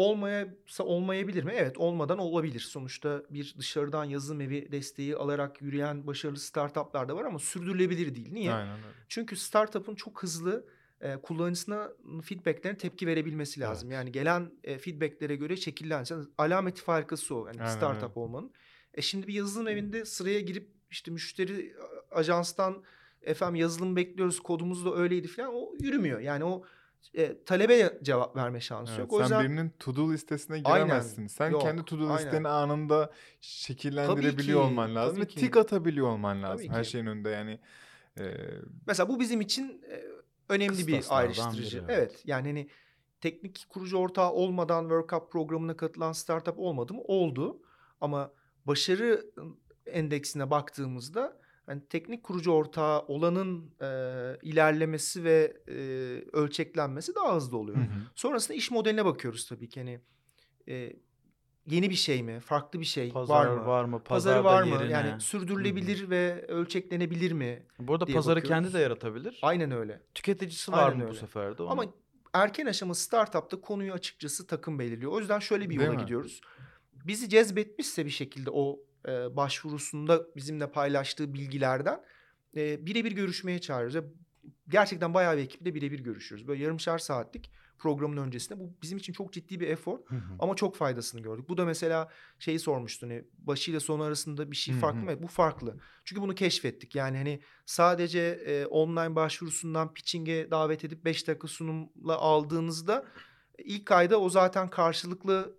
Olmayasa 0.00 0.84
olmayabilir 0.84 1.44
mi? 1.44 1.52
Evet 1.56 1.78
olmadan 1.78 2.18
olabilir. 2.18 2.60
Sonuçta 2.60 3.22
bir 3.30 3.54
dışarıdan 3.58 4.04
yazılım 4.04 4.40
evi 4.40 4.72
desteği 4.72 5.16
alarak 5.16 5.62
yürüyen 5.62 6.06
başarılı 6.06 6.38
startuplar 6.38 7.08
da 7.08 7.16
var 7.16 7.24
ama 7.24 7.38
sürdürülebilir 7.38 8.14
değil. 8.14 8.32
Niye? 8.32 8.52
Aynen 8.52 8.76
öyle. 8.78 8.94
Çünkü 9.08 9.36
startup'ın 9.36 9.94
çok 9.94 10.22
hızlı 10.22 10.64
e, 11.00 11.16
kullanıcısına 11.16 11.92
feedbacklerine 12.24 12.78
tepki 12.78 13.06
verebilmesi 13.06 13.60
lazım. 13.60 13.90
Yani 13.90 14.12
gelen 14.12 14.50
e, 14.64 14.78
feedbacklere 14.78 15.36
göre 15.36 15.56
şekillense 15.56 16.14
alameti 16.38 16.82
farkası 16.82 17.34
o. 17.34 17.46
Yani 17.46 17.60
Aynen 17.60 17.76
startup 17.76 18.10
öyle. 18.16 18.20
olmanın. 18.20 18.52
E 18.94 19.02
şimdi 19.02 19.26
bir 19.26 19.34
yazılım 19.34 19.68
evinde 19.68 20.04
sıraya 20.04 20.40
girip 20.40 20.68
işte 20.90 21.10
müşteri 21.10 21.74
a- 22.12 22.18
ajanstan 22.18 22.82
efendim 23.22 23.54
yazılım 23.54 23.96
bekliyoruz 23.96 24.40
kodumuz 24.40 24.84
da 24.84 24.94
öyleydi 24.94 25.28
falan 25.28 25.50
o 25.54 25.72
yürümüyor. 25.80 26.20
Yani 26.20 26.44
o 26.44 26.64
e, 27.14 27.44
talebe 27.44 27.98
cevap 28.02 28.36
verme 28.36 28.60
şansı 28.60 28.92
Evet, 28.92 29.00
yok. 29.00 29.12
O 29.12 29.16
sen 29.16 29.22
yüzden 29.22 29.44
birinin 29.44 29.72
to 29.78 29.96
do 29.96 30.12
listesine 30.12 30.62
Aynen. 30.64 30.86
giremezsin. 30.86 31.26
Sen 31.26 31.50
Yok, 31.50 31.62
kendi 31.62 31.84
to 31.84 31.98
do 31.98 32.02
aynen. 32.02 32.18
listeni 32.18 32.48
anında 32.48 33.12
şekillendirebiliyor 33.40 34.60
ki, 34.60 34.66
olman 34.66 34.94
lazım 34.94 35.20
ve 35.22 35.26
tik 35.28 35.56
atabiliyor 35.56 36.06
olman 36.06 36.42
lazım. 36.42 36.68
Her 36.68 36.84
şeyin 36.84 37.06
önünde 37.06 37.30
yani. 37.30 37.60
e, 38.20 38.34
mesela 38.86 39.08
bu 39.08 39.20
bizim 39.20 39.40
için 39.40 39.82
e, 39.90 40.04
önemli 40.48 40.86
bir 40.86 41.04
ayrıştırıcı. 41.08 41.78
biri, 41.78 41.84
evet. 41.88 42.10
evet. 42.10 42.22
yani 42.24 42.48
hani 42.48 42.68
teknik 43.20 43.66
kurucu 43.68 43.96
ortağı 43.96 44.32
olmadan 44.32 44.82
World 44.82 45.08
Cup 45.08 45.32
programına 45.32 45.76
katılan 45.76 46.12
startup 46.12 46.58
olmadı 46.58 46.94
mı? 46.94 47.00
Oldu. 47.04 47.62
Ama 48.00 48.32
başarı 48.66 49.26
endeksine 49.86 50.50
baktığımızda 50.50 51.39
hani 51.70 51.82
teknik 51.88 52.22
kurucu 52.22 52.50
ortağı 52.52 53.00
olanın 53.00 53.70
e, 53.80 53.86
ilerlemesi 54.42 55.24
ve 55.24 55.56
e, 55.68 55.74
ölçeklenmesi 56.32 57.14
daha 57.14 57.36
hızlı 57.36 57.56
oluyor. 57.58 57.78
Hı 57.78 57.82
hı. 57.82 57.86
Sonrasında 58.14 58.56
iş 58.56 58.70
modeline 58.70 59.04
bakıyoruz 59.04 59.48
tabii 59.48 59.68
ki. 59.68 59.80
Hani 59.80 60.00
e, 60.68 60.92
yeni 61.66 61.90
bir 61.90 61.94
şey 61.94 62.22
mi? 62.22 62.40
Farklı 62.40 62.80
bir 62.80 62.84
şey 62.84 63.10
Pazar 63.12 63.46
var 63.46 63.56
mı? 63.56 63.66
var 63.66 63.84
mı? 63.84 64.02
Pazarı 64.04 64.44
var 64.44 64.62
mı? 64.62 64.68
yerine. 64.68 64.92
Yani 64.92 65.20
sürdürülebilir 65.20 66.10
ve 66.10 66.44
ölçeklenebilir 66.48 67.32
mi? 67.32 67.66
Bu 67.78 67.92
arada 67.94 68.06
pazarı 68.06 68.36
bakıyoruz. 68.36 68.48
kendi 68.64 68.72
de 68.72 68.78
yaratabilir. 68.78 69.38
Aynen 69.42 69.70
öyle. 69.70 70.02
Tüketicisi 70.14 70.72
var 70.72 70.84
Aynen 70.84 70.96
mı 70.96 71.04
bu 71.04 71.08
öyle. 71.08 71.18
sefer 71.18 71.58
de? 71.58 71.62
Ama 71.62 71.82
Onu- 71.82 71.92
erken 72.34 72.66
aşama 72.66 72.94
startupta 72.94 73.60
konuyu 73.60 73.92
açıkçası 73.92 74.46
takım 74.46 74.78
belirliyor. 74.78 75.12
O 75.12 75.18
yüzden 75.18 75.38
şöyle 75.38 75.64
bir 75.64 75.78
Değil 75.78 75.80
yola 75.80 75.96
mi? 75.96 76.00
gidiyoruz. 76.02 76.40
Bizi 76.92 77.28
cezbetmişse 77.28 78.04
bir 78.06 78.10
şekilde 78.10 78.50
o 78.50 78.78
e, 79.08 79.36
başvurusunda 79.36 80.26
bizimle 80.36 80.70
paylaştığı 80.70 81.34
bilgilerden 81.34 82.04
e, 82.56 82.86
birebir 82.86 83.12
görüşmeye 83.12 83.60
çağırıyoruz. 83.60 83.96
Ve 83.96 84.04
gerçekten 84.68 85.14
bayağı 85.14 85.36
bir 85.36 85.42
ekiple 85.42 85.74
birebir 85.74 86.00
görüşüyoruz. 86.00 86.48
Böyle 86.48 86.62
yarımşar 86.62 86.98
saatlik 86.98 87.50
programın 87.78 88.16
öncesinde. 88.16 88.58
Bu 88.58 88.72
bizim 88.82 88.98
için 88.98 89.12
çok 89.12 89.32
ciddi 89.32 89.60
bir 89.60 89.68
efor 89.68 89.98
Hı 90.06 90.16
hı. 90.16 90.34
ama 90.38 90.56
çok 90.56 90.76
faydasını 90.76 91.20
gördük. 91.20 91.48
Bu 91.48 91.56
da 91.56 91.64
mesela 91.64 92.08
şeyi 92.38 92.58
sormuştu 92.58 93.06
hani 93.06 93.24
başıyla 93.38 93.80
sonu 93.80 94.02
arasında 94.02 94.50
bir 94.50 94.56
şey 94.56 94.74
Hı 94.74 94.76
hı. 94.76 94.80
farklı 94.80 95.00
mı? 95.00 95.22
Bu 95.22 95.26
farklı. 95.26 95.76
Çünkü 96.04 96.22
bunu 96.22 96.34
keşfettik. 96.34 96.94
Yani 96.94 97.16
hani 97.16 97.40
sadece 97.66 98.20
e, 98.20 98.66
online 98.66 99.16
başvurusundan 99.16 99.94
pitching'e 99.94 100.50
davet 100.50 100.84
edip 100.84 101.04
5 101.04 101.28
dakika 101.28 101.48
sunumla 101.48 102.16
aldığınızda 102.16 103.06
ilk 103.58 103.90
ayda 103.90 104.20
o 104.20 104.28
zaten 104.28 104.68
karşılıklı 104.68 105.56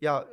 ya 0.00 0.28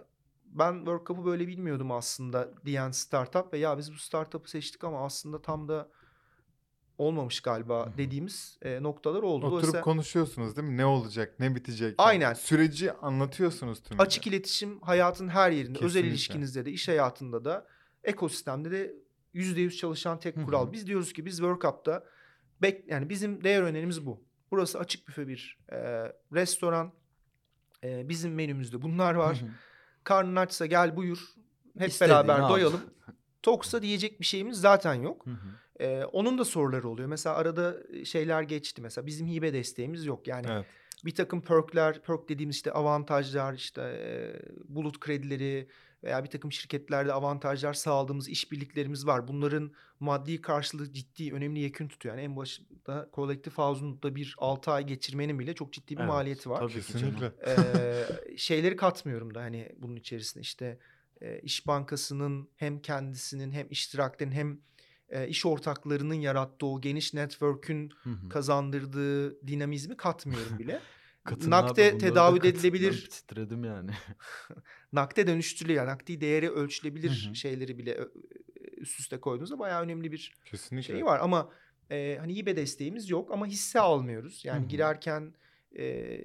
ben 0.51 0.73
World 0.77 1.05
Cup'ı 1.07 1.25
böyle 1.25 1.47
bilmiyordum 1.47 1.91
aslında 1.91 2.49
diyen 2.65 2.91
startup 2.91 3.53
ve 3.53 3.57
ya 3.57 3.77
biz 3.77 3.93
bu 3.93 3.97
startup'ı 3.97 4.49
seçtik 4.49 4.83
ama 4.83 5.05
aslında 5.05 5.41
tam 5.41 5.67
da 5.67 5.89
olmamış 6.97 7.41
galiba 7.41 7.93
dediğimiz 7.97 8.57
e, 8.61 8.83
noktalar 8.83 9.23
oldu. 9.23 9.45
Oturup 9.45 9.51
Dolayısıyla 9.51 9.81
konuşuyorsunuz 9.81 10.55
değil 10.55 10.67
mi? 10.67 10.77
Ne 10.77 10.85
olacak, 10.85 11.39
ne 11.39 11.55
bitecek? 11.55 11.95
Aynen. 11.97 12.33
Süreci 12.33 12.93
anlatıyorsunuz 12.93 13.83
tüm. 13.83 13.99
açık 13.99 14.27
iletişim 14.27 14.81
hayatın 14.81 15.27
her 15.27 15.51
yerinde, 15.51 15.79
özel 15.79 15.87
Kesinlikle. 15.87 16.09
ilişkinizde 16.09 16.65
de, 16.65 16.71
iş 16.71 16.87
hayatında 16.87 17.45
da, 17.45 17.67
ekosistemde 18.03 18.71
de 18.71 18.95
%100 19.33 19.77
çalışan 19.77 20.19
tek 20.19 20.45
kural. 20.45 20.71
Biz 20.71 20.87
diyoruz 20.87 21.13
ki 21.13 21.25
biz 21.25 21.37
World 21.37 21.61
Cup'ta 21.61 22.03
bek 22.61 22.87
yani 22.87 23.09
bizim 23.09 23.43
değer 23.43 23.61
önerimiz 23.61 24.05
bu. 24.05 24.23
Burası 24.51 24.79
açık 24.79 25.07
büfe 25.07 25.27
bir 25.27 25.59
e, 25.71 25.77
restoran. 26.33 26.93
E, 27.83 28.09
bizim 28.09 28.33
menümüzde 28.33 28.81
bunlar 28.81 29.15
var. 29.15 29.43
Karnın 30.03 30.35
açsa 30.35 30.65
gel 30.65 30.95
buyur. 30.95 31.19
Hep 31.77 31.89
İstediğini 31.89 32.13
beraber 32.27 32.39
al. 32.39 32.49
doyalım. 32.49 32.81
Toksa 33.43 33.81
diyecek 33.81 34.19
bir 34.19 34.25
şeyimiz 34.25 34.57
zaten 34.61 34.93
yok. 34.93 35.25
Hı 35.25 35.31
hı. 35.31 35.83
Ee, 35.83 36.05
onun 36.05 36.37
da 36.37 36.45
soruları 36.45 36.89
oluyor. 36.89 37.09
Mesela 37.09 37.35
arada 37.35 37.77
şeyler 38.05 38.41
geçti. 38.41 38.81
Mesela 38.81 39.05
bizim 39.07 39.27
hibe 39.27 39.53
desteğimiz 39.53 40.05
yok. 40.05 40.27
Yani 40.27 40.45
Evet. 40.51 40.65
bir 41.05 41.15
takım 41.15 41.41
perkler, 41.41 42.01
perk 42.01 42.29
dediğimiz 42.29 42.55
işte 42.55 42.71
avantajlar, 42.71 43.53
işte 43.53 43.81
e, 43.81 44.41
bulut 44.75 44.99
kredileri 44.99 45.67
veya 46.03 46.23
bir 46.23 46.29
takım 46.29 46.51
şirketlerde 46.51 47.13
avantajlar 47.13 47.73
sağladığımız 47.73 48.29
işbirliklerimiz 48.29 49.07
var. 49.07 49.27
Bunların 49.27 49.71
maddi 49.99 50.41
karşılığı 50.41 50.93
ciddi, 50.93 51.33
önemli 51.33 51.59
yekün 51.59 51.87
tutuyor. 51.87 52.15
Yani 52.15 52.25
en 52.25 52.35
başında 52.35 53.09
kolektif 53.11 53.57
havuzunda 53.57 54.15
bir 54.15 54.35
6 54.37 54.71
ay 54.71 54.85
geçirmenin 54.85 55.39
bile 55.39 55.55
çok 55.55 55.73
ciddi 55.73 55.95
bir 55.95 55.99
Evet, 55.99 56.09
maliyeti 56.09 56.49
var. 56.49 56.59
Tabii. 56.59 56.73
Kesinlikle. 56.73 57.31
Ee, 57.47 58.37
şeyleri 58.37 58.75
katmıyorum 58.75 59.35
da 59.35 59.41
hani 59.41 59.71
bunun 59.77 59.95
içerisinde 59.95 60.41
işte 60.41 60.79
e, 61.21 61.39
İş 61.39 61.67
Bankası'nın 61.67 62.49
hem 62.55 62.81
kendisinin 62.81 63.51
hem 63.51 63.67
iştiraklerin 63.69 64.31
hem 64.31 64.59
e, 65.09 65.27
iş 65.27 65.45
ortaklarının 65.45 66.13
yarattığı 66.13 66.65
o 66.65 66.81
geniş 66.81 67.13
network'ün 67.13 67.91
kazandırdığı 68.29 69.47
dinamizmi 69.47 69.97
katmıyorum 69.97 70.59
bile. 70.59 70.81
Katın 71.29 71.51
nakde 71.51 71.91
abi, 71.91 71.97
tedavi 71.97 72.47
edilebilir. 72.47 73.09
Titredim 73.11 73.63
yani. 73.63 73.91
Nakde 74.93 75.27
dönüştürülüyor. 75.27 75.79
Yani 75.83 75.91
nakdi 75.91 76.21
değeri 76.21 76.49
ölçülebilir 76.49 77.25
Hı 77.25 77.29
hı. 77.29 77.35
şeyleri 77.35 77.77
bile 77.77 77.93
ö- 77.93 78.11
üst 78.77 78.99
üste 78.99 79.19
koyduğunuzda 79.19 79.59
bayağı 79.59 79.83
önemli 79.83 80.11
bir 80.11 80.33
Kesinlikle. 80.45 80.93
şey 80.93 81.05
var 81.05 81.19
ama 81.19 81.51
e, 81.91 82.17
hani 82.19 82.35
hibe 82.35 82.55
desteğimiz 82.55 83.09
yok 83.09 83.31
ama 83.31 83.45
hisse 83.45 83.79
almıyoruz. 83.79 84.45
Yani 84.45 84.61
Hı 84.61 84.65
hı. 84.65 84.69
girerken 84.69 85.33
e, 85.77 86.17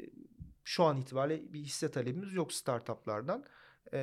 şu 0.64 0.84
an 0.84 0.96
itibariyle 0.96 1.52
bir 1.52 1.60
hisse 1.60 1.90
talebimiz 1.90 2.34
yok 2.34 2.52
startuplardan. 2.52 3.44
E, 3.92 3.98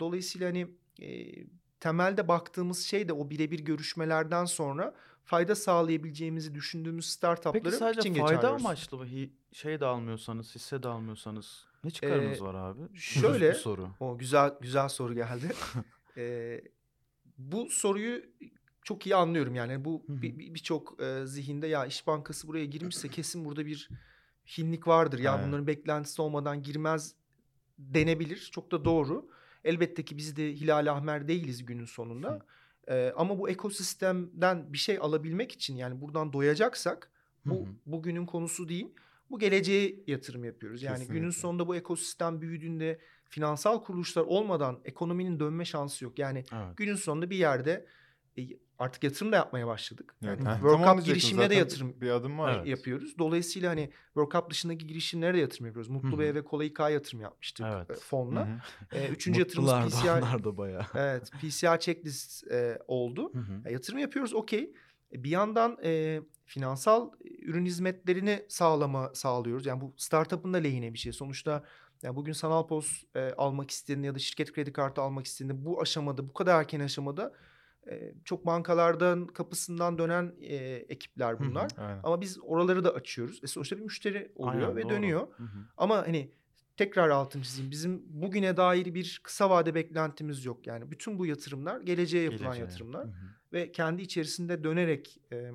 dolayısıyla 0.00 0.48
hani 0.48 0.66
e, 1.02 1.34
temelde 1.80 2.28
baktığımız 2.28 2.78
şey 2.84 3.08
de 3.08 3.12
o 3.12 3.30
birebir 3.30 3.60
görüşmelerden 3.60 4.44
sonra 4.44 4.94
fayda 5.24 5.54
sağlayabileceğimizi 5.54 6.54
düşündüğümüz 6.54 7.06
startupları 7.06 7.62
Peki 7.64 7.76
sadece 7.76 8.12
fayda 8.14 8.28
çağırıyoruz. 8.28 8.64
amaçlı 8.66 8.98
mı? 8.98 9.06
Şey 9.52 9.80
de 9.80 9.86
almıyorsanız, 9.86 10.54
hisse 10.54 10.82
de 10.82 10.88
almıyorsanız 10.88 11.64
Ne 11.84 11.90
çıkarınız 11.90 12.38
Ee, 12.40 12.44
var 12.44 12.54
abi? 12.54 12.80
Şöyle- 12.98 13.48
bir 13.50 13.54
soru. 13.54 13.88
O 14.00 14.18
güzel 14.18 14.54
güzel 14.60 14.88
soru 14.88 15.14
geldi. 15.14 15.52
Ee, 16.16 16.60
bu 17.38 17.70
soruyu 17.70 18.22
çok 18.82 19.06
iyi 19.06 19.16
anlıyorum 19.16 19.54
yani 19.54 19.84
bu 19.84 20.04
Hı 20.06 20.12
hı. 20.12 20.22
bir- 20.22 20.38
bir- 20.38 20.54
birçok 20.54 21.02
e, 21.02 21.26
zihinde 21.26 21.66
ya 21.66 21.86
İş 21.86 22.06
Bankası 22.06 22.48
buraya 22.48 22.64
girmişse 22.64 23.08
kesin 23.08 23.44
burada 23.44 23.66
bir 23.66 23.88
hinlik 24.58 24.86
vardır. 24.86 25.18
Ya 25.18 25.32
Aynen. 25.32 25.48
bunların 25.48 25.66
beklentisi 25.66 26.22
olmadan 26.22 26.62
girmez 26.62 27.14
denebilir. 27.78 28.48
Çok 28.52 28.70
da 28.72 28.84
doğru. 28.84 29.28
Elbette 29.64 30.04
ki 30.04 30.16
biz 30.16 30.36
de 30.36 30.52
Hilal 30.52 30.92
Ahmer 30.92 31.28
değiliz 31.28 31.64
günün 31.66 31.84
sonunda. 31.86 32.46
Ee, 32.88 33.12
ama 33.16 33.38
bu 33.38 33.48
ekosistemden 33.50 34.72
bir 34.72 34.78
şey 34.78 34.98
alabilmek 35.00 35.52
için 35.52 35.76
yani 35.76 36.00
buradan 36.00 36.32
doyacaksak 36.32 37.10
bu 37.44 37.60
hı. 37.60 37.66
bugünün 37.86 38.26
konusu 38.26 38.68
değil. 38.68 38.88
Bu 39.30 39.38
geleceğe 39.38 39.96
yatırım 40.06 40.44
yapıyoruz. 40.44 40.82
Yani 40.82 40.98
günün 40.98 41.08
Kesinlikle. 41.08 41.40
sonunda 41.40 41.68
bu 41.68 41.76
ekosistem 41.76 42.40
büyüdüğünde 42.40 42.98
finansal 43.28 43.84
kuruluşlar 43.84 44.22
olmadan 44.22 44.80
ekonominin 44.84 45.40
dönme 45.40 45.64
şansı 45.64 46.04
yok. 46.04 46.18
Yani 46.18 46.44
Evet. 46.52 46.76
günün 46.76 46.94
sonunda 46.94 47.30
bir 47.30 47.36
yerde 47.36 47.86
e, 48.38 48.42
artık 48.78 49.04
yatırım 49.04 49.32
da 49.32 49.36
yapmaya 49.36 49.66
başladık. 49.66 50.14
Evet, 50.24 50.38
Yani 50.38 50.48
heh, 50.48 50.54
World 50.54 50.72
tam 50.72 50.82
onu 50.82 50.86
Cup 50.86 50.94
diyecektim. 51.06 51.14
girişimine 51.14 51.50
de 51.50 51.54
yatırım 51.54 52.00
bir 52.00 52.10
adım 52.10 52.38
var. 52.38 52.56
Evet. 52.56 52.66
yapıyoruz. 52.66 53.18
Dolayısıyla 53.18 53.70
hani 53.70 53.90
World 54.06 54.32
Cup 54.32 54.50
dışındaki 54.50 54.86
girişimlere 54.86 55.34
de 55.34 55.38
yatırım 55.40 55.66
yapıyoruz. 55.66 55.90
Mutlu. 55.90 56.18
Bey 56.18 56.34
ve 56.34 56.44
Kola 56.44 56.64
İK 56.64 56.78
yatırım 56.78 57.20
yapmıştık 57.20 57.66
Evet. 57.74 57.90
e, 57.90 57.94
fonla. 57.94 58.48
E, 58.92 59.08
üçüncü 59.12 59.40
yatırımımız 59.40 59.72
Mutlular 59.84 60.04
da 60.16 60.18
PCR. 60.18 60.22
onlar 60.26 60.44
da 60.44 60.56
bayağı. 60.56 60.82
Evet, 60.94 61.30
PCR 61.40 61.80
checklist 61.80 62.50
e, 62.52 62.78
oldu. 62.86 63.30
Hı 63.34 63.38
hı. 63.38 63.62
E, 63.64 63.72
yatırım 63.72 63.98
yapıyoruz 63.98 64.34
okey. 64.34 64.72
E, 65.12 65.24
Bir 65.24 65.30
yandan 65.30 65.78
e, 65.84 66.20
finansal 66.46 67.10
ürün 67.42 67.66
hizmetlerini 67.66 68.44
sağlama 68.48 69.10
sağlıyoruz. 69.14 69.66
Yani 69.66 69.80
bu 69.80 69.94
startup'ın 69.96 70.54
da 70.54 70.58
lehine 70.58 70.92
bir 70.94 70.98
şey. 70.98 71.12
Sonuçta 71.12 71.64
yani 72.02 72.16
bugün 72.16 72.32
sanal 72.32 72.66
poz 72.66 73.04
e, 73.14 73.30
almak 73.32 73.70
istediğinde 73.70 74.06
ya 74.06 74.14
da 74.14 74.18
şirket 74.18 74.52
kredi 74.52 74.72
kartı 74.72 75.00
almak 75.02 75.26
istediğinde 75.26 75.64
bu 75.64 75.80
aşamada 75.82 76.28
bu 76.28 76.32
kadar 76.32 76.60
erken 76.60 76.80
aşamada 76.80 77.32
çok 78.24 78.46
bankalardan 78.46 79.26
kapısından 79.26 79.98
dönen 79.98 80.34
e, 80.40 80.56
ekipler 80.88 81.34
hı. 81.34 81.38
bunlar. 81.38 81.70
Aynen. 81.76 82.00
Ama 82.02 82.20
biz 82.20 82.38
oraları 82.42 82.84
da 82.84 82.94
açıyoruz. 82.94 83.40
E 83.42 83.46
sonuçta 83.46 83.76
bir 83.76 83.82
müşteri 83.82 84.32
oluyor 84.36 84.62
Aynen, 84.62 84.76
ve 84.76 84.82
doğru. 84.82 84.90
dönüyor. 84.90 85.20
Hı 85.36 85.42
hı. 85.42 85.58
Ama 85.76 85.96
hani 85.96 86.30
tekrar 86.76 87.08
altını 87.08 87.42
çizeyim. 87.42 87.70
Bizim 87.70 88.02
bugüne 88.08 88.56
dair 88.56 88.94
bir 88.94 89.20
kısa 89.24 89.50
vade 89.50 89.74
beklentimiz 89.74 90.44
yok. 90.44 90.66
Yani 90.66 90.90
bütün 90.90 91.18
bu 91.18 91.26
yatırımlar 91.26 91.80
geleceğe 91.80 92.24
yapılan 92.24 92.42
Geleceğe. 92.42 92.64
yatırımlar 92.64 93.04
Hı 93.04 93.08
hı. 93.08 93.26
ve 93.52 93.72
kendi 93.72 94.02
içerisinde 94.02 94.64
dönerek 94.64 95.20
e, 95.32 95.50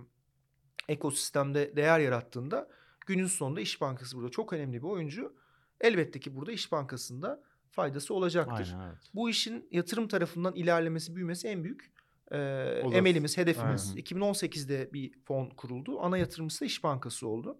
ekosistemde 0.90 1.76
değer 1.76 2.00
yarattığında 2.00 2.70
günün 3.08 3.26
sonunda 3.26 3.62
İş 3.62 3.82
Bankası 3.82 4.18
burada 4.18 4.32
çok 4.32 4.54
önemli 4.54 4.78
bir 4.78 4.88
oyuncu. 4.88 5.34
Elbette 5.82 6.20
ki 6.20 6.36
burada 6.36 6.52
İş 6.52 6.72
Bankası'nda 6.72 7.44
faydası 7.72 8.14
olacaktır. 8.14 8.74
Aynen 8.74 8.88
evet. 8.88 8.98
Bu 9.16 9.30
işin 9.30 9.68
yatırım 9.72 10.08
tarafından 10.08 10.56
ilerlemesi, 10.56 11.16
büyümesi 11.16 11.48
en 11.48 11.64
büyük 11.64 11.92
e, 12.32 12.38
Olur. 12.84 12.94
emelimiz, 12.96 13.38
hedefimiz. 13.38 13.90
Aynen. 13.90 14.02
2018'de 14.02 14.90
bir 14.94 15.14
fon 15.26 15.50
kuruldu. 15.50 16.00
Ana 16.02 16.18
yatırımcısı 16.18 16.62
da 16.62 16.66
İş 16.66 16.84
Bankası 16.84 17.28
oldu. 17.28 17.58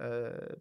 E, 0.00 0.06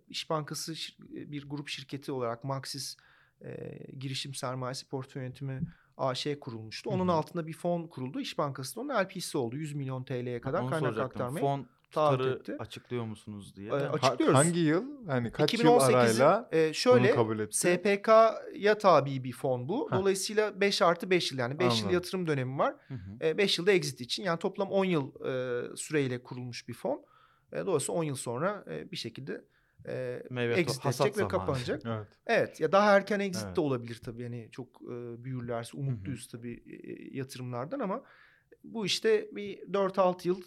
İş 0.10 0.30
Bankası 0.30 0.74
bir 1.10 1.50
grup 1.50 1.68
şirketi 1.68 2.12
olarak 2.12 2.44
Maxis 2.44 2.98
e, 3.42 3.78
girişim 4.00 4.34
sermayesi 4.34 4.88
portföy 4.88 5.24
yönetimi 5.24 5.62
AŞ 5.98 6.28
kurulmuştu. 6.42 6.90
Onun 6.90 7.08
Hı 7.08 7.12
hı. 7.12 7.16
altında 7.16 7.48
bir 7.48 7.54
fon 7.54 7.88
kuruldu. 7.88 8.20
İş 8.20 8.38
Bankası 8.38 8.76
da 8.76 8.82
onun 8.82 9.04
LP'si 9.04 9.38
oldu. 9.38 9.58
100 9.58 9.74
milyon 9.74 10.04
TL'ye 10.04 10.42
kadar 10.42 10.62
Onu 10.62 10.70
kaynak 10.70 10.88
soracaktım. 10.94 11.22
aktarmayı. 11.22 11.46
Fon 11.46 11.66
taahhüt 11.92 12.20
tutarı 12.20 12.36
etti. 12.40 12.56
açıklıyor 12.60 13.04
musunuz 13.06 13.56
diye. 13.56 13.70
Ha- 13.70 13.76
açıklıyoruz. 13.78 14.38
hangi 14.38 14.60
yıl? 14.60 15.08
Hani 15.08 15.32
kaç 15.32 15.54
yıl 15.54 15.60
2018'in 15.62 15.94
arayla 15.94 16.50
e, 16.52 16.74
şöyle 16.74 17.08
bunu 17.08 17.16
kabul 17.16 17.40
etti? 17.40 17.58
SPK'ya 17.58 18.78
tabi 18.78 19.24
bir 19.24 19.32
fon 19.34 19.70
bu. 19.70 19.92
Heh. 19.92 19.98
Dolayısıyla 19.98 20.62
5 20.62 20.82
artı 20.82 21.10
5 21.10 21.32
yıl 21.32 21.40
yani 21.40 21.60
5 21.60 21.82
yıl 21.84 21.90
yatırım 21.90 22.28
dönemi 22.28 22.58
var. 22.58 22.76
Hı 22.88 22.94
hı. 22.94 23.38
5 23.38 23.58
yılda 23.60 23.72
exit 23.72 24.02
için 24.02 24.24
yani 24.24 24.40
toplam 24.40 24.70
10 24.72 24.86
yıl 24.86 25.26
e, 25.26 25.76
süreyle 25.76 26.24
kurulmuş 26.24 26.68
bir 26.68 26.74
fon. 26.74 27.06
E, 27.54 27.66
dolayısıyla 27.66 28.00
10 28.00 28.04
yıl 28.04 28.16
sonra 28.16 28.64
e, 28.70 28.92
bir 28.92 28.98
şekilde 28.98 29.46
e, 29.88 30.24
Meyve 30.30 30.54
to- 30.54 30.58
exit 30.60 30.86
edecek 30.86 31.06
ve 31.08 31.12
zamanı. 31.12 31.28
kapanacak. 31.32 31.82
Evet. 31.86 32.08
Evet 32.28 32.60
ya 32.60 32.72
daha 32.72 32.96
erken 32.96 33.20
exit 33.20 33.44
Evet. 33.46 33.56
de 33.56 33.62
olabilir 33.62 34.02
tabii. 34.06 34.22
Yani 34.24 34.50
çok 34.52 34.68
e, 34.82 35.24
büyürlerse 35.24 35.78
umutluyuz 35.78 36.28
tabii 36.28 36.64
e, 36.84 37.18
yatırımlardan 37.18 37.80
ama 37.80 38.02
bu 38.64 38.86
işte 38.86 39.30
bir 39.32 39.58
4-6 39.60 40.28
yıl 40.28 40.42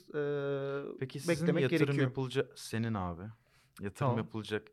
e, 0.94 0.98
Peki 1.00 1.20
sizin 1.20 1.34
beklemek 1.40 1.62
yatırım 1.62 1.78
gerekiyor. 1.86 2.06
yapılacak 2.08 2.58
senin 2.58 2.94
abi. 2.94 3.22
Yatırım 3.80 3.92
Tamam. 3.94 4.18
yapılacak 4.18 4.68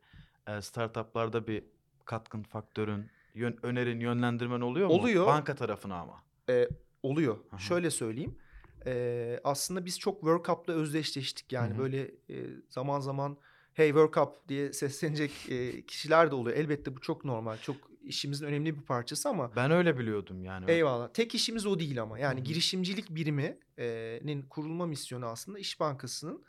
e, 0.46 0.62
startuplarda 0.62 1.46
bir 1.46 1.64
katkın 2.04 2.42
faktörün, 2.42 3.10
yön, 3.34 3.56
önerin, 3.62 4.00
yönlendirmen 4.00 4.60
oluyor 4.60 4.88
mu? 4.88 4.94
Oluyor. 4.94 5.26
Banka 5.26 5.54
tarafına 5.54 5.96
ama. 6.00 6.22
E, 6.48 6.68
oluyor. 7.02 7.36
Aha. 7.50 7.58
Şöyle 7.58 7.90
söyleyeyim. 7.90 8.38
E, 8.86 9.40
aslında 9.44 9.84
biz 9.84 9.98
çok 9.98 10.14
World 10.20 10.44
Cup'la 10.44 10.72
özdeşleştik. 10.72 11.52
Yani 11.52 11.70
Hı 11.70 11.74
hı. 11.74 11.78
böyle 11.78 12.02
e, 12.30 12.46
zaman 12.68 13.00
zaman 13.00 13.36
hey 13.74 13.88
World 13.88 14.14
Cup 14.14 14.48
diye 14.48 14.72
seslenecek 14.72 15.30
e, 15.48 15.86
kişiler 15.86 16.30
de 16.30 16.34
oluyor. 16.34 16.56
Elbette 16.56 16.96
bu 16.96 17.00
çok 17.00 17.24
normal. 17.24 17.56
Çok 17.56 17.76
işimizin 18.02 18.46
önemli 18.46 18.78
bir 18.78 18.82
parçası 18.82 19.28
ama 19.28 19.56
Ben 19.56 19.70
öyle 19.70 19.98
biliyordum 19.98 20.44
yani. 20.44 20.70
eyvallah. 20.70 21.08
Tek 21.08 21.34
işimiz 21.34 21.66
o 21.66 21.78
değil 21.78 22.02
ama. 22.02 22.18
Yani 22.18 22.36
Hı 22.36 22.40
hı. 22.40 22.44
girişimcilik 22.44 23.10
biriminin 23.10 24.42
kurulma 24.42 24.86
misyonu 24.86 25.26
aslında 25.26 25.58
İş 25.58 25.80
Bankası'nın 25.80 26.44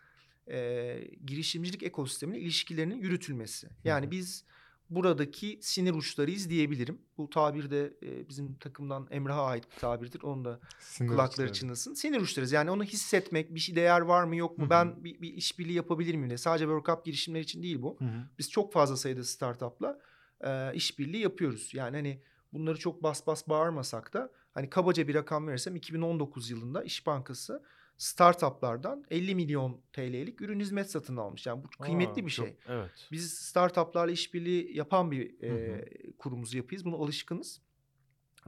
e, 0.51 0.97
girişimcilik 1.25 1.83
ekosistemine 1.83 2.39
ilişkilerinin 2.39 3.01
yürütülmesi. 3.01 3.69
Yani 3.83 4.05
hı. 4.05 4.11
biz 4.11 4.45
buradaki 4.89 5.59
sinir 5.61 5.93
uçlarıyız 5.93 6.49
diyebilirim. 6.49 7.01
Bu 7.17 7.29
tabir 7.29 7.71
de 7.71 7.93
e, 8.03 8.29
bizim 8.29 8.55
takımdan 8.55 9.07
Emrah'a 9.11 9.45
ait 9.45 9.63
bir 9.71 9.79
tabirdir. 9.79 10.21
Onu 10.23 10.45
da 10.45 10.59
Sinir 10.79 11.09
kulakları 11.09 11.31
uçları. 11.31 11.53
çınlasın. 11.53 11.93
Sinir 11.93 12.21
uçlarız. 12.21 12.51
Yani 12.51 12.71
onu 12.71 12.83
hissetmek, 12.83 13.55
bir 13.55 13.59
şey 13.59 13.75
değer 13.75 14.01
var 14.01 14.23
mı 14.23 14.35
yok 14.35 14.57
mu? 14.57 14.63
Hı 14.63 14.65
hı. 14.65 14.69
Ben 14.69 15.03
bir, 15.03 15.21
bir 15.21 15.33
işbirliği 15.33 15.73
yapabilir 15.73 16.15
miyim? 16.15 16.29
diye. 16.29 16.37
Sadece 16.37 16.63
World 16.65 16.85
Cup 16.85 17.05
girişimleri 17.05 17.43
için 17.43 17.63
değil 17.63 17.81
bu. 17.81 17.95
Hı 17.99 18.05
hı. 18.05 18.23
Biz 18.39 18.51
çok 18.51 18.73
fazla 18.73 18.97
sayıda 18.97 19.23
startupla 19.23 19.99
e, 20.43 20.71
işbirliği 20.73 21.21
yapıyoruz. 21.21 21.73
Yani 21.73 21.95
hani 21.95 22.21
bunları 22.53 22.79
çok 22.79 23.03
bas 23.03 23.27
bas 23.27 23.47
bağırmasak 23.49 24.13
da 24.13 24.31
hani 24.53 24.69
kabaca 24.69 25.07
bir 25.07 25.15
rakam 25.15 25.47
verirsem 25.47 25.75
2019 25.75 26.49
yılında 26.49 26.83
İş 26.83 27.05
Bankası 27.07 27.63
startuplardan 27.97 29.05
50 29.11 29.35
milyon 29.35 29.81
TL'lik 29.93 30.41
ürün 30.41 30.59
hizmet 30.59 30.91
satın 30.91 31.17
almış. 31.17 31.45
Yani 31.47 31.63
bu 31.63 31.67
kıymetli 31.83 32.21
Aa, 32.21 32.25
bir 32.25 32.31
Çok- 32.31 32.45
şey. 32.47 32.57
evet. 32.67 33.07
Biz 33.11 33.33
startuplarla 33.33 34.11
işbirliği 34.11 34.77
yapan 34.77 35.11
bir 35.11 35.43
e, 35.43 35.49
Hı 35.49 35.75
hı. 35.75 36.11
kurumuz 36.17 36.53
yapıyız. 36.53 36.85
Buna 36.85 36.95
alışkınız. 36.95 37.61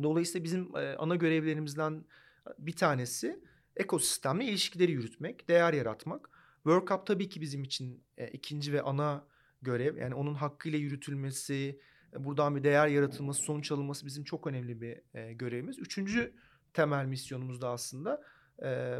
Dolayısıyla 0.03 0.43
bizim 0.43 0.75
e, 0.75 0.95
ana 0.95 1.15
görevlerimizden 1.15 2.05
bir 2.59 2.75
tanesi 2.75 3.39
ekosistemle 3.75 4.45
ilişkileri 4.45 4.91
yürütmek, 4.91 5.47
değer 5.49 5.73
yaratmak. 5.73 6.29
World 6.55 6.87
Cup 6.87 7.05
tabii 7.05 7.29
ki 7.29 7.41
bizim 7.41 7.63
için 7.63 8.03
e, 8.17 8.27
ikinci 8.27 8.73
ve 8.73 8.81
ana 8.81 9.25
görev. 9.63 9.97
Yani 9.97 10.15
onun 10.15 10.33
hakkıyla 10.33 10.79
yürütülmesi, 10.79 11.79
e, 12.13 12.23
buradan 12.23 12.55
bir 12.55 12.63
değer 12.63 12.87
yaratılması, 12.87 13.41
sonuç 13.41 13.71
alınması 13.71 14.05
bizim 14.05 14.23
çok 14.23 14.47
önemli 14.47 14.81
bir 14.81 15.17
e, 15.19 15.33
görevimiz. 15.33 15.79
Üçüncü 15.79 16.33
temel 16.73 17.05
misyonumuz 17.05 17.61
da 17.61 17.69
aslında 17.69 18.21
e, 18.63 18.97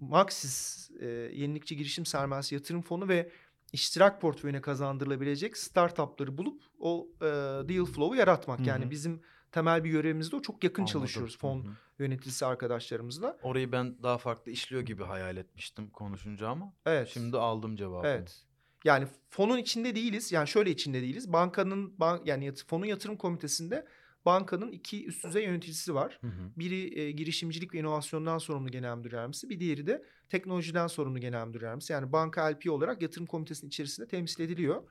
Maxis 0.00 0.90
e, 1.00 1.06
Yenilikçi 1.34 1.76
Girişim 1.76 2.06
Sermayesi 2.06 2.54
Yatırım 2.54 2.82
Fonu 2.82 3.08
ve 3.08 3.30
iştirak 3.72 4.20
portföyüne 4.20 4.60
kazandırılabilecek 4.60 5.56
startupları 5.56 6.38
bulup 6.38 6.62
o 6.78 7.08
e, 7.20 7.24
deal 7.68 7.84
flow'u 7.84 8.16
yaratmak. 8.16 8.60
Hı 8.60 8.62
Yani 8.62 8.90
bizim 8.90 9.20
temel 9.52 9.84
bir 9.84 9.90
görevimiz 9.90 10.32
de 10.32 10.36
o. 10.36 10.42
Çok 10.42 10.64
yakın 10.64 10.82
Anladım. 10.82 10.92
çalışıyoruz 10.92 11.38
fon 11.38 11.64
hı. 11.64 11.68
yöneticisi 11.98 12.46
arkadaşlarımızla. 12.46 13.38
Orayı 13.42 13.72
ben 13.72 14.02
daha 14.02 14.18
farklı 14.18 14.52
işliyor 14.52 14.82
gibi 14.82 15.04
hayal 15.04 15.36
etmiştim 15.36 15.90
konuşunca 15.90 16.48
ama 16.48 16.72
Evet. 16.86 17.08
şimdi 17.08 17.38
aldım 17.38 17.76
cevabını. 17.76 18.10
Evet. 18.10 18.44
Yani 18.84 19.06
fonun 19.30 19.58
içinde 19.58 19.94
değiliz. 19.94 20.32
Yani 20.32 20.48
şöyle 20.48 20.70
içinde 20.70 21.02
değiliz. 21.02 21.32
Bankanın 21.32 21.98
ban 22.00 22.22
yani 22.24 22.44
yat- 22.44 22.64
fonun 22.66 22.86
yatırım 22.86 23.16
komitesinde 23.16 23.86
bankanın 24.26 24.72
iki 24.72 25.06
üst 25.06 25.24
düzey 25.24 25.44
yöneticisi 25.44 25.94
var. 25.94 26.18
Hı 26.20 26.26
hı. 26.26 26.50
Biri 26.56 27.00
e, 27.00 27.10
girişimcilik 27.10 27.74
ve 27.74 27.78
inovasyondan 27.78 28.38
sorumlu 28.38 28.70
genel 28.70 28.96
müdür 28.96 29.12
yardımcısı. 29.12 29.48
Bir 29.48 29.60
diğeri 29.60 29.86
de 29.86 30.04
teknolojiden 30.28 30.86
sorumlu 30.86 31.18
genel 31.18 31.46
müdür 31.46 31.62
yardımcısı. 31.62 31.92
Yani 31.92 32.12
banka 32.12 32.42
LP 32.42 32.70
olarak 32.70 33.02
yatırım 33.02 33.26
komitesinin 33.26 33.68
içerisinde 33.68 34.08
temsil 34.08 34.42
ediliyor. 34.42 34.82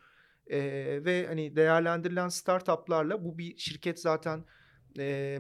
E, 0.47 0.59
ve 1.05 1.27
hani 1.27 1.55
değerlendirilen 1.55 2.29
startuplarla 2.29 3.23
bu 3.23 3.37
bir 3.37 3.57
şirket 3.57 3.99
zaten 3.99 4.45
e, 4.99 5.39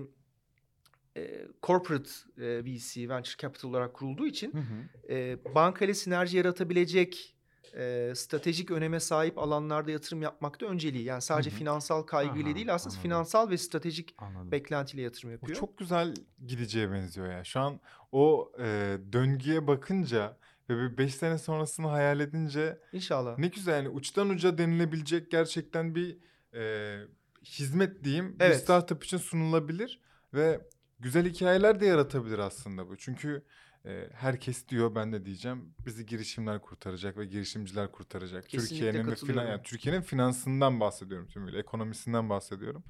e, 1.17 1.47
corporate 1.63 2.09
e, 2.37 2.65
VC, 2.65 3.09
venture 3.09 3.37
capital 3.37 3.69
olarak 3.69 3.93
kurulduğu 3.93 4.25
için 4.27 4.53
Hı 4.53 4.57
hı. 4.57 5.13
e, 5.13 5.37
banka 5.55 5.85
ile 5.85 5.93
sinerji 5.93 6.37
yaratabilecek 6.37 7.36
e, 7.75 8.13
stratejik 8.15 8.71
öneme 8.71 8.99
sahip 8.99 9.37
alanlarda 9.37 9.91
yatırım 9.91 10.21
yapmakta 10.21 10.65
önceliği. 10.65 11.03
Yani 11.03 11.21
sadece 11.21 11.49
Hı 11.49 11.53
hı. 11.53 11.57
finansal 11.59 12.01
kaygıyla 12.03 12.47
Aha, 12.49 12.55
değil 12.55 12.73
aslında 12.73 12.93
anladım. 12.93 13.03
finansal 13.03 13.49
ve 13.49 13.57
stratejik 13.57 14.15
Anladım. 14.17 14.51
beklentiyle 14.51 15.03
yatırım 15.03 15.29
Bu 15.29 15.33
yapıyor. 15.33 15.59
çok 15.59 15.77
güzel 15.77 16.13
gideceğe 16.47 16.91
benziyor 16.91 17.31
ya. 17.31 17.43
Şu 17.43 17.59
an 17.59 17.79
o 18.11 18.51
e, 18.59 18.97
döngüye 19.13 19.67
bakınca 19.67 20.37
ve 20.69 20.77
bir 20.91 20.97
5 20.97 21.15
sene 21.15 21.37
sonrasını 21.37 21.87
hayal 21.87 22.19
edince 22.19 22.79
İnşallah. 22.93 23.37
ne 23.37 23.47
güzel 23.47 23.73
yani 23.75 23.89
uçtan 23.89 24.29
uca 24.29 24.57
denilebilecek 24.57 25.31
gerçekten 25.31 25.95
bir 25.95 26.17
e, 26.53 26.97
hizmet 27.45 28.03
diyeyim 28.03 28.39
bir 28.39 28.45
Evet. 28.45 28.57
startup 28.63 29.03
için 29.03 29.17
sunulabilir 29.17 30.01
ve 30.33 30.61
güzel 30.99 31.25
hikayeler 31.29 31.79
de 31.79 31.85
yaratabilir 31.85 32.39
aslında 32.39 32.89
bu. 32.89 32.97
Çünkü 32.97 33.43
e, 33.87 34.09
herkes 34.13 34.67
diyor 34.67 34.95
ben 34.95 35.13
de 35.13 35.25
diyeceğim 35.25 35.73
bizi 35.85 36.05
girişimler 36.05 36.61
kurtaracak 36.61 37.17
ve 37.17 37.25
girişimciler 37.25 37.91
kurtaracak. 37.91 38.49
Türkiye'nin 38.49 39.07
ve 39.07 39.15
finan, 39.15 39.47
yani 39.47 39.63
Türkiye'nin 39.63 40.01
finansından 40.01 40.79
bahsediyorum 40.79 41.27
tümüyle, 41.27 41.59
ekonomisinden 41.59 42.29
bahsediyorum. 42.29 42.83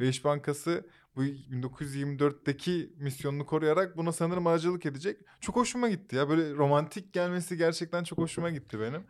Ve 0.00 0.08
İş 0.08 0.24
Bankası 0.24 0.86
bu 1.16 1.24
1924'teki 1.24 2.92
misyonunu 2.96 3.46
koruyarak 3.46 3.96
buna 3.96 4.12
sanırım 4.12 4.46
aracılık 4.46 4.86
edecek. 4.86 5.20
Çok 5.40 5.56
hoşuma 5.56 5.88
gitti 5.88 6.16
ya. 6.16 6.28
Böyle 6.28 6.54
romantik 6.54 7.12
gelmesi 7.12 7.56
gerçekten 7.56 8.04
çok 8.04 8.18
hoşuma 8.18 8.50
gitti 8.50 8.80
benim. 8.80 9.04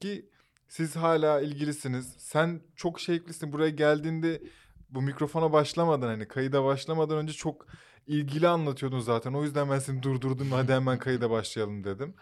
Ki 0.00 0.30
siz 0.68 0.96
hala 0.96 1.40
ilgilisiniz. 1.40 2.14
Sen 2.18 2.60
çok 2.76 3.00
şevklisin. 3.00 3.52
Buraya 3.52 3.70
geldiğinde 3.70 4.42
bu 4.90 5.02
mikrofona 5.02 5.52
başlamadan 5.52 6.08
hani 6.08 6.28
kayıda 6.28 6.64
başlamadan 6.64 7.18
önce 7.18 7.32
çok 7.32 7.66
ilgili 8.06 8.48
anlatıyordun 8.48 9.00
zaten. 9.00 9.32
O 9.32 9.42
yüzden 9.42 9.70
ben 9.70 9.78
seni 9.78 10.02
durdurdum. 10.02 10.52
Hadi 10.52 10.72
hemen 10.72 10.98
kayıda 10.98 11.30
başlayalım 11.30 11.84
dedim. 11.84 12.14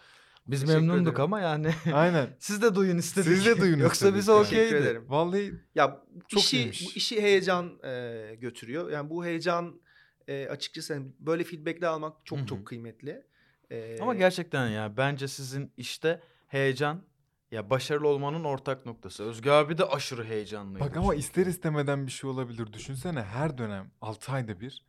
Biz 0.47 0.61
Teşekkür 0.61 0.81
memnunduk 0.81 1.03
ederim. 1.13 1.21
ama 1.25 1.41
yani. 1.41 1.75
Aynen. 1.93 2.37
Siz 2.39 2.63
de 2.63 2.75
duyun 2.75 2.99
istedik. 2.99 3.29
Siz 3.29 3.47
de 3.47 3.61
duyun 3.61 3.79
Yoksa 3.81 4.15
bize 4.15 4.33
yani. 4.33 4.41
Okeydi. 4.41 5.03
Vallahi 5.09 5.55
Ya 5.75 6.03
Çok 6.29 6.41
işi, 6.41 6.57
iyiymiş. 6.57 6.87
bu 6.87 6.91
işi 6.95 7.23
heyecan 7.23 7.79
e, 7.85 8.35
götürüyor. 8.41 8.91
Yani 8.91 9.11
bu 9.11 9.25
heyecan 9.25 9.81
e, 10.29 10.49
açıkçası 10.49 10.95
hani 10.95 11.07
böyle 11.19 11.45
feedbackler 11.45 11.89
almak 11.89 12.27
çok 12.27 12.39
Hı 12.39 12.43
hı. 12.43 12.47
çok 12.47 12.67
kıymetli. 12.67 13.23
E, 13.71 13.99
Ama 14.01 14.15
gerçekten 14.15 14.69
ya 14.69 14.97
bence 14.97 15.29
sizin 15.29 15.73
işte 15.77 16.21
heyecan 16.47 17.03
ya 17.51 17.71
başarılı 17.71 18.09
olmanın 18.09 18.45
ortak 18.45 18.87
noktası. 18.87 19.25
Özgü 19.25 19.51
abi 19.51 19.79
de 19.79 19.85
aşırı 19.85 20.25
heyecanlıydı. 20.25 20.81
Bak 20.85 20.97
ama 20.97 21.15
ister 21.15 21.47
istemeden 21.47 22.07
bir 22.07 22.13
şey 22.13 22.31
olabilir. 22.31 22.73
Düşünsene 22.73 23.23
her 23.23 23.59
dönem 23.59 23.91
6 24.01 24.33
ayda 24.33 24.61
bir 24.61 24.85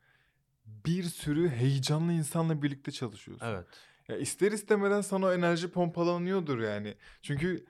bir 0.86 1.04
sürü 1.04 1.50
heyecanlı 1.50 2.14
insanla 2.14 2.62
birlikte 2.62 2.92
çalışıyorsun. 2.92 3.46
Evet. 3.46 3.66
Ya 4.08 4.18
ister 4.18 4.52
istemeden 4.52 5.02
sana 5.02 5.26
o 5.26 5.32
enerji 5.34 5.72
pompalanıyordur 5.72 6.60
yani. 6.60 6.96
Çünkü 7.22 7.66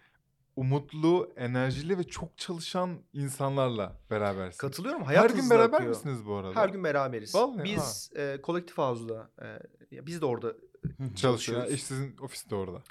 umutlu, 0.56 1.34
enerjili 1.36 1.98
ve 1.98 2.04
çok 2.04 2.38
çalışan 2.38 3.00
insanlarla 3.14 4.00
berabersin. 4.10 4.58
katılıyorum. 4.58 5.02
Her 5.02 5.06
Hayat 5.06 5.30
gün 5.32 5.38
hızlı 5.40 5.50
beraber 5.50 5.74
akıyor. 5.78 5.90
misiniz 5.90 6.26
bu 6.26 6.36
arada? 6.36 6.56
Her 6.60 6.70
gün 6.70 6.84
beraberiz. 6.84 7.36
Vallahi, 7.36 7.64
biz 7.64 8.12
e, 8.16 8.42
kolektif 8.42 8.78
havuzda 8.78 9.32
e, 9.42 9.48
ya 9.96 10.06
biz 10.06 10.22
de 10.22 10.26
orada 10.26 10.54
çalışıyor. 10.84 11.16
çalışıyoruz. 11.16 11.72
İş 11.74 11.84
sizin 11.84 12.18
ofis 12.18 12.50
de 12.50 12.56
orada. 12.56 12.82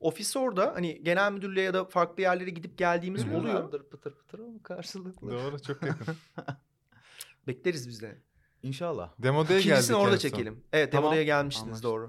ofis 0.00 0.36
orada 0.36 0.74
hani 0.74 1.02
genel 1.02 1.32
müdürlüğe 1.32 1.62
ya 1.64 1.74
da 1.74 1.84
farklı 1.84 2.22
yerlere 2.22 2.50
gidip 2.50 2.78
geldiğimiz 2.78 3.24
oluyor. 3.32 3.70
Pıtır 3.70 4.14
pıtır 4.14 4.38
ama 4.38 4.62
karşılıklı. 4.62 5.30
Doğru 5.30 5.62
çok 5.62 5.82
yakın. 5.82 6.16
Bekleriz 7.46 7.88
biz 7.88 8.02
de. 8.02 8.18
İnşallah. 8.62 9.10
Demo'daya 9.18 9.58
geldik 9.58 9.66
İkincisini 9.66 9.96
orada 9.96 10.10
son. 10.10 10.18
çekelim. 10.18 10.64
Evet 10.72 10.92
Tamam, 10.92 11.10
Demo'ya 11.10 11.22
gelmiştiniz 11.22 11.66
anlaştık. 11.68 11.84
doğru. 11.84 12.08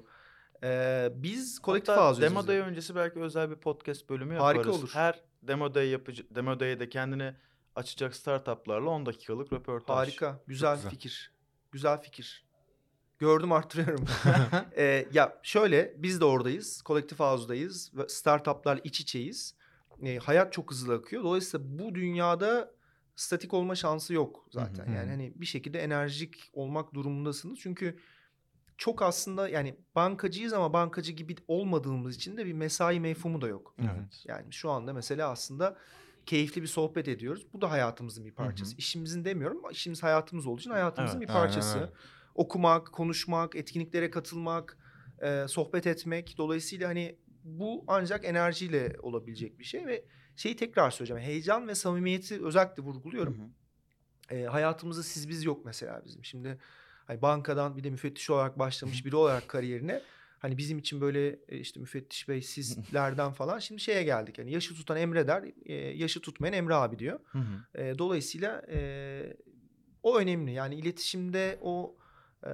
Ee, 0.63 1.09
biz 1.15 1.59
kolektif 1.59 1.95
Hatta 1.95 2.21
Demo 2.21 2.47
Day 2.47 2.57
öncesi 2.57 2.95
belki 2.95 3.19
özel 3.19 3.49
bir 3.49 3.55
podcast 3.55 4.09
bölümü 4.09 4.33
yaparız. 4.33 4.57
Harika 4.57 4.71
olur. 4.71 4.89
Her 4.93 5.19
Demo 5.43 5.73
Day 5.73 5.89
yapıcı 5.89 6.35
Demo 6.35 6.59
Day'de 6.59 6.89
kendini 6.89 7.33
açacak 7.75 8.15
startuplarla 8.15 8.89
10 8.89 9.05
dakikalık 9.05 9.53
röportaj. 9.53 9.95
Harika. 9.97 10.39
Güzel, 10.47 10.75
güzel. 10.75 10.91
fikir. 10.91 11.31
Güzel 11.71 12.01
fikir. 12.01 12.45
Gördüm 13.19 13.51
arttırıyorum. 13.51 14.05
Ee, 14.77 15.07
ya 15.13 15.39
şöyle 15.43 15.93
biz 15.97 16.21
de 16.21 16.25
oradayız. 16.25 16.81
Kolektif 16.81 17.19
havuz'dayız. 17.19 17.91
ve 17.93 18.07
Startuplar 18.09 18.79
iç 18.83 18.99
içeyiz. 18.99 19.55
Ee, 20.03 20.17
hayat 20.17 20.53
çok 20.53 20.71
hızlı 20.71 20.93
akıyor. 20.93 21.23
Dolayısıyla 21.23 21.65
bu 21.79 21.95
dünyada 21.95 22.71
statik 23.19 23.53
olma 23.53 23.75
şansı 23.75 24.13
yok 24.13 24.47
zaten. 24.51 24.85
Hı 24.85 24.91
hı. 24.91 24.95
Yani 24.95 25.09
hani 25.09 25.33
bir 25.35 25.45
şekilde 25.45 25.79
enerjik 25.79 26.49
olmak 26.53 26.93
durumundasınız. 26.93 27.59
Çünkü 27.59 27.99
çok 28.77 29.01
aslında 29.01 29.49
yani 29.49 29.75
bankacıyız 29.95 30.53
ama 30.53 30.73
bankacı 30.73 31.11
gibi 31.11 31.35
olmadığımız 31.47 32.15
için 32.15 32.37
de 32.37 32.45
bir 32.45 32.53
mesai 32.53 32.99
mefhumu 32.99 33.41
da 33.41 33.47
yok. 33.47 33.75
Evet. 33.79 34.25
Yani 34.27 34.53
şu 34.53 34.69
anda 34.69 34.93
mesela 34.93 35.29
aslında 35.29 35.77
keyifli 36.25 36.61
bir 36.61 36.67
sohbet 36.67 37.07
ediyoruz. 37.07 37.47
Bu 37.53 37.61
da 37.61 37.71
hayatımızın 37.71 38.25
bir 38.25 38.31
parçası. 38.31 38.71
Hı 38.71 38.75
hı. 38.75 38.77
İşimizin 38.77 39.25
demiyorum 39.25 39.57
ama 39.57 39.71
işimiz 39.71 40.03
hayatımız 40.03 40.47
olduğu 40.47 40.59
için 40.59 40.71
hayatımızın 40.71 41.17
Evet, 41.17 41.29
bir 41.29 41.35
aynen 41.35 41.47
parçası. 41.47 41.79
öyle. 41.79 41.91
Okumak, 42.35 42.91
konuşmak, 42.91 43.55
etkinliklere 43.55 44.11
katılmak, 44.11 44.77
e, 45.21 45.45
sohbet 45.47 45.87
etmek. 45.87 46.35
Dolayısıyla 46.37 46.89
hani 46.89 47.15
bu 47.43 47.83
ancak 47.87 48.25
enerjiyle 48.25 48.95
olabilecek 49.01 49.59
bir 49.59 49.63
şey 49.63 49.87
ve 49.87 50.05
şeyi 50.39 50.55
tekrar 50.55 50.91
söyleyeceğim. 50.91 51.23
Heyecan 51.23 51.67
ve 51.67 51.75
samimiyeti 51.75 52.45
özellikle 52.45 52.83
vurguluyorum. 52.83 53.39
Hı 53.39 53.43
hı. 53.43 54.35
E, 54.35 54.45
hayatımızda 54.45 55.03
siz 55.03 55.29
biz 55.29 55.45
yok 55.45 55.65
mesela 55.65 56.01
bizim. 56.05 56.25
Şimdi 56.25 56.57
hani 57.05 57.21
bankadan 57.21 57.77
bir 57.77 57.83
de 57.83 57.89
müfettiş 57.89 58.29
olarak 58.29 58.59
başlamış 58.59 59.05
biri 59.05 59.15
olarak 59.15 59.47
kariyerine 59.47 60.01
hani 60.39 60.57
bizim 60.57 60.79
için 60.79 61.01
böyle 61.01 61.39
e, 61.47 61.57
işte 61.57 61.79
müfettiş 61.79 62.27
bey 62.27 62.41
sizlerden 62.41 63.31
falan 63.31 63.59
şimdi 63.59 63.81
şeye 63.81 64.03
geldik. 64.03 64.37
Yani 64.37 64.51
yaşı 64.51 64.75
tutan 64.75 64.97
Emre 64.97 65.27
der, 65.27 65.43
e, 65.65 65.73
yaşı 65.73 66.21
tutmayan 66.21 66.53
Emre 66.53 66.75
abi 66.75 66.99
diyor. 66.99 67.19
Hı 67.25 67.39
hı. 67.39 67.81
E, 67.81 67.97
dolayısıyla 67.97 68.61
e, 68.71 69.37
o 70.03 70.17
önemli. 70.17 70.51
Yani 70.51 70.75
iletişimde 70.75 71.59
o 71.61 71.97
e, 72.43 72.49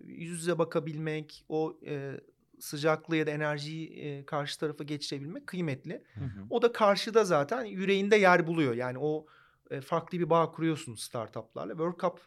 yüz 0.00 0.40
yüze 0.40 0.58
bakabilmek, 0.58 1.44
o 1.48 1.80
e, 1.86 2.20
sıcaklığı 2.60 3.16
ya 3.16 3.26
da 3.26 3.30
enerjiyi 3.30 3.88
e, 3.88 4.26
karşı 4.26 4.60
tarafa 4.60 4.84
geçirebilmek 4.84 5.46
kıymetli. 5.46 6.04
Hı 6.14 6.24
hı. 6.24 6.46
O 6.50 6.62
da 6.62 6.72
karşıda 6.72 7.24
zaten 7.24 7.64
yüreğinde 7.64 8.16
yer 8.16 8.46
buluyor. 8.46 8.74
Yani 8.74 8.98
o 8.98 9.26
e, 9.70 9.80
farklı 9.80 10.18
bir 10.18 10.30
bağ 10.30 10.50
kuruyorsunuz 10.50 11.00
startuplarla. 11.00 11.72
World 11.72 12.00
Cup 12.00 12.20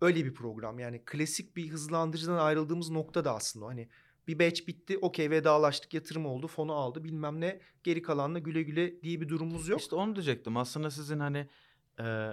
öyle 0.00 0.24
bir 0.24 0.34
program. 0.34 0.78
Yani 0.78 1.02
klasik 1.04 1.56
bir 1.56 1.68
hızlandırıcıdan 1.68 2.38
ayrıldığımız 2.38 2.90
nokta 2.90 3.24
da 3.24 3.34
aslında. 3.34 3.66
Hani 3.66 3.88
bir 4.28 4.38
batch 4.38 4.66
bitti, 4.66 4.98
okey 4.98 5.30
vedalaştık, 5.30 5.94
yatırım 5.94 6.26
oldu, 6.26 6.46
fonu 6.46 6.72
aldı 6.72 7.04
bilmem 7.04 7.40
ne. 7.40 7.60
Geri 7.84 8.02
kalanla 8.02 8.38
güle 8.38 8.62
güle 8.62 9.02
diye 9.02 9.20
bir 9.20 9.28
durumumuz 9.28 9.68
yok. 9.68 9.80
İşte 9.80 9.96
onu 9.96 10.16
diyecektim. 10.16 10.56
Aslında 10.56 10.90
sizin 10.90 11.20
hani 11.20 11.48
e, 12.00 12.28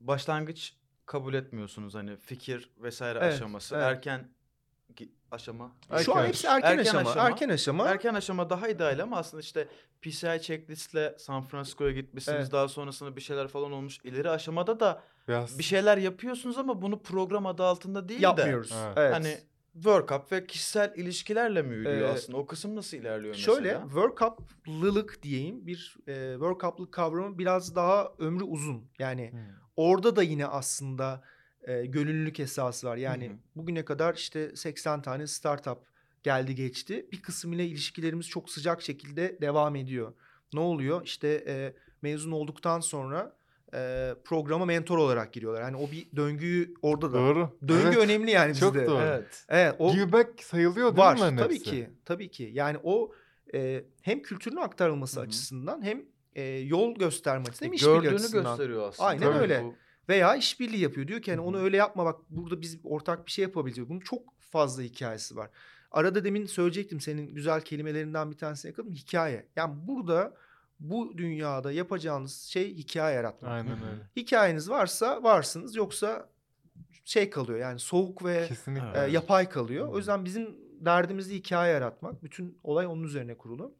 başlangıç 0.00 0.76
kabul 1.06 1.34
etmiyorsunuz 1.34 1.94
hani 1.94 2.16
fikir 2.16 2.70
vesaire 2.78 3.18
Evet, 3.22 3.34
aşaması. 3.34 3.74
evet. 3.74 3.84
Erken 3.84 4.28
aşama. 5.30 5.72
Şu 6.04 6.12
an 6.14 6.18
Erken 6.18 6.28
hepsi 6.28 6.46
erken, 6.46 6.68
Erken 6.68 6.82
aşama, 6.82 7.10
aşama. 7.10 7.28
Erken 7.28 7.48
aşama. 7.48 7.88
Erken 7.88 8.14
aşama 8.14 8.50
daha 8.50 8.68
ideal 8.68 8.98
ama 8.98 9.16
aslında 9.16 9.40
işte 9.40 9.68
PCI 10.02 10.38
checklistle 10.42 11.14
San 11.18 11.42
Francisco'ya 11.42 11.90
gitmişsiniz. 11.92 12.38
Evet. 12.40 12.52
Daha 12.52 12.68
sonrasında 12.68 13.16
bir 13.16 13.20
şeyler 13.20 13.48
falan 13.48 13.72
olmuş. 13.72 13.98
İleri 14.04 14.30
aşamada 14.30 14.80
da 14.80 15.02
Biraz 15.28 15.58
bir 15.58 15.62
şeyler 15.62 15.98
yapıyorsunuz 15.98 16.58
ama 16.58 16.82
bunu 16.82 17.02
program 17.02 17.46
adı 17.46 17.62
altında 17.64 18.08
değil 18.08 18.20
de 18.20 18.24
yapmıyoruz. 18.24 18.72
Evet. 18.96 19.14
Hani 19.14 19.38
World 19.72 20.08
Cup 20.08 20.32
ve 20.32 20.46
kişisel 20.46 20.92
ilişkilerle 20.96 21.62
mi 21.62 21.74
yürüyor 21.74 22.08
Ee, 22.08 22.12
aslında? 22.12 22.38
O 22.38 22.46
kısım 22.46 22.76
nasıl 22.76 22.96
ilerliyor 22.96 23.34
Şöyle 23.34 23.60
mesela? 23.60 23.82
World 23.84 24.16
Cup'lılık 24.18 25.22
diyeyim 25.22 25.66
bir 25.66 25.96
e, 26.06 26.32
World 26.32 26.60
Cup'lık 26.60 26.92
kavramı 26.92 27.38
biraz 27.38 27.76
daha 27.76 28.12
ömrü 28.18 28.44
uzun. 28.44 28.90
Yani 28.98 29.30
Hmm. 29.32 29.38
orada 29.76 30.16
da 30.16 30.22
yine 30.22 30.46
aslında 30.46 31.22
e, 31.62 31.86
gönüllülük 31.86 32.40
esası 32.40 32.86
var. 32.86 32.96
Yani 32.96 33.28
Hı 33.28 33.32
hı. 33.32 33.36
bugüne 33.56 33.84
kadar 33.84 34.14
işte 34.14 34.56
80 34.56 35.02
tane 35.02 35.26
startup 35.26 35.78
geldi 36.22 36.54
geçti. 36.54 37.06
Bir 37.12 37.22
kısım 37.22 37.52
ile 37.52 37.66
ilişkilerimiz 37.66 38.28
çok 38.28 38.50
sıcak 38.50 38.82
şekilde 38.82 39.38
devam 39.40 39.76
ediyor. 39.76 40.12
Ne 40.52 40.60
oluyor? 40.60 41.02
İşte 41.04 41.44
e, 41.46 41.74
mezun 42.02 42.32
olduktan 42.32 42.80
sonra 42.80 43.36
e, 43.74 44.14
programa 44.24 44.64
mentor 44.64 44.98
olarak 44.98 45.32
giriyorlar. 45.32 45.62
Yani 45.62 45.76
o 45.76 45.90
bir 45.90 46.08
döngüyü 46.16 46.74
orada 46.82 47.12
da. 47.12 47.18
Doğru. 47.18 47.58
Döngü 47.68 47.86
Evet. 47.86 47.96
önemli 47.96 48.30
yani 48.30 48.54
Çok 48.54 48.74
bizde. 48.74 48.86
doğru. 48.86 49.02
Evet. 49.02 49.44
Evet, 49.48 49.74
o 49.78 49.92
Give 49.92 50.12
back 50.12 50.42
sayılıyor 50.44 50.86
değil 50.96 50.98
var 50.98 51.12
mi 51.14 51.18
bunların 51.18 51.36
tabii 51.36 51.54
hepsi? 51.54 51.70
ki 51.70 51.90
tabii 52.04 52.30
ki 52.30 52.50
yani 52.52 52.78
o 52.82 53.12
e, 53.54 53.84
hem 54.02 54.22
kültürün 54.22 54.56
aktarılması 54.56 55.16
Hı 55.16 55.20
hı. 55.22 55.26
açısından 55.26 55.82
hem 55.82 56.02
e, 56.34 56.42
yol 56.44 56.94
gösterme 56.94 57.44
açısından 57.48 57.66
hem 57.68 57.72
işbirliği 57.72 57.94
Gördüğünü 57.94 58.14
açısından 58.14 58.44
gösteriyor 58.56 58.88
aslında. 58.88 59.08
Aynen 59.08 59.22
Tabii 59.22 59.38
öyle. 59.38 59.62
bu- 59.62 59.74
veya 60.10 60.36
işbirliği 60.36 60.80
yapıyor 60.80 61.08
diyor 61.08 61.22
ki 61.22 61.30
hani 61.30 61.40
onu 61.40 61.58
öyle 61.58 61.76
yapma 61.76 62.04
bak 62.04 62.20
burada 62.30 62.60
biz 62.60 62.78
ortak 62.84 63.26
bir 63.26 63.30
şey 63.30 63.42
yapabileceğiz 63.42 63.90
bunun 63.90 64.00
çok 64.00 64.22
fazla 64.40 64.82
hikayesi 64.82 65.36
var 65.36 65.50
arada 65.90 66.24
demin 66.24 66.46
söyleyecektim 66.46 67.00
senin 67.00 67.34
güzel 67.34 67.60
kelimelerinden 67.60 68.30
bir 68.30 68.38
tanesini 68.38 68.70
yakaladım 68.70 68.94
hikaye 68.94 69.46
yani 69.56 69.74
burada 69.88 70.34
bu 70.80 71.18
dünyada 71.18 71.72
yapacağınız 71.72 72.42
şey 72.42 72.74
hikaye 72.74 73.16
yaratmak 73.16 73.50
Aynen 73.50 73.72
öyle. 73.72 74.02
hikayeniz 74.16 74.70
varsa 74.70 75.22
varsınız 75.22 75.76
yoksa 75.76 76.28
şey 77.04 77.30
kalıyor 77.30 77.58
yani 77.58 77.78
soğuk 77.78 78.24
ve 78.24 78.46
Kesinlikle. 78.48 79.06
E, 79.06 79.10
yapay 79.10 79.48
kalıyor. 79.48 79.88
O 79.88 79.98
yüzden 79.98 80.24
bizim 80.24 80.56
derdimiz 80.80 81.30
de 81.30 81.34
hikaye 81.34 81.72
yaratmak. 81.72 82.22
Bütün 82.22 82.58
olay 82.64 82.86
onun 82.86 83.02
üzerine 83.02 83.36
kurulu. 83.36 83.74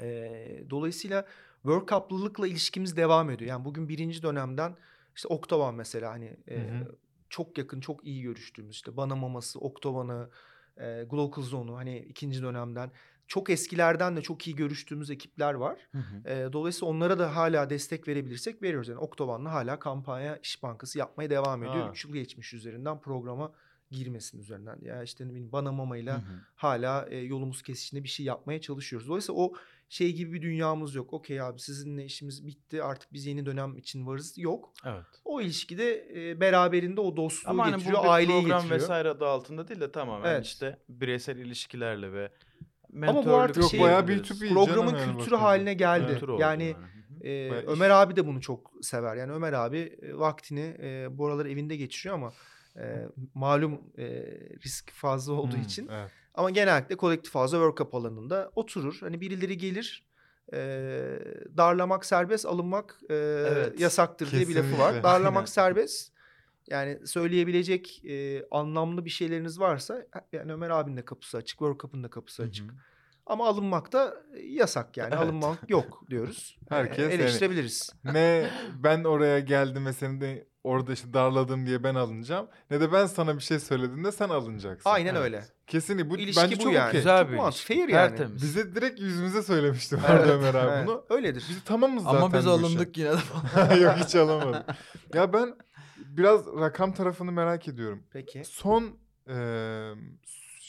E, 0.00 0.64
dolayısıyla 0.70 1.26
World 1.62 1.88
Cup'lılıkla 1.88 2.46
ilişkimiz 2.46 2.96
devam 2.96 3.30
ediyor. 3.30 3.50
Yani 3.50 3.64
bugün 3.64 3.88
birinci 3.88 4.22
dönemden 4.22 4.76
işte 5.16 5.28
Oktoban 5.28 5.74
mesela 5.74 6.12
hani 6.12 6.36
e, 6.48 6.56
Hı 6.56 6.74
hı. 6.74 6.96
çok 7.28 7.58
yakın, 7.58 7.80
çok 7.80 8.04
iyi 8.04 8.22
görüştüğümüz 8.22 8.76
işte 8.76 8.96
Bana 8.96 9.16
Maması, 9.16 9.58
Oktoban'ı, 9.58 10.30
e, 10.76 11.04
Glocal 11.10 11.42
Zone'u 11.42 11.76
hani 11.76 11.98
ikinci 11.98 12.42
dönemden 12.42 12.90
çok 13.28 13.50
eskilerden 13.50 14.16
de 14.16 14.22
çok 14.22 14.46
iyi 14.46 14.56
görüştüğümüz 14.56 15.10
ekipler 15.10 15.54
var. 15.54 15.78
Hı 15.92 15.98
hı. 15.98 16.28
E, 16.30 16.52
dolayısıyla 16.52 16.90
onlara 16.90 17.18
da 17.18 17.36
hala 17.36 17.70
destek 17.70 18.08
verebilirsek 18.08 18.62
veriyoruz. 18.62 18.88
Yani 18.88 18.98
Oktoban'la 18.98 19.52
hala 19.52 19.78
kampanya 19.78 20.36
İş 20.36 20.62
Bankası 20.62 20.98
yapmaya 20.98 21.30
devam 21.30 21.62
ediyor. 21.62 21.84
Ha. 21.84 21.90
3 21.90 22.04
yıl 22.04 22.12
geçmiş 22.12 22.54
üzerinden 22.54 23.00
programa 23.00 23.52
girmesin 23.90 24.38
üzerinden. 24.38 24.78
Ya 24.82 25.02
işte 25.02 25.24
ne 25.24 25.30
bileyim 25.30 25.52
Bana 25.52 25.72
Mama'yla 25.72 26.14
Hı 26.14 26.18
hı. 26.18 26.40
hala 26.54 27.06
e, 27.10 27.16
yolumuz 27.16 27.62
kesişinde 27.62 28.04
bir 28.04 28.08
şey 28.08 28.26
yapmaya 28.26 28.60
çalışıyoruz. 28.60 29.08
Dolayısıyla 29.08 29.40
o 29.40 29.52
şey 29.88 30.12
gibi 30.12 30.32
bir 30.32 30.42
dünyamız 30.42 30.94
yok. 30.94 31.12
Okey 31.12 31.40
abi 31.40 31.60
sizinle 31.60 32.04
işimiz 32.04 32.46
bitti 32.46 32.82
artık 32.82 33.12
biz 33.12 33.26
yeni 33.26 33.46
dönem 33.46 33.76
için 33.76 34.06
varız. 34.06 34.38
Yok. 34.38 34.72
Evet. 34.84 35.04
O 35.24 35.40
ilişkide 35.40 36.08
e, 36.30 36.40
beraberinde 36.40 37.00
o 37.00 37.16
dostluğu 37.16 37.50
Ama 37.50 37.64
hani 37.66 37.74
bu 37.74 37.78
getiriyor, 37.78 38.02
bir 38.04 38.08
aileyi 38.08 38.40
program 38.42 38.60
getiriyor. 38.60 38.80
vesaire 38.80 39.08
adı 39.08 39.26
altında 39.26 39.68
değil 39.68 39.80
de 39.80 39.92
tamamen 39.92 40.30
Evet. 40.34 40.46
işte 40.46 40.78
bireysel 40.88 41.36
ilişkilerle 41.36 42.12
ve 42.12 42.30
Ama 42.92 43.12
bu 43.12 43.14
mentörlük 43.16 43.28
artık 43.40 43.62
Yok 43.62 43.70
şey- 43.70 43.80
bayağı 43.80 44.06
diyebiliriz. 44.06 44.30
B2B 44.42 44.48
Programın 44.48 44.74
canım 44.74 44.88
yani 44.88 45.06
kültürü 45.06 45.18
bakınca. 45.30 45.42
haline 45.42 45.74
geldi. 45.74 46.12
Kültür 46.12 46.38
yani 46.38 46.74
hı. 47.20 47.28
e, 47.28 47.50
Bayağı 47.50 47.62
iş. 47.62 47.68
Ömer 47.68 47.90
abi 47.90 48.16
de 48.16 48.26
bunu 48.26 48.40
çok 48.40 48.72
sever. 48.82 49.16
Yani 49.16 49.32
Ömer 49.32 49.52
abi 49.52 49.78
e, 50.02 50.14
vaktini 50.18 50.76
e, 50.82 51.06
bu 51.18 51.26
aralar 51.26 51.46
evinde 51.46 51.76
geçiriyor 51.76 52.14
ama 52.14 52.32
e, 52.76 53.08
malum 53.34 53.80
e, 53.98 54.04
risk 54.64 54.90
fazla 54.92 55.32
olduğu 55.32 55.56
Hmm, 55.56 55.62
için. 55.62 55.88
evet. 55.92 56.10
Ama 56.36 56.50
genellikle 56.50 56.96
kolektif 56.96 57.32
fazla 57.32 57.56
World 57.56 57.76
Cup 57.78 57.94
alanında 57.94 58.50
oturur. 58.54 58.96
Hani 59.00 59.20
birileri 59.20 59.58
gelir. 59.58 60.06
e, 60.52 60.58
darlamak 61.56 62.04
serbest, 62.04 62.46
alınmak 62.46 63.00
e, 63.10 63.14
Evet, 63.14 63.80
yasaktır 63.80 64.30
diye 64.30 64.48
bir 64.48 64.56
lafı 64.56 64.78
var. 64.78 65.02
Darlamak 65.02 65.48
serbest. 65.48 66.12
Yani 66.70 67.06
söyleyebilecek 67.06 68.04
e, 68.04 68.44
anlamlı 68.50 69.04
bir 69.04 69.10
şeyleriniz 69.10 69.60
varsa 69.60 70.06
yani 70.32 70.52
Ömer 70.52 70.70
abinin 70.70 70.96
de 70.96 71.04
kapısı 71.04 71.36
açık, 71.36 71.58
World 71.58 71.80
Cup'ın 71.80 72.04
da 72.04 72.10
kapısı 72.10 72.42
Hı 72.42 72.46
hı. 72.46 72.50
açık. 72.50 72.70
Ama 73.26 73.46
alınmak 73.48 73.92
da 73.92 74.16
yasak 74.44 74.96
yani. 74.96 75.14
Evet. 75.14 75.24
Alınmak 75.24 75.70
yok 75.70 76.02
diyoruz. 76.10 76.58
Herkes 76.68 76.98
E, 76.98 77.02
yani- 77.02 77.14
eleştirebiliriz. 77.14 77.92
Ne 78.04 78.50
ben 78.82 79.04
oraya 79.04 79.38
geldim 79.40 79.86
ve 79.86 79.92
seni 79.92 80.20
de 80.20 80.46
orada 80.66 80.92
işte 80.92 81.12
darladım 81.14 81.66
diye 81.66 81.82
ben 81.84 81.94
alınacağım. 81.94 82.46
Ne 82.70 82.80
de 82.80 82.92
ben 82.92 83.06
sana 83.06 83.36
bir 83.36 83.42
şey 83.42 83.58
söylediğimde 83.58 84.12
sen 84.12 84.28
alınacaksın. 84.28 84.90
Aynen 84.90 85.14
Evet. 85.14 85.22
öyle. 85.24 85.44
Kesinlikle 85.66 86.10
bu 86.10 86.16
İlişki 86.18 86.42
bence 86.42 86.58
bu 86.58 86.62
çok 86.62 86.72
yani. 86.72 86.88
okey. 86.88 87.00
Güzel 87.00 87.22
Çok 87.22 87.32
bir 87.32 87.38
ilişki. 87.38 87.66
fair 87.74 87.78
yani. 87.88 87.90
Tertemiz. 87.90 88.42
Bize 88.42 88.74
direkt 88.74 89.00
yüzümüze 89.00 89.42
söylemişti 89.42 89.96
Evet, 90.10 90.26
Ömer 90.30 90.54
abi 90.54 90.70
evet. 90.72 90.86
bunu. 90.86 91.04
Öyledir. 91.10 91.44
Biz 91.50 91.64
tamamız 91.64 92.04
zaten 92.04 92.16
Ama 92.22 92.32
biz 92.38 92.46
alındık 92.46 92.98
yine 92.98 93.10
de 93.12 93.16
falan. 93.16 93.76
Yok 93.80 93.92
hiç 93.96 94.14
alamadık. 94.16 94.64
ya 95.14 95.32
ben 95.32 95.54
biraz 95.96 96.46
rakam 96.46 96.92
tarafını 96.94 97.32
merak 97.32 97.68
ediyorum. 97.68 98.02
Peki. 98.12 98.42
Son 98.44 98.82
eee, 99.28 99.92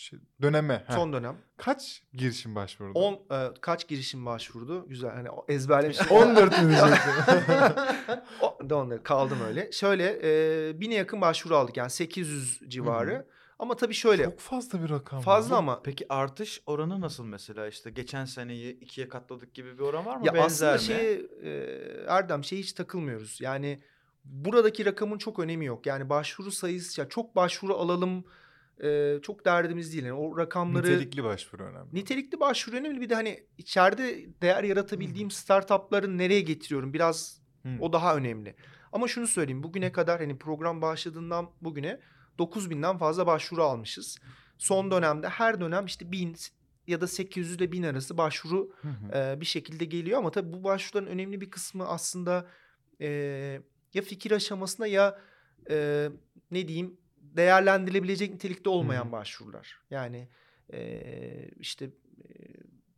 şey, 0.09 0.19
döneme 0.41 0.83
heh, 0.87 0.95
Son 0.95 1.13
dönem. 1.13 1.35
kaç 1.57 2.01
girişim 2.13 2.55
başvurdu? 2.55 2.99
10 2.99 3.13
e, 3.13 3.17
kaç 3.61 3.87
girişim 3.87 4.25
başvurdu? 4.25 4.85
Güzel. 4.89 5.11
Hani 5.11 5.29
o 5.31 5.45
ezberlemiş. 5.47 6.11
14 6.11 6.63
mi 6.63 6.69
diyecektim? 6.69 7.13
Kaldım 9.03 9.37
öyle. 9.47 9.71
Şöyle 9.71 10.19
e, 10.23 10.81
bine 10.81 10.93
yakın 10.95 11.21
başvuru 11.21 11.55
aldık 11.57 11.77
yani 11.77 11.89
800 11.89 12.59
civarı. 12.67 13.27
Ama 13.59 13.75
tabii 13.75 13.93
şöyle 13.93 14.23
Çok 14.23 14.39
fazla 14.39 14.83
bir 14.83 14.89
rakam. 14.89 15.21
fazla 15.21 15.55
bu. 15.55 15.59
ama 15.59 15.81
Peki 15.83 16.05
artış 16.09 16.61
oranı 16.65 17.01
nasıl 17.01 17.25
mesela 17.25 17.67
işte 17.67 17.89
geçen 17.89 18.25
seneyi 18.25 18.79
ikiye 18.79 19.09
katladık 19.09 19.53
gibi 19.53 19.73
bir 19.77 19.83
oran 19.83 20.05
var 20.05 20.17
mı? 20.17 20.25
ya 20.25 20.33
Benzer 20.33 20.45
aslında 20.45 20.73
mi? 20.73 20.79
şey 20.79 21.13
e, 21.43 21.49
Erdem 22.07 22.43
şey 22.43 22.59
hiç 22.59 22.73
takılmıyoruz. 22.73 23.41
Yani 23.41 23.81
buradaki 24.25 24.85
rakamın 24.85 25.17
çok 25.17 25.39
önemi 25.39 25.65
yok. 25.65 25.85
Yani 25.85 26.09
başvuru 26.09 26.51
sayısı 26.51 27.01
ya 27.01 27.09
çok 27.09 27.35
başvuru 27.35 27.75
alalım 27.77 28.25
e, 28.83 29.19
çok 29.21 29.45
derdimiz 29.45 29.93
değil. 29.93 30.03
Yani 30.03 30.19
o 30.19 30.37
rakamları 30.37 30.85
Nitelikli 30.85 31.23
başvuru 31.23 31.63
önemli. 31.63 31.89
Nitelikli 31.93 32.39
başvuru 32.39 32.75
önemli. 32.75 33.01
Bir 33.01 33.09
de 33.09 33.15
hani 33.15 33.43
içeride 33.57 34.25
değer 34.41 34.63
yaratabildiğim 34.63 35.31
startupları 35.31 36.17
nereye 36.17 36.41
getiriyorum? 36.41 36.93
Biraz 36.93 37.41
Hı. 37.63 37.69
o 37.79 37.93
daha 37.93 38.15
önemli. 38.15 38.55
Ama 38.91 39.07
şunu 39.07 39.27
söyleyeyim. 39.27 39.63
Bugüne 39.63 39.91
kadar 39.91 40.19
hani 40.19 40.37
program 40.37 40.81
başladığından 40.81 41.49
bugüne 41.61 41.99
9000'den 42.39 42.97
fazla 42.97 43.27
başvuru 43.27 43.63
almışız. 43.63 44.17
Son 44.57 44.91
dönemde 44.91 45.29
her 45.29 45.61
dönem 45.61 45.85
işte 45.85 46.11
1000 46.11 46.35
ya 46.87 47.01
da 47.01 47.07
800 47.07 47.55
ile 47.55 47.71
1000 47.71 47.83
arası 47.83 48.17
başvuru 48.17 48.71
Hı 48.81 48.87
hı. 48.87 49.17
e, 49.17 49.41
bir 49.41 49.45
şekilde 49.45 49.85
geliyor. 49.85 50.17
Ama 50.17 50.31
tabii 50.31 50.53
bu 50.53 50.63
başvuruların 50.63 51.11
önemli 51.11 51.41
bir 51.41 51.49
kısmı 51.49 51.87
aslında 51.87 52.47
e, 53.01 53.07
ya 53.93 54.01
fikir 54.01 54.31
aşamasında 54.31 54.87
ya 54.87 55.19
e, 55.69 56.07
ne 56.51 56.67
diyeyim 56.67 56.97
değerlendirilebilecek 57.35 58.31
nitelikte 58.33 58.69
olmayan 58.69 59.05
Hı 59.05 59.11
başvurular. 59.11 59.79
Yani 59.91 60.27
e, 60.73 61.01
işte 61.59 61.85
e, 61.85 61.89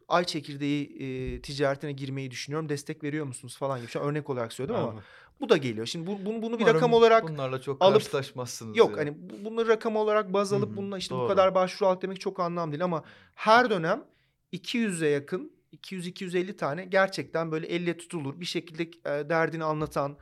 ay 0.07 0.23
çekirdeği 0.23 0.85
e, 0.99 1.41
ticaretine 1.41 1.91
girmeyi 1.91 2.31
düşünüyorum. 2.31 2.69
Destek 2.69 3.03
veriyor 3.03 3.25
musunuz 3.25 3.57
falan 3.57 3.79
gibi. 3.81 3.89
Şu 3.91 3.99
an 4.01 4.05
örnek 4.07 4.29
olarak 4.29 4.53
söyledim 4.53 4.75
ama 4.75 4.87
Anladım. 4.87 5.03
bu 5.41 5.49
da 5.49 5.57
geliyor. 5.57 5.85
Şimdi 5.85 6.07
bu, 6.07 6.25
bunu, 6.25 6.41
bunu 6.41 6.55
bir 6.59 6.63
Umarım 6.63 6.75
rakam 6.77 6.93
olarak 6.93 7.23
bunlarla 7.29 7.61
çok 7.61 7.81
alıp- 7.81 7.93
karşılaşmazsınız. 7.93 8.77
yok 8.77 8.91
ya. 8.91 8.97
hani 8.97 9.13
bu- 9.17 9.45
bunları 9.45 9.67
rakam 9.67 9.95
olarak 9.95 10.33
baz 10.33 10.53
alıp 10.53 10.77
bununla 10.77 10.97
işte 10.97 11.15
bu 11.15 11.19
doğru. 11.19 11.27
kadar 11.27 11.55
başvuru 11.55 11.89
aldık 11.89 12.01
demek 12.01 12.19
çok 12.19 12.39
anlam 12.39 12.71
değil 12.71 12.83
ama 12.83 13.03
her 13.35 13.69
dönem 13.69 14.03
200'e 14.53 15.07
yakın 15.09 15.51
200-250 15.73 16.55
tane 16.55 16.85
gerçekten 16.85 17.51
böyle 17.51 17.67
elle 17.67 17.97
tutulur 17.97 18.39
bir 18.39 18.45
şekilde 18.45 18.83
e, 18.83 19.29
derdini 19.29 19.63
anlatan 19.63 20.17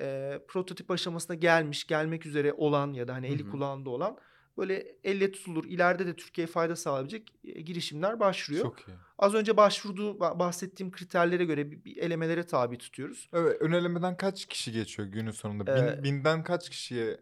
e, 0.00 0.38
prototip 0.48 0.90
aşamasına 0.90 1.36
gelmiş 1.36 1.86
gelmek 1.86 2.26
üzere 2.26 2.52
olan 2.52 2.92
ya 2.92 3.08
da 3.08 3.14
hani 3.14 3.26
eli 3.26 3.42
Hı 3.42 3.46
hı. 3.46 3.50
kulağında 3.50 3.90
olan 3.90 4.18
böyle 4.58 4.86
elle 5.04 5.32
tutulur 5.32 5.64
ileride 5.64 6.06
de 6.06 6.16
Türkiye'ye 6.16 6.46
fayda 6.52 6.76
sağlayabilecek 6.76 7.28
girişimler 7.66 8.20
başlıyor. 8.20 8.62
Çok 8.62 8.80
iyi. 8.88 8.94
Az 9.18 9.34
önce 9.34 9.56
başvurduğu 9.56 10.10
ba- 10.10 10.38
bahsettiğim 10.38 10.92
kriterlere 10.92 11.44
göre 11.44 11.70
bir, 11.70 11.84
bir 11.84 11.96
elemelere 11.96 12.46
tabi 12.46 12.78
tutuyoruz. 12.78 13.28
Evet, 13.32 13.62
önelemeden 13.62 14.16
kaç 14.16 14.46
kişi 14.46 14.72
geçiyor 14.72 15.08
günün 15.08 15.30
sonunda? 15.30 15.66
Bin, 15.76 15.82
Ee, 15.82 16.02
binden 16.02 16.44
kaç 16.44 16.70
kişiye? 16.70 17.20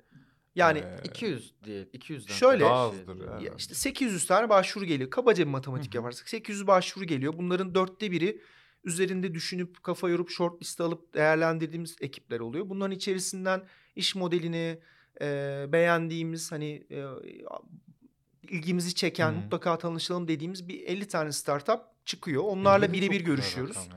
Yani 0.54 0.78
Ee, 0.78 0.96
200 1.04 1.54
diye 1.64 1.82
200'den 1.84 2.34
Şöyle- 2.34 2.64
Daha 2.64 2.74
azdır 2.74 3.18
diyor. 3.18 3.40
ya. 3.40 3.46
Ya 3.46 3.54
işte 3.58 3.74
800 3.74 4.26
tane 4.26 4.48
başvuru 4.48 4.84
geliyor. 4.84 5.10
Kabaca 5.10 5.44
bir 5.44 5.50
matematik 5.50 5.94
yaparsak 5.94 6.28
800 6.28 6.66
başvuru 6.66 7.04
geliyor. 7.04 7.32
Bunların 7.36 7.74
dörtte 7.74 8.10
biri 8.10 8.40
üzerinde 8.84 9.34
düşünüp 9.34 9.82
kafa 9.82 10.08
yorup 10.08 10.30
short 10.30 10.62
liste 10.62 10.82
alıp 10.82 11.14
değerlendirdiğimiz 11.14 11.96
ekipler 12.00 12.40
oluyor. 12.40 12.68
Bunların 12.68 12.96
içerisinden 12.96 13.62
iş 13.96 14.14
modelini 14.14 14.78
e, 15.20 15.66
beğendiğimiz 15.68 16.52
hani 16.52 16.86
e, 16.90 17.04
ilgimizi 18.42 18.94
çeken 18.94 19.32
hı. 19.32 19.36
mutlaka 19.36 19.78
tanışalım 19.78 20.28
dediğimiz 20.28 20.68
bir 20.68 20.82
50 20.82 21.08
tane 21.08 21.32
startup 21.32 21.80
çıkıyor. 22.04 22.42
Onlarla 22.42 22.86
elli 22.86 22.92
de 22.92 22.96
birebir 22.96 23.20
görüşüyoruz. 23.20 23.88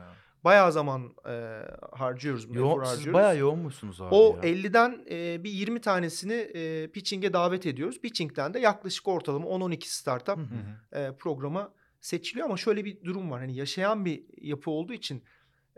Bayağı 0.44 0.72
zaman 0.72 1.14
e, 1.30 1.60
harcıyoruz. 1.92 2.56
Yoğun, 2.56 2.70
efor 2.70 2.84
siz 2.84 2.92
harcıyoruz. 2.92 3.14
bayağı 3.14 3.38
yoğunmuşsunuz 3.38 4.02
abi 4.02 4.16
O 4.16 4.40
ya. 4.44 4.52
50'den 4.52 5.06
e, 5.10 5.44
bir 5.44 5.50
20 5.50 5.82
tanesini 5.82 6.34
e, 6.34 6.92
pitching'e 6.92 7.34
davet 7.34 7.66
ediyoruz. 7.66 8.02
Pitching'den 8.02 8.54
de 8.54 8.60
yaklaşık 8.60 9.08
ortalama 9.08 9.46
10-12 9.46 9.86
startup. 9.86 10.38
Hı 10.38 10.42
hı. 10.42 11.00
e, 11.00 11.16
programa 11.16 11.74
seçiliyor 12.04 12.46
ama 12.46 12.58
şöyle 12.58 12.86
bir 12.86 13.04
durum 13.04 13.32
var. 13.32 13.40
Hani 13.42 13.56
yaşayan 13.56 14.06
bir 14.06 14.24
yapı 14.42 14.72
olduğu 14.72 14.94
için 14.94 15.24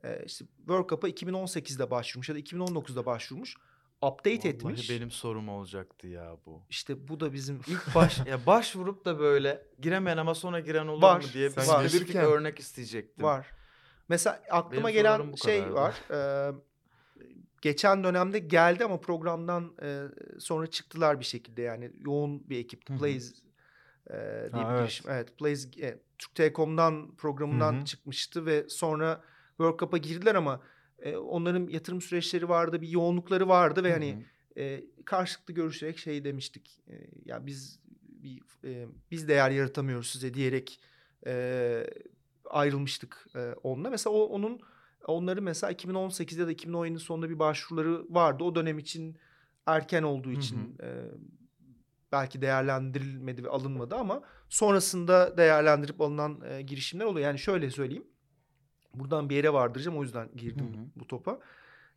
e, 0.03 0.23
işte 0.25 0.45
World 0.57 0.89
Cup'a 0.89 1.09
2018'de 1.09 1.91
başvurmuş 1.91 2.29
ya 2.29 2.35
da 2.35 2.39
2019'da 2.39 3.05
başvurmuş. 3.05 3.55
Update 4.01 4.37
Vallahi 4.37 4.47
etmiş. 4.47 4.89
benim 4.89 5.11
sorum 5.11 5.49
olacaktı 5.49 6.07
ya 6.07 6.37
bu. 6.45 6.63
İşte 6.69 7.07
bu 7.07 7.19
da 7.19 7.33
bizim 7.33 7.61
İlk 7.67 7.95
baş 7.95 8.19
ya 8.25 8.45
başvurup 8.45 9.05
da 9.05 9.19
böyle 9.19 9.67
giremeyen 9.79 10.17
ama 10.17 10.35
sonra 10.35 10.59
giren 10.59 10.87
olur 10.87 11.01
Var, 11.01 11.21
mu 11.21 11.27
diye 11.33 11.51
bir 11.51 11.57
var. 11.57 11.61
spesifik 11.61 12.15
örnek 12.15 12.59
isteyecektim. 12.59 13.23
var. 13.25 13.47
Mesela 14.09 14.41
aklıma 14.51 14.87
Benim 14.87 14.93
gelen 14.97 15.35
şey 15.35 15.73
var. 15.73 15.95
e, 16.11 16.51
geçen 17.61 18.03
dönemde 18.03 18.39
geldi 18.39 18.85
ama 18.85 18.99
programdan 18.99 19.75
e, 19.81 20.03
sonra 20.39 20.67
çıktılar 20.67 21.19
bir 21.19 21.25
şekilde 21.25 21.61
yani 21.61 21.91
yoğun 22.05 22.49
bir 22.49 22.67
hı. 22.89 22.99
Blaze 22.99 23.44
e, 24.09 24.13
diye 24.53 24.63
Ha, 24.63 24.69
bir 24.69 24.75
evet. 24.75 24.81
girişim. 24.81 25.11
Evet, 25.11 25.41
Blaze 25.41 25.69
e, 25.81 25.99
Türk 26.17 26.35
Telekom'dan 26.35 27.15
programından 27.15 27.73
Hı 27.73 27.81
hı. 27.81 27.85
çıkmıştı 27.85 28.45
ve 28.45 28.69
sonra 28.69 29.21
World 29.49 29.79
Cup'a 29.79 29.97
girdiler 29.97 30.35
ama 30.35 30.61
e, 30.99 31.15
onların 31.17 31.67
yatırım 31.67 32.01
süreçleri 32.01 32.49
vardı, 32.49 32.81
bir 32.81 32.89
yoğunlukları 32.89 33.47
vardı 33.47 33.83
ve 33.83 33.89
Hı 33.89 33.93
hani 33.93 34.15
hı. 34.55 34.59
e, 34.61 34.83
karşılıklı 35.05 35.53
görüşerek 35.53 35.97
şey 35.97 36.23
demiştik. 36.23 36.81
E, 36.87 36.93
ya 37.25 37.45
biz 37.45 37.79
bir 38.01 38.41
e, 38.63 38.87
biz 39.11 39.27
değer 39.27 39.51
yaratamıyoruz 39.51 40.09
size 40.09 40.33
diyerek 40.33 40.79
e, 41.27 41.87
ayrılmıştık 42.49 43.27
e, 43.35 43.53
onunla. 43.63 43.89
Mesela 43.89 44.13
o 44.13 44.23
onun 44.23 44.59
onları 45.05 45.41
mesela 45.41 45.73
2018'de 45.73 46.41
ya 46.41 46.47
da 46.47 46.53
2017'nin 46.53 46.97
sonunda 46.97 47.29
bir 47.29 47.39
başvuruları 47.39 48.05
vardı. 48.09 48.43
O 48.43 48.55
dönem 48.55 48.79
için 48.79 49.17
erken 49.65 50.03
olduğu 50.03 50.29
Hı 50.29 50.33
hı. 50.33 50.39
için 50.39 50.77
e, 50.83 50.89
belki 52.11 52.41
değerlendirilmedi 52.41 53.43
ve 53.43 53.49
alınmadı 53.49 53.95
ama 53.95 54.21
sonrasında 54.49 55.37
değerlendirip 55.37 56.01
alınan 56.01 56.41
e, 56.41 56.61
girişimler 56.61 57.05
oluyor. 57.05 57.27
Yani 57.27 57.39
şöyle 57.39 57.69
söyleyeyim. 57.69 58.07
Buradan 58.93 59.29
bir 59.29 59.35
yere 59.35 59.53
vardıracağım 59.53 59.97
o 59.97 60.03
yüzden 60.03 60.29
girdim 60.35 60.73
Hı 60.73 60.77
hı. 60.77 60.85
bu 60.95 61.07
topa. 61.07 61.39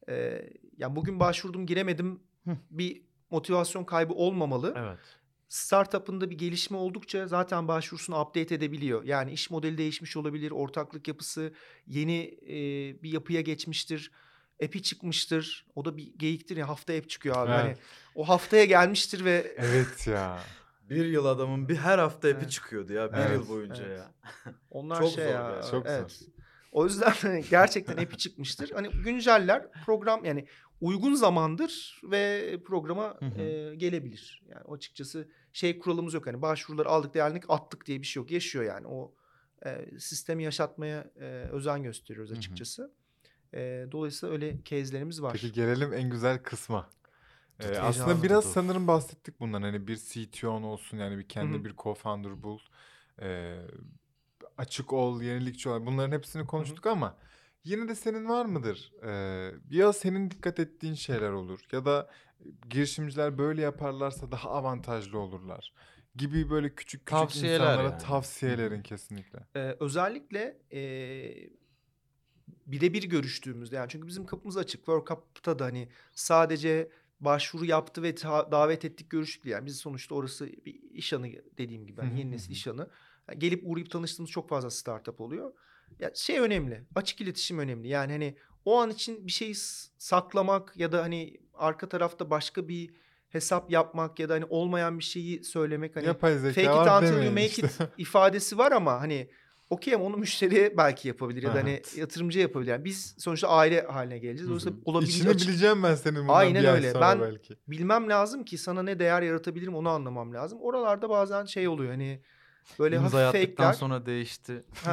E, 0.09 0.45
yani 0.77 0.97
bugün 0.97 1.21
başvurdum 1.21 1.67
giremedim 1.67 2.21
Hı. 2.45 2.57
bir 2.71 3.03
motivasyon 3.31 3.85
kaybı 3.85 4.15
olmamalı. 4.15 4.75
Evet. 4.77 4.99
startup'ında 5.49 6.31
bir 6.31 6.39
gelişme 6.39 6.77
oldukça 6.77 7.27
zaten 7.27 7.69
başvurusunu 7.69 8.21
update 8.21 8.55
edebiliyor. 8.55 9.05
Yani 9.05 9.33
iş 9.33 9.51
modeli 9.51 9.79
değişmiş 9.79 10.17
olabilir, 10.17 10.51
ortaklık 10.51 11.09
yapısı 11.09 11.53
yeni 11.87 12.39
e, 12.43 12.57
bir 13.03 13.13
yapıya 13.13 13.41
geçmiştir. 13.41 14.11
App'i 14.65 14.83
çıkmıştır. 14.83 15.67
O 15.75 15.85
da 15.85 15.97
bir 15.97 16.15
geyiktir 16.17 16.57
ya 16.57 16.69
hafta 16.69 16.93
app 16.93 17.11
çıkıyor 17.11 17.37
abi. 17.37 17.51
Evet. 17.51 17.61
Hani 17.61 17.77
o 18.15 18.29
haftaya 18.29 18.65
gelmiştir 18.65 19.25
ve 19.25 19.55
Evet 19.57 20.07
ya. 20.07 20.39
Bir 20.91 21.05
yıl 21.05 21.25
adamın 21.25 21.69
bir 21.69 21.77
her 21.77 21.99
hafta 21.99 22.29
epi 22.29 22.39
Evet. 22.41 22.51
çıkıyordu 22.51 22.93
ya. 22.93 23.13
Bir 23.13 23.19
Evet, 23.19 23.33
yıl 23.33 23.49
boyunca 23.49 23.85
evet. 23.85 23.99
ya. 23.99 24.13
onlar 24.71 24.99
Çok 25.01 25.11
şey 25.11 25.25
zor 25.25 25.33
ya. 25.33 25.51
ya, 25.51 25.63
çok 25.71 25.87
evet. 25.87 26.11
zor. 26.11 26.27
O 26.73 26.85
yüzden 26.85 27.11
hani 27.23 27.45
gerçekten 27.51 27.97
app'i 27.97 28.17
çıkmıştır. 28.17 28.71
Hani 28.71 28.89
günceller 28.89 29.73
program 29.87 30.25
yani 30.25 30.47
uygun 30.81 31.15
zamandır 31.15 32.01
ve 32.05 32.57
programa 32.67 33.17
Hı 33.21 33.27
hı. 33.27 33.41
e, 33.41 33.75
gelebilir. 33.75 34.43
Yani 34.49 34.63
açıkçası 34.63 35.29
şey 35.53 35.79
kuralımız 35.79 36.15
yok. 36.15 36.27
Hani 36.27 36.43
başvuruları 36.43 36.89
aldık 36.89 37.15
değerlendik 37.15 37.45
attık 37.49 37.87
diye 37.87 38.01
bir 38.01 38.07
şey 38.07 38.21
yok. 38.21 38.31
Yaşıyor 38.31 38.65
yani. 38.65 38.87
O 38.87 39.15
e, 39.67 39.99
sistemi 39.99 40.45
yaşatmaya 40.45 41.11
e, 41.21 41.25
özen 41.53 41.83
gösteriyoruz 41.83 42.31
Hı 42.31 42.35
hı. 42.35 42.91
E, 43.55 43.87
dolayısıyla 43.93 44.33
öyle 44.33 44.57
case'lerimiz 44.65 45.23
var. 45.23 45.33
Peki 45.33 45.53
gelelim 45.53 45.93
en 45.93 46.11
güzel 46.11 46.43
kısma. 46.43 46.91
Ee, 47.61 47.79
aslında 47.79 48.23
biraz 48.23 48.45
tut. 48.45 48.55
sanırım 48.55 48.89
bahsettik 48.89 49.41
bundan. 49.41 49.63
Hani 49.63 49.89
bir 49.89 49.97
CTO'n 49.97 50.63
olsun 50.63 50.99
yani 50.99 51.19
bir 51.19 51.29
kendi 51.29 51.55
Hı 51.55 51.61
hı. 51.61 51.65
bir 51.65 51.71
co-founder 51.71 52.43
bul. 52.43 52.59
Ee, 53.23 53.59
açık 54.59 54.93
ol, 54.93 55.23
yenilikçi 55.23 55.69
ol. 55.69 55.87
Bunların 55.87 56.13
hepsini 56.13 56.47
konuştuk 56.47 56.87
ama 56.87 57.17
yine 57.65 57.89
de 57.89 57.95
senin 57.95 58.29
var 58.29 58.45
mıdır? 58.45 58.93
Ee, 59.03 59.53
ya 59.71 59.93
senin 59.93 60.31
dikkat 60.31 60.59
ettiğin 60.61 60.95
şeyler 60.95 61.31
olur 61.31 61.61
ya 61.73 61.85
da 61.85 62.11
girişimciler 62.71 63.39
böyle 63.39 63.63
yaparlarsa 63.63 64.31
daha 64.33 64.51
avantajlı 64.51 65.19
olurlar 65.19 65.73
gibi 66.17 66.51
böyle 66.51 66.75
küçük 66.75 67.07
küçük 67.07 67.21
Tavsiyeler 67.21 67.55
insanlara 67.55 67.91
yani. 67.91 68.03
tavsiyelerin 68.03 68.83
kesinlikle. 68.83 69.39
Ee, 69.57 69.77
özellikle 69.81 70.59
e, 70.73 70.81
birebir 72.69 73.03
görüştüğümüzde 73.03 73.77
yani 73.77 73.89
çünkü 73.89 74.07
bizim 74.07 74.27
kapımız 74.27 74.57
açık. 74.57 74.79
World 74.79 75.07
Cup'ta 75.07 75.59
da 75.59 75.65
hani 75.65 75.89
sadece 76.13 76.91
başvuru 77.21 77.65
yaptı 77.65 78.03
ve 78.03 78.15
ta- 78.15 78.53
davet 78.53 78.85
ettik 78.85 79.11
görüştük. 79.11 79.47
Yani 79.47 79.67
biz 79.67 79.77
sonuçta 79.77 80.15
orası 80.15 80.47
bir 80.47 80.81
iş 80.93 81.13
anı 81.13 81.29
dediğim 81.59 81.87
gibi. 81.87 82.03
Hı, 82.03 82.07
yeni 82.07 82.31
nesil 82.31 82.51
iş 82.51 82.67
anı. 82.67 82.91
Yani 83.29 83.39
gelip 83.39 83.63
uğrayıp 83.65 83.91
tanıştığımız 83.91 84.31
çok 84.31 84.49
fazla 84.49 84.71
startup 84.71 85.21
oluyor. 85.21 85.53
Ya 85.99 86.11
şey 86.15 86.39
önemli. 86.39 86.85
Açık 86.95 87.21
iletişim 87.21 87.59
önemli. 87.59 87.89
Yani 87.89 88.13
hani 88.13 88.37
o 88.65 88.79
an 88.81 88.91
için 88.91 89.27
bir 89.27 89.33
şeyi 89.33 89.55
saklamak 89.99 90.77
ya 90.77 90.93
da 90.93 91.03
hani 91.03 91.37
arka 91.55 91.89
tarafta 91.89 92.31
başka 92.31 92.69
bir 92.69 92.91
hesap 93.29 93.71
yapmak 93.71 94.19
ya 94.19 94.29
da 94.29 94.35
hani 94.35 94.45
olmayan 94.45 94.99
bir 94.99 95.05
şeyi 95.05 95.45
söylemek 95.45 95.97
hani 95.97 96.07
Yapay 96.07 96.39
fake 96.39 96.63
it 96.63 96.69
until 96.69 97.23
you 97.25 97.33
make 97.33 97.47
işte. 97.47 97.67
it 97.67 97.73
ifadesi 97.99 98.59
var 98.59 98.73
ama 98.73 99.01
hani 99.01 99.31
okey 99.71 99.95
ama 99.95 100.05
onu 100.05 100.17
müşteriye 100.17 100.77
belki 100.77 101.09
yapabilir 101.09 101.43
ya 101.43 101.55
da 101.55 101.59
hani 101.59 101.71
Evet. 101.71 101.97
yatırımcıya 101.97 102.43
yapabilir. 102.43 102.71
Yani 102.71 102.85
biz 102.85 103.15
sonuçta 103.19 103.49
aile 103.49 103.83
haline 103.83 104.19
geleceğiz. 104.19 104.49
Dolayısıyla 104.49 104.79
olabildiğince 104.85 105.19
İçini 105.21 105.35
açık 105.35 105.49
bileceğim 105.49 105.83
ben 105.83 105.95
senin 105.95 106.23
bundan 106.23 106.35
Aynen 106.35 106.63
bir 106.63 106.69
öyle. 106.69 106.95
Ben- 107.01 107.21
belki. 107.21 107.57
bilmem 107.69 108.09
lazım 108.09 108.45
ki 108.45 108.59
sana 108.59 108.83
ne 108.83 108.99
değer 108.99 109.23
yaratabilirim 109.23 109.75
onu 109.75 109.89
anlamam 109.89 110.35
lazım. 110.35 110.59
Oralarda 110.63 111.11
bazen 111.11 111.45
şey 111.45 111.69
oluyor 111.69 111.91
hani 111.91 112.23
böyle 112.79 112.97
İmza 112.97 113.27
hafif 113.27 113.41
fake'ler. 113.57 113.73
sonra 113.73 114.07
değişti. 114.07 114.63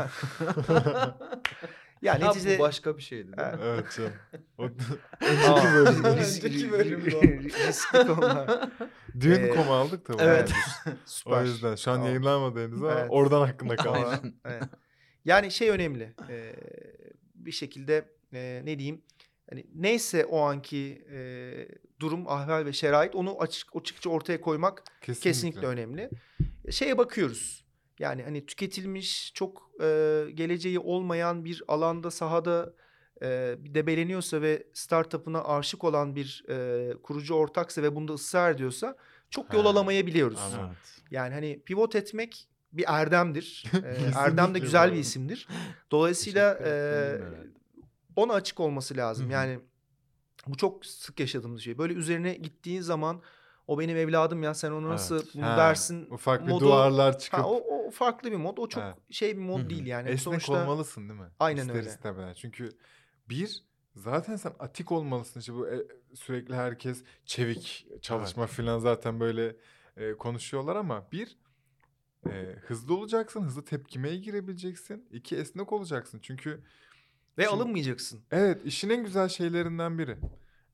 Ha. 2.11 2.17
Ya 2.19 2.27
neticede 2.27 2.59
bu 2.59 2.63
başka 2.63 2.97
bir 2.97 3.01
şeydi 3.01 3.37
değil 3.37 3.47
mi? 3.53 3.59
Evet 3.63 3.99
önceki 4.59 5.71
bölüm. 5.73 6.03
Önceki 6.03 6.71
bölüm 6.71 7.05
riskli 7.67 8.07
konular. 8.07 8.69
Düğün 9.19 9.43
Ee, 9.43 9.49
komu 9.49 9.73
aldık 9.73 10.05
tabii. 10.05 10.21
evet. 10.23 10.51
Süper. 11.05 11.31
O 11.31 11.43
yüzden 11.43 11.75
şu 11.75 11.91
an 11.91 11.95
Tamam. 11.95 12.07
yayınlanmadı 12.07 12.63
henüz 12.67 12.83
ama 12.83 12.91
Evet. 12.93 13.07
oradan 13.09 13.47
hakkında 13.47 13.75
kaldı. 13.75 14.19
Evet. 14.45 14.63
Yani 15.25 15.51
şey 15.51 15.69
önemli. 15.69 16.13
e, 16.29 16.53
bir 17.35 17.51
şekilde 17.51 18.05
e, 18.33 18.61
ne 18.65 18.79
diyeyim? 18.79 19.01
Hani 19.49 19.65
neyse 19.75 20.25
o 20.25 20.39
anki 20.41 21.05
e, 21.11 21.17
durum, 21.99 22.27
ahval 22.27 22.65
ve 22.65 22.73
şerait 22.73 23.15
onu 23.15 23.41
açık 23.41 23.75
açıkça 23.75 24.09
ortaya 24.09 24.41
koymak 24.41 24.83
Kesinlikle. 25.01 25.29
kesinlikle 25.29 25.67
önemli. 25.67 26.09
Şeye 26.71 26.97
bakıyoruz. 26.97 27.64
Yani 27.99 28.23
hani 28.23 28.45
tüketilmiş, 28.45 29.31
çok 29.33 29.69
e, 29.81 29.85
geleceği 30.33 30.79
olmayan 30.79 31.45
bir 31.45 31.63
alanda, 31.67 32.11
sahada 32.11 32.73
e, 33.21 33.27
debeleniyorsa 33.59 34.41
ve 34.41 34.67
startup'ına 34.73 35.43
aşık 35.43 35.83
olan 35.83 36.15
bir 36.15 36.43
e, 36.49 36.93
kurucu 37.03 37.33
ortaksa 37.33 37.81
ve 37.83 37.95
bunda 37.95 38.13
ısrar 38.13 38.51
ediyorsa 38.51 38.95
çok 39.29 39.53
yol 39.53 39.63
Ha, 39.63 39.69
alamayabiliyoruz. 39.69 40.39
anladım. 40.39 40.75
Yani 41.11 41.33
hani 41.33 41.59
pivot 41.65 41.95
etmek 41.95 42.47
bir 42.73 42.85
erdemdir. 42.87 43.63
Kesinlikle 43.71 44.11
Erdem 44.19 44.53
de 44.55 44.59
güzel 44.59 44.93
bir 44.93 44.97
isimdir. 44.97 45.47
Dolayısıyla 45.91 46.59
e, 46.65 47.19
ona 48.15 48.33
açık 48.33 48.59
olması 48.59 48.97
lazım. 48.97 49.29
Yani 49.31 49.59
bu 50.47 50.57
çok 50.57 50.85
sık 50.85 51.19
yaşadığımız 51.19 51.61
şey. 51.61 51.77
Böyle 51.77 51.93
üzerine 51.93 52.33
gittiğin 52.33 52.81
zaman 52.81 53.21
o 53.67 53.79
benim 53.79 53.97
evladım 53.97 54.43
ya 54.43 54.53
sen 54.53 54.71
ona 54.71 54.89
nasıl 54.89 55.15
Evet. 55.15 55.27
bunu 55.35 55.45
Ha, 55.45 55.57
dersin 55.57 56.07
Ufak 56.11 56.47
bir 56.47 56.51
modu- 56.51 56.59
duvarlar 56.59 57.19
çıkıp 57.19 57.39
Ha, 57.39 57.49
o, 57.49 57.55
o 57.87 57.91
farklı 57.91 58.31
bir 58.31 58.35
mod. 58.37 58.57
O 58.57 58.69
çok 58.69 58.83
Evet. 58.83 58.95
şey 59.09 59.37
bir 59.37 59.41
mod 59.41 59.69
değil 59.69 59.85
yani. 59.85 60.07
esnek 60.09 60.19
Sonuçta 60.21 60.53
olmalısın 60.63 61.09
değil 61.09 61.19
mi? 61.19 61.29
Aynen 61.39 61.61
İster 61.61 61.75
öyle. 61.75 61.89
istemeden. 61.89 62.33
Çünkü 62.33 62.69
bir 63.29 63.63
zaten 63.95 64.35
sen 64.35 64.53
atik 64.59 64.91
olmalısın. 64.91 65.39
İşte 65.39 65.53
bu 65.53 65.67
e, 65.69 65.75
sürekli 66.13 66.55
herkes 66.55 67.03
çevik 67.25 67.87
çalışma 68.01 68.47
falan 68.47 68.79
zaten 68.79 69.19
böyle 69.19 69.55
e, 69.97 70.13
konuşuyorlar 70.13 70.75
ama 70.75 71.07
bir 71.11 71.37
e, 72.29 72.55
hızlı 72.67 72.95
olacaksın, 72.97 73.41
hızlı 73.41 73.65
tepkimeye 73.65 74.15
girebileceksin. 74.17 75.07
İki 75.11 75.35
esnek 75.35 75.73
olacaksın. 75.73 76.19
Çünkü 76.21 76.63
ve 77.37 77.43
Şimdi- 77.43 77.55
alınmayacaksın. 77.55 78.21
Evet, 78.31 78.61
işin 78.65 78.89
en 78.89 79.03
güzel 79.03 79.29
şeylerinden 79.29 79.97
biri. 79.99 80.17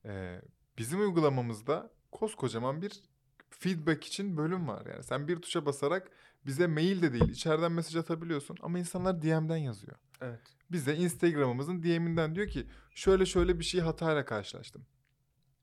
Ee, 0.06 0.42
bizim 0.78 1.00
uygulamamızda 1.02 1.92
koskocaman 2.12 2.82
bir 2.82 3.04
feedback 3.50 4.04
için 4.04 4.38
bölüm 4.38 4.68
var. 4.68 4.86
Yani 4.86 5.04
sen 5.04 5.28
bir 5.28 5.36
tuşa 5.42 5.66
basarak 5.66 6.12
bize 6.46 6.68
mail 6.68 7.02
de 7.02 7.14
değil, 7.14 7.30
içeriden 7.30 7.72
mesaj 7.72 7.96
atabiliyorsun 7.96 8.58
ama 8.62 8.80
insanlar 8.80 9.22
DM'den 9.22 9.58
yazıyor. 9.58 9.98
Evet. 10.22 10.42
Bize 10.72 10.96
Instagram'ımızın 10.96 11.84
DM'inden 11.84 12.36
diyor 12.36 12.48
ki 12.48 12.68
şöyle 12.96 13.26
şöyle 13.26 13.60
bir 13.60 13.64
şey 13.64 13.82
hatayla 13.82 14.26
karşılaştım. 14.26 14.86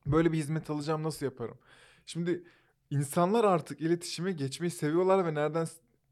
Böyle 0.06 0.32
bir 0.32 0.38
hizmet 0.38 0.70
alacağım 0.70 1.02
nasıl 1.02 1.26
yaparım? 1.26 1.58
Şimdi 2.06 2.44
insanlar 2.90 3.44
artık 3.44 3.80
iletişime 3.80 4.32
geçmeyi 4.32 4.70
seviyorlar 4.70 5.26
ve 5.26 5.34
nereden 5.34 5.66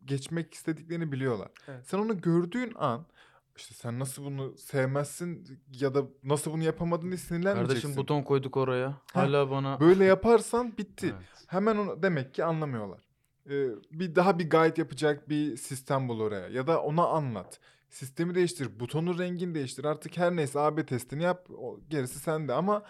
geçmek 0.05 0.55
istediklerini 0.55 1.13
biliyorlar. 1.13 1.51
Evet. 1.69 1.87
Sen 1.87 1.99
onu 1.99 2.21
gördüğün 2.21 2.73
an 2.77 3.07
işte 3.57 3.75
sen 3.75 3.99
nasıl 3.99 4.25
bunu 4.25 4.57
sevmezsin 4.59 5.61
ya 5.73 5.95
da 5.95 6.05
nasıl 6.23 6.53
bunu 6.53 6.63
yapamadın 6.63 7.07
diye 7.07 7.17
sinirlenmeyeceksin. 7.17 7.83
Kardeşim 7.83 8.03
buton 8.03 8.23
koyduk 8.23 8.57
oraya. 8.57 8.95
Hala 9.13 9.51
bana... 9.51 9.81
Böyle 9.81 10.05
yaparsan 10.05 10.79
bitti. 10.79 11.15
Evet. 11.17 11.45
Hemen 11.47 11.77
onu 11.77 12.03
demek 12.03 12.35
ki 12.35 12.45
anlamıyorlar. 12.45 13.06
Bir 13.93 14.15
daha 14.15 14.39
bir 14.39 14.51
guide 14.51 14.81
yapacak 14.81 15.29
bir 15.29 15.57
sistem 15.57 16.09
bul 16.09 16.21
oraya 16.21 16.49
ya 16.49 16.67
da 16.67 16.83
ona 16.83 17.07
anlat. 17.07 17.61
Sistemi 17.91 18.35
değiştir, 18.35 18.81
butonun 18.81 19.19
rengini 19.19 19.55
değiştir. 19.55 19.85
Artık 19.85 20.17
her 20.17 20.37
neyse 20.37 20.61
AB 20.61 20.87
testini 20.87 21.23
yap. 21.23 21.51
O, 21.51 21.81
gerisi 21.91 22.19
sende 22.19 22.53
ama 22.53 22.83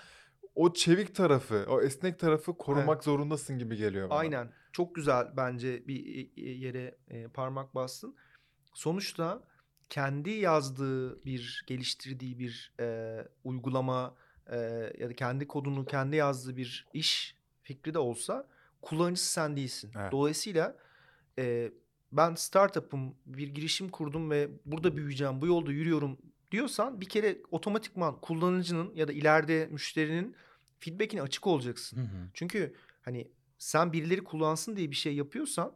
o 0.55 0.73
çevik 0.73 1.15
tarafı, 1.15 1.67
o 1.69 1.83
esnek 1.83 2.19
tarafı 2.19 2.59
korumak 2.59 3.05
zorundasın 3.05 3.59
gibi 3.59 3.77
geliyor 3.77 4.11
bana. 4.11 4.19
Aynen. 4.19 4.53
Çok 4.73 4.95
güzel 4.95 5.37
bence 5.37 5.89
bir 5.89 6.31
yere 6.37 6.99
parmak 7.35 7.75
bastın. 7.75 8.17
Sonuçta 8.75 9.43
kendi 9.89 10.31
yazdığı 10.31 11.25
bir, 11.25 11.65
geliştirdiği 11.67 12.39
bir 12.39 12.75
e, 12.81 13.19
uygulama 13.45 14.15
e, 14.47 14.57
ya 14.99 15.09
da 15.09 15.15
kendi 15.15 15.47
kodunu 15.47 15.85
kendi 15.85 16.17
yazdığı 16.17 16.57
bir 16.57 16.87
iş 16.95 17.37
fikri 17.63 17.95
de 17.95 17.99
olsa 17.99 18.49
kullanıcısı 18.87 19.33
sen 19.33 19.57
değilsin. 19.57 19.91
Evet. 19.99 20.13
Dolayısıyla 20.13 20.77
e, 21.39 21.73
ben 22.13 22.35
startup'ım, 22.35 23.15
bir 23.27 23.49
girişim 23.49 23.89
kurdum 23.89 24.31
ve 24.31 24.49
burada 24.65 24.97
büyüyeceğim, 24.97 25.41
bu 25.41 25.47
yolda 25.47 25.73
yürüyorum 25.73 26.19
diyorsan 26.51 27.01
bir 27.01 27.09
kere 27.09 27.39
otomatikman 27.51 28.21
kullanıcının 28.21 28.95
ya 28.95 29.09
da 29.09 29.13
ileride 29.13 29.69
müşterinin 29.71 30.37
feedback'ine 30.79 31.23
açık 31.23 31.47
olacaksın. 31.47 31.97
Hı 31.97 32.03
hı. 32.03 32.29
Çünkü 32.35 32.75
hani 33.03 33.31
sen 33.59 33.93
birileri 33.93 34.25
kullansın 34.25 34.77
diye 34.77 34.91
bir 34.91 34.97
şey 34.97 35.15
yapıyorsan 35.15 35.73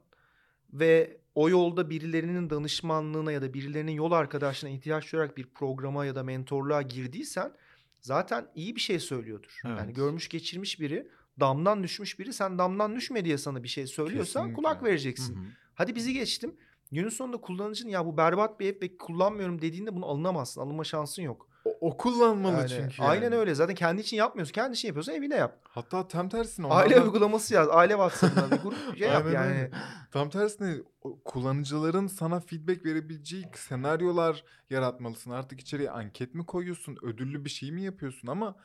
ve 0.72 1.20
o 1.34 1.48
yolda 1.48 1.90
birilerinin 1.90 2.50
danışmanlığına 2.50 3.32
ya 3.32 3.42
da 3.42 3.54
birilerinin 3.54 3.92
yol 3.92 4.12
arkadaşına 4.12 4.70
ihtiyaç 4.70 5.12
duyarak 5.12 5.36
bir 5.36 5.46
programa 5.46 6.04
ya 6.04 6.14
da 6.14 6.22
mentorluğa 6.22 6.82
girdiysen 6.82 7.52
zaten 8.00 8.46
iyi 8.54 8.76
bir 8.76 8.80
şey 8.80 9.00
söylüyordur. 9.00 9.60
Yani 9.64 9.80
Evet. 9.84 9.96
görmüş 9.96 10.28
geçirmiş 10.28 10.80
biri, 10.80 11.08
damdan 11.40 11.82
düşmüş 11.82 12.18
biri 12.18 12.32
sen 12.32 12.58
damdan 12.58 12.96
düşme 12.96 13.24
diye 13.24 13.38
sana 13.38 13.62
bir 13.62 13.68
şey 13.68 13.86
söylüyorsan 13.86 14.42
Kesinlikle. 14.42 14.62
kulak 14.62 14.80
Hı 14.80 14.84
vereceksin. 14.84 15.36
hı. 15.36 15.40
Hadi 15.74 15.94
bizi 15.94 16.12
geçtim. 16.12 16.56
Günün 16.92 17.08
sonunda 17.08 17.36
kullanıcının 17.36 17.90
ya 17.90 18.06
bu 18.06 18.16
berbat 18.16 18.60
bir 18.60 18.70
app 18.72 18.82
ve 18.82 18.96
kullanmıyorum 18.96 19.62
dediğinde 19.62 19.94
bunu 19.96 20.06
alınamazsın. 20.06 20.60
Alınma 20.60 20.84
şansın 20.84 21.22
yok. 21.22 21.46
O, 21.64 21.76
o 21.80 21.96
kullanmalı 21.96 22.56
Yani 22.56 22.68
çünkü. 22.68 23.02
Aynen 23.02 23.22
yani. 23.24 23.34
öyle. 23.36 23.54
Zaten 23.54 23.74
kendi 23.74 24.00
için 24.00 24.16
yapmıyorsun. 24.16 24.52
Kendi 24.52 24.74
için 24.74 24.88
yapıyorsan 24.88 25.14
evine 25.14 25.34
yap. 25.36 25.58
Hatta 25.62 26.08
tam 26.08 26.28
tersine. 26.28 26.66
Aile 26.66 26.94
onlardan- 26.94 27.04
uygulaması 27.06 27.54
yaz. 27.54 27.68
Aile 27.70 27.92
WhatsApp'ına 27.92 28.50
bir 28.50 28.62
grup 28.62 28.98
şey 28.98 29.08
yap 29.08 29.22
Aynen 29.26 29.34
yani. 29.44 29.52
öyle. 29.58 29.70
Tam 30.12 30.30
tersine 30.30 30.76
kullanıcıların 31.24 32.06
sana 32.06 32.40
feedback 32.40 32.84
verebileceği 32.84 33.44
senaryolar 33.54 34.44
yaratmalısın. 34.70 35.30
Artık 35.30 35.60
içeriye 35.60 35.90
anket 35.90 36.34
mi 36.34 36.46
koyuyorsun, 36.46 36.96
ödüllü 37.02 37.44
bir 37.44 37.50
şey 37.50 37.72
mi 37.72 37.82
yapıyorsun 37.82 38.28
ama 38.28 38.56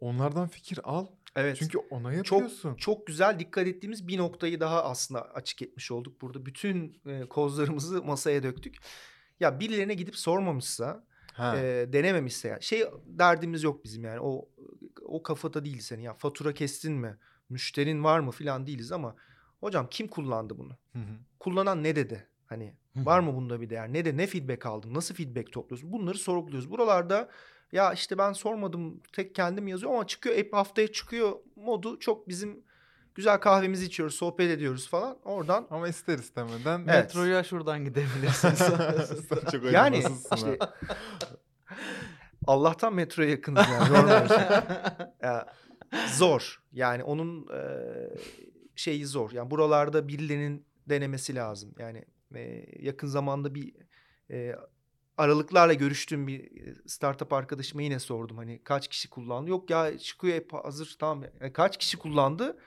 onlardan 0.00 0.48
fikir 0.48 0.80
al. 0.84 1.06
Evet. 1.36 1.56
Çünkü 1.58 1.78
ona 1.78 2.22
çok 2.22 2.40
yapıyorsun. 2.40 2.74
çok 2.74 3.06
güzel 3.06 3.38
dikkat 3.38 3.66
ettiğimiz 3.66 4.08
bir 4.08 4.18
noktayı 4.18 4.60
daha 4.60 4.84
aslında 4.84 5.22
açık 5.22 5.62
etmiş 5.62 5.90
olduk 5.90 6.20
burada. 6.20 6.46
Bütün 6.46 7.00
e, 7.06 7.20
kozlarımızı 7.28 8.02
masaya 8.02 8.42
döktük. 8.42 8.76
Ya 9.40 9.60
birilerine 9.60 9.94
gidip 9.94 10.16
sormamışsa, 10.16 11.04
Ha. 11.32 11.58
e, 11.58 11.92
denememişse 11.92 12.48
ya 12.48 12.60
şey 12.60 12.84
derdimiz 13.06 13.62
yok 13.62 13.84
bizim 13.84 14.04
yani. 14.04 14.20
O 14.20 14.48
o 15.02 15.22
kafada 15.22 15.64
değil 15.64 15.80
senin 15.80 16.02
ya. 16.02 16.14
Fatura 16.14 16.54
kestin 16.54 16.92
mi? 16.92 17.16
Müşterin 17.48 18.04
var 18.04 18.20
mı 18.20 18.30
filan 18.30 18.66
değiliz 18.66 18.92
ama 18.92 19.16
hocam 19.60 19.86
kim 19.90 20.08
kullandı 20.08 20.58
bunu? 20.58 20.76
Hı 20.92 20.98
hı. 20.98 21.18
Kullanan 21.40 21.82
ne 21.82 21.96
dedi? 21.96 22.28
Hani 22.46 22.74
Hı 22.94 23.00
hı. 23.00 23.06
var 23.06 23.20
mı 23.20 23.34
bunda 23.34 23.60
bir 23.60 23.70
değer? 23.70 23.92
Ne 23.92 24.04
de 24.04 24.16
ne 24.16 24.26
feedback 24.26 24.66
aldın? 24.66 24.94
Nasıl 24.94 25.14
feedback 25.14 25.52
topluyorsun? 25.52 25.92
Bunları 25.92 26.18
sorguluyoruz. 26.18 26.70
Buralarda 26.70 27.28
ya 27.72 27.92
işte 27.92 28.18
ben 28.18 28.32
sormadım 28.32 29.00
tek 29.12 29.34
kendim 29.34 29.68
yazıyor 29.68 29.92
ama 29.92 30.06
çıkıyor 30.06 30.36
hep 30.36 30.52
haftaya 30.52 30.92
çıkıyor 30.92 31.32
modu 31.56 31.98
çok 31.98 32.28
bizim 32.28 32.64
güzel 33.14 33.40
kahvemizi 33.40 33.84
içiyoruz, 33.84 34.14
sohbet 34.14 34.50
ediyoruz 34.50 34.88
falan. 34.88 35.18
Oradan 35.24 35.66
Ama 35.70 35.88
ister 35.88 36.18
istemeden 36.18 36.78
Evet. 36.78 36.86
Metroya 36.86 37.44
şuradan 37.44 37.84
gidebilirsin 37.84 38.50
sonrasında. 38.50 39.22
Sen 39.40 39.50
çok 39.50 39.72
yani 39.72 40.04
işte. 40.34 40.58
Allah'tan 42.46 42.94
metroya 42.94 43.30
yakınız 43.30 43.66
yani. 43.72 44.28
Şey. 44.28 44.38
Ya, 45.22 45.46
zor. 46.14 46.62
Yani 46.72 47.04
onun 47.04 47.46
e, 47.54 47.62
şeyi 48.76 49.06
zor. 49.06 49.30
Yani 49.30 49.50
buralarda 49.50 50.08
birilerinin 50.08 50.66
denemesi 50.88 51.34
lazım. 51.34 51.74
Yani 51.78 52.04
e, 52.34 52.66
yakın 52.78 53.06
zamanda 53.06 53.54
bir 53.54 53.74
e, 54.30 54.56
aralıklarla 55.20 55.74
görüştüğüm 55.74 56.26
bir 56.26 56.50
startup 56.86 57.32
arkadaşıma 57.32 57.82
yine 57.82 57.98
sordum. 57.98 58.36
Hani 58.36 58.60
kaç 58.64 58.88
kişi 58.88 59.10
kullandı? 59.10 59.50
Yok 59.50 59.70
ya 59.70 59.98
çıkıyor 59.98 60.34
hep 60.34 60.52
hazır 60.52 60.96
tamam. 60.98 61.24
E, 61.40 61.52
kaç 61.52 61.78
kişi 61.78 61.96
kullandı? 61.96 62.58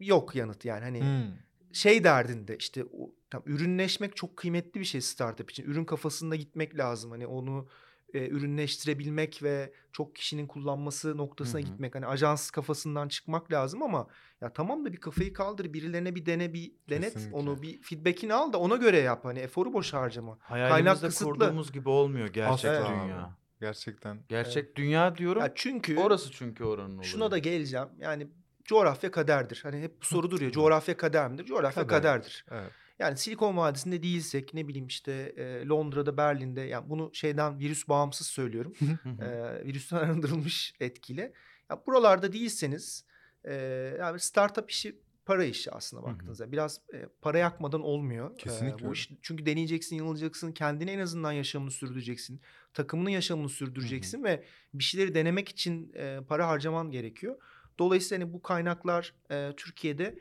Yok 0.00 0.34
yanıt 0.34 0.64
yani. 0.64 0.84
Hani 0.84 1.00
Hmm. 1.00 1.32
şey 1.72 2.04
derdinde 2.04 2.56
işte 2.56 2.84
o, 2.84 3.10
tam 3.30 3.42
ürünleşmek 3.46 4.16
çok 4.16 4.36
kıymetli 4.36 4.80
bir 4.80 4.84
şey 4.84 5.00
startup 5.00 5.50
için. 5.50 5.64
Ürün 5.64 5.84
kafasında 5.84 6.36
gitmek 6.36 6.78
lazım. 6.78 7.10
Hani 7.10 7.26
onu 7.26 7.68
e, 8.14 8.28
ürünleştirebilmek 8.28 9.42
ve 9.42 9.72
çok 9.92 10.16
kişinin 10.16 10.46
kullanması 10.46 11.16
noktasına 11.16 11.60
Hı 11.60 11.64
hı. 11.64 11.68
gitmek. 11.70 11.94
Hani 11.94 12.06
ajans 12.06 12.50
kafasından 12.50 13.08
çıkmak 13.08 13.52
lazım 13.52 13.82
ama 13.82 14.06
ya 14.40 14.52
tamam 14.52 14.84
da 14.84 14.92
bir 14.92 14.96
kafayı 14.96 15.32
kaldır, 15.32 15.72
birilerine 15.72 16.14
bir 16.14 16.26
dene, 16.26 16.52
bir 16.52 16.72
denet. 16.90 17.12
Kesinlikle. 17.14 17.36
Onu 17.38 17.62
bir 17.62 17.82
feedback'ini 17.82 18.34
al 18.34 18.52
da 18.52 18.58
ona 18.58 18.76
göre 18.76 18.98
yap. 18.98 19.24
Hani 19.24 19.38
eforu 19.38 19.72
boş 19.72 19.92
harcama. 19.94 20.38
Hayalimizde 20.40 21.06
kısıtlı. 21.06 21.26
kurduğumuz 21.32 21.72
gibi 21.72 21.88
olmuyor 21.88 22.28
gerçek 22.28 22.70
Asla 22.70 22.88
dünya. 22.88 23.18
abi. 23.24 23.32
Gerçekten. 23.60 24.18
Gerçek 24.28 24.76
dünya 24.76 25.16
diyorum. 25.16 25.42
Ya 25.42 25.52
çünkü 25.54 25.96
Orası 25.98 26.30
çünkü 26.30 26.64
oranın 26.64 26.88
oluyor. 26.90 27.04
şuna 27.04 27.30
da 27.30 27.38
geleceğim. 27.38 27.88
Yani 27.98 28.28
coğrafya 28.64 29.10
kaderdir. 29.10 29.60
Hani 29.62 29.80
hep 29.82 29.92
soru 30.00 30.30
duruyor. 30.30 30.52
Coğrafya 30.52 30.96
kader 30.96 31.30
midir? 31.30 31.44
Coğrafya 31.44 31.86
Kader. 31.86 32.02
kaderdir. 32.02 32.44
Evet. 32.50 32.70
Yani 32.98 33.16
Silikon 33.16 33.56
Vadisi'nde 33.56 34.02
değilsek 34.02 34.54
ne 34.54 34.68
bileyim 34.68 34.86
işte 34.86 35.12
e, 35.36 35.66
Londra'da, 35.66 36.16
Berlin'de 36.16 36.60
yani 36.60 36.90
bunu 36.90 37.10
şeyden 37.12 37.58
virüs 37.58 37.88
bağımsız 37.88 38.26
söylüyorum. 38.26 38.72
E, 39.20 39.64
virüsten 39.64 39.96
arındırılmış 40.04 40.74
etkiyle. 40.80 41.32
Ya 41.70 41.82
buralarda 41.86 42.32
değilseniz 42.32 43.04
e, 43.44 43.54
yani 43.98 44.20
startup 44.20 44.70
işi 44.70 45.00
para 45.28 45.44
işi 45.44 45.70
aslında 45.70 46.02
Hı 46.02 46.06
hı. 46.06 46.10
baktığınızda. 46.12 46.52
Biraz 46.52 46.80
e, 46.94 47.06
para 47.20 47.38
yakmadan 47.38 47.80
olmuyor. 47.82 48.30
e, 48.32 48.36
Kesinlikle 48.36 48.78
bu 48.84 48.88
öyle. 48.88 48.92
iş. 48.92 49.10
Çünkü 49.22 49.46
deneyeceksin, 49.46 49.96
yanılacaksın, 49.96 50.52
kendine 50.52 50.92
en 50.92 50.98
azından 50.98 51.32
yaşamını 51.32 51.70
sürdüreceksin. 51.70 52.40
Takımının 52.74 53.10
yaşamını 53.10 53.48
sürdüreceksin 53.48 54.24
ve 54.24 54.44
bir 54.74 54.84
şeyleri 54.84 55.14
denemek 55.14 55.48
için 55.48 55.92
e, 55.94 56.20
para 56.28 56.48
harcaman 56.48 56.90
gerekiyor. 56.90 57.36
Dolayısıyla 57.78 58.24
hani 58.24 58.32
bu 58.32 58.42
kaynaklar 58.42 59.14
e, 59.30 59.52
Türkiye'de 59.56 60.18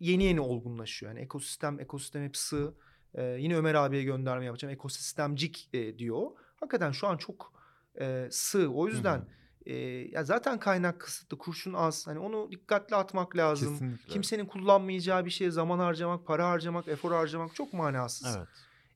yeni 0.00 0.24
yeni 0.24 0.40
olgunlaşıyor. 0.40 1.12
Yani 1.12 1.20
ekosistem, 1.20 1.80
ekosistem 1.80 2.24
hep 2.24 2.36
sığ. 2.36 2.74
E, 3.14 3.22
yine 3.24 3.56
Ömer 3.56 3.74
abiye 3.74 4.02
gönderme 4.02 4.44
yapacağım. 4.44 4.74
Ekosistemcik 4.74 5.68
e, 5.72 5.98
diyor. 5.98 6.30
Hakikaten 6.60 6.92
şu 6.92 7.06
an 7.06 7.16
çok 7.16 7.52
e, 8.00 8.28
sığ. 8.30 8.68
O 8.68 8.88
yüzden 8.88 9.28
e, 9.66 9.74
ya 10.10 10.24
zaten 10.24 10.58
kaynak 10.58 11.00
kısıtlı, 11.00 11.38
kurşun 11.38 11.72
az. 11.72 12.06
Hani 12.06 12.18
onu 12.18 12.50
dikkatli 12.52 12.96
atmak 12.96 13.36
lazım. 13.36 13.72
Kesinlikle. 13.72 14.12
Kimsenin 14.12 14.46
kullanmayacağı 14.46 15.24
bir 15.24 15.30
şeye 15.30 15.50
zaman 15.50 15.78
harcamak, 15.78 16.26
para 16.26 16.48
harcamak, 16.50 16.88
efor 16.88 17.12
harcamak 17.12 17.54
çok 17.54 17.72
manasız. 17.72 18.36
Evet. 18.36 18.48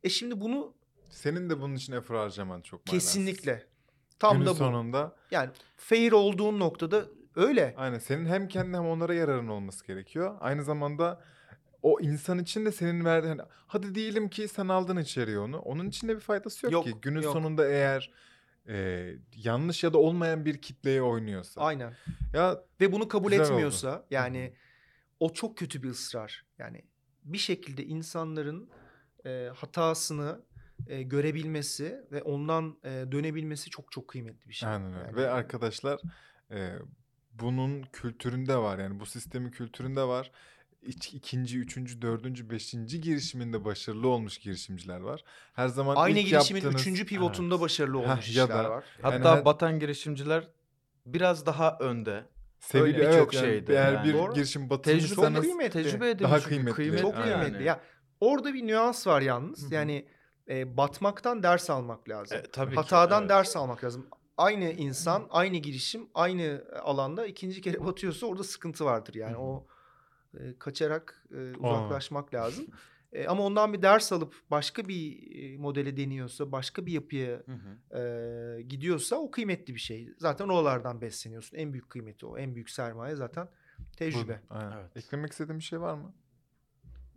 E 0.05 0.09
şimdi 0.09 0.41
bunu 0.41 0.75
Senin 1.11 1.51
de 1.51 1.61
bunun 1.61 1.75
için 1.75 1.93
efor 1.93 2.15
harcaman 2.15 2.61
çok 2.61 2.87
manasız. 2.87 3.13
kesinlikle 3.13 3.67
tam 4.19 4.33
Günün 4.35 4.47
da 4.47 4.51
bu. 4.51 4.55
sonunda 4.55 5.17
Yani 5.31 5.51
fair 5.77 6.13
olduğun 6.13 6.59
noktada 6.59 7.05
öyle. 7.39 7.75
aynen 7.77 7.99
senin 7.99 8.27
hem 8.27 8.49
kendine 8.49 8.77
hem 8.77 8.87
onlara 8.87 9.15
yararın 9.15 9.49
olması 9.49 9.87
gerekiyor. 9.87 10.37
Aynı 10.41 10.65
zamanda 10.65 11.21
o 11.83 12.01
insan 12.01 12.39
için 12.39 12.67
de 12.67 12.73
senin 12.73 13.05
verdiğin 13.05 13.39
hani, 13.39 13.49
hadi 13.67 13.95
diyelim 13.95 14.29
ki 14.29 14.49
sen 14.49 14.69
aldın 14.69 14.97
içeriye 14.97 15.39
onu. 15.39 15.59
Onun 15.59 15.89
için 15.89 16.09
de 16.09 16.15
bir 16.17 16.21
faydası 16.21 16.67
yok, 16.67 16.73
Yok, 16.73 16.85
ki. 16.85 16.95
Günün 17.03 17.23
yok. 17.23 17.33
sonunda 17.33 17.69
eğer 17.69 18.13
e, 18.69 19.07
yanlış 19.37 19.85
ya 19.85 19.93
da 19.93 19.99
olmayan 19.99 20.45
bir 20.45 20.63
kitleye 20.63 21.03
oynuyorsa. 21.03 21.61
Aynen. 21.61 21.93
Ya 22.35 22.59
Ve 22.81 22.93
bunu 22.93 23.09
kabul 23.09 23.31
Güzel 23.31 23.45
oldu. 23.47 23.53
etmiyorsa 23.53 24.07
yani 24.11 24.55
o 25.21 25.33
çok 25.33 25.59
kötü 25.59 25.83
bir 25.83 25.89
ısrar. 25.89 26.47
Yani 26.59 26.83
bir 27.25 27.39
şekilde 27.39 27.85
insanların 27.85 28.71
e, 29.27 29.49
hatasını 29.55 30.43
e, 30.87 31.03
görebilmesi 31.03 32.01
ve 32.13 32.23
ondan 32.23 32.79
e, 32.85 32.89
dönebilmesi 33.13 33.71
çok 33.71 33.93
çok 33.93 34.09
kıymetli 34.09 34.49
bir 34.49 34.55
şey. 34.55 34.69
Aynen 34.69 34.95
öyle. 34.95 35.05
Yani- 35.07 35.17
Ve 35.17 35.31
arkadaşlar 35.31 36.01
e, 36.51 36.75
bunun 37.41 37.83
kültüründe 37.93 38.57
var 38.57 38.79
yani 38.79 39.01
bu 39.01 39.07
sistemin 39.07 39.51
kültüründe 39.51 40.03
var. 40.03 40.31
İç, 40.83 41.15
ikinci, 41.15 41.59
üçüncü, 41.59 42.03
dördüncü, 42.03 42.51
beşinci 42.51 43.01
girişiminde 43.01 43.65
başarılı 43.65 44.09
olmuş 44.09 44.39
girişimciler 44.39 45.01
var. 45.01 45.25
Her 45.55 45.69
zaman 45.69 45.97
Aynı 45.97 46.19
ilk 46.19 46.29
girişimin 46.29 46.61
yaptığınız... 46.61 46.83
üçüncü 46.83 47.07
pivotunda 47.07 47.55
Evet. 47.55 47.63
başarılı 47.63 48.03
Heh, 48.03 48.11
olmuş 48.11 48.37
ya 48.37 48.45
işler 48.45 48.65
da- 48.65 48.71
var. 48.71 48.85
Hatta 49.03 49.15
Yani 49.15 49.25
her- 49.39 49.45
batan 49.45 49.79
girişimciler 49.79 50.49
biraz 51.07 51.47
daha 51.47 51.77
önde. 51.81 52.25
Öyle 52.75 52.99
birçok 52.99 53.13
evet, 53.15 53.35
yani 53.35 53.45
şeyde 53.45 53.73
eğer 53.73 53.93
yani. 53.93 54.09
bir 54.09 54.15
Doğru. 54.15 54.35
girişim 54.35 54.63
Çok 54.63 54.71
batırmışsanız 54.71 55.41
kıymetli. 55.41 55.83
Tecrübe 55.83 56.11
edilmiş. 56.11 56.31
Daha 56.31 56.41
çünkü, 56.41 56.73
kıymetli. 56.73 57.03
Çok 57.03 57.15
Yani. 57.15 57.25
kıymetli. 57.43 57.65
Ya 57.65 57.81
orada 58.21 58.55
bir 58.55 58.67
nüans 58.67 59.07
var 59.07 59.21
yalnız. 59.21 59.63
Hı 59.63 59.67
hı. 59.67 59.75
Yani 59.75 60.07
e, 60.49 60.77
batmaktan 60.77 61.43
ders 61.43 61.71
almak 61.71 62.09
lazım. 62.09 62.39
E, 62.39 62.43
tabii 62.43 62.71
ki, 62.71 62.77
Hatadan 62.77 63.21
evet. 63.21 63.31
ders 63.31 63.57
almak 63.57 63.85
lazım. 63.85 64.07
Aynı 64.39 64.65
insan, 64.73 65.27
aynı 65.31 65.57
girişim, 65.57 66.09
aynı 66.15 66.65
alanda 66.83 67.27
ikinci 67.27 67.61
kere 67.61 67.81
batıyorsa 67.87 68.27
orada 68.27 68.45
sıkıntı 68.45 68.85
vardır. 68.85 69.15
Yani 69.15 69.35
Hı 69.35 69.39
o 69.39 69.67
e, 70.35 70.59
kaçarak 70.59 71.27
e, 71.35 71.57
uzaklaşmak 71.57 72.35
lazım. 72.35 72.67
E, 73.13 73.27
ama 73.27 73.43
ondan 73.43 73.73
bir 73.73 73.83
ders 73.83 74.13
alıp 74.13 74.35
başka 74.51 74.89
bir 74.89 75.33
e, 75.43 75.59
modele 75.59 75.97
deniyorsa, 75.97 76.53
başka 76.53 76.87
bir 76.87 76.93
yapıya 76.93 77.43
Hı 77.47 77.53
hı. 77.53 77.99
e, 77.99 78.63
gidiyorsa 78.63 79.17
o 79.17 79.31
kıymetli 79.31 79.75
bir 79.75 79.81
şey. 79.81 80.09
Zaten 80.19 80.49
oralardan 80.49 81.01
besleniyorsun. 81.01 81.57
En 81.57 81.73
büyük 81.73 81.91
kıymeti 81.91 82.27
o. 82.27 82.39
En 82.39 82.55
büyük 82.55 82.71
sermaye 82.71 83.17
zaten 83.17 83.49
tecrübe. 83.97 84.41
Aynen. 84.51 84.77
Evet. 84.77 84.97
Eklemek 84.97 85.33
istediğin 85.33 85.59
bir 85.59 85.65
şey 85.65 85.81
var 85.81 85.95
mı? 85.95 86.15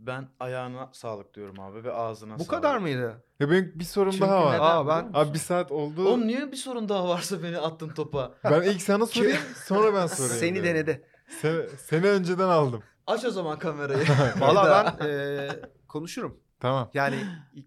Ben 0.06 0.28
ayağına 0.40 0.90
sağlık 0.92 1.34
diyorum 1.34 1.60
abi 1.60 1.84
ve 1.84 1.92
ağzına 1.92 2.34
Bu 2.34 2.38
sağlık. 2.38 2.50
kadar 2.50 2.78
mıydı? 2.78 3.24
Ya 3.40 3.50
benim 3.50 3.72
bir 3.74 3.84
sorum 3.84 4.10
Çünkü 4.12 4.24
daha 4.24 4.44
var. 4.44 4.54
neden 4.54 4.60
Aa, 4.64 4.86
ben-? 4.86 5.10
Abi 5.14 5.34
bir 5.34 5.38
saat 5.38 5.72
oldu. 5.72 6.08
Oğlum 6.08 6.26
niye 6.26 6.52
bir 6.52 6.56
sorun 6.56 6.88
daha 6.88 7.08
varsa 7.08 7.42
beni 7.42 7.58
attın 7.58 7.88
topa? 7.88 8.34
Ben 8.44 8.62
ilk 8.62 8.82
sana 8.82 9.06
sorayım 9.06 9.38
sonra 9.66 9.94
ben 9.94 10.06
sorayım. 10.06 10.36
Seni 10.36 10.54
diyorum. 10.54 10.70
denedi. 10.70 11.04
Seni, 11.40 11.68
seni 11.68 12.06
önceden 12.06 12.48
aldım. 12.48 12.82
Aç 13.06 13.24
o 13.24 13.30
zaman 13.30 13.58
kamerayı. 13.58 14.04
Valla 14.40 14.94
ben 15.00 15.06
e, 15.08 15.48
konuşurum. 15.88 16.40
Tamam. 16.60 16.90
Yani 16.94 17.16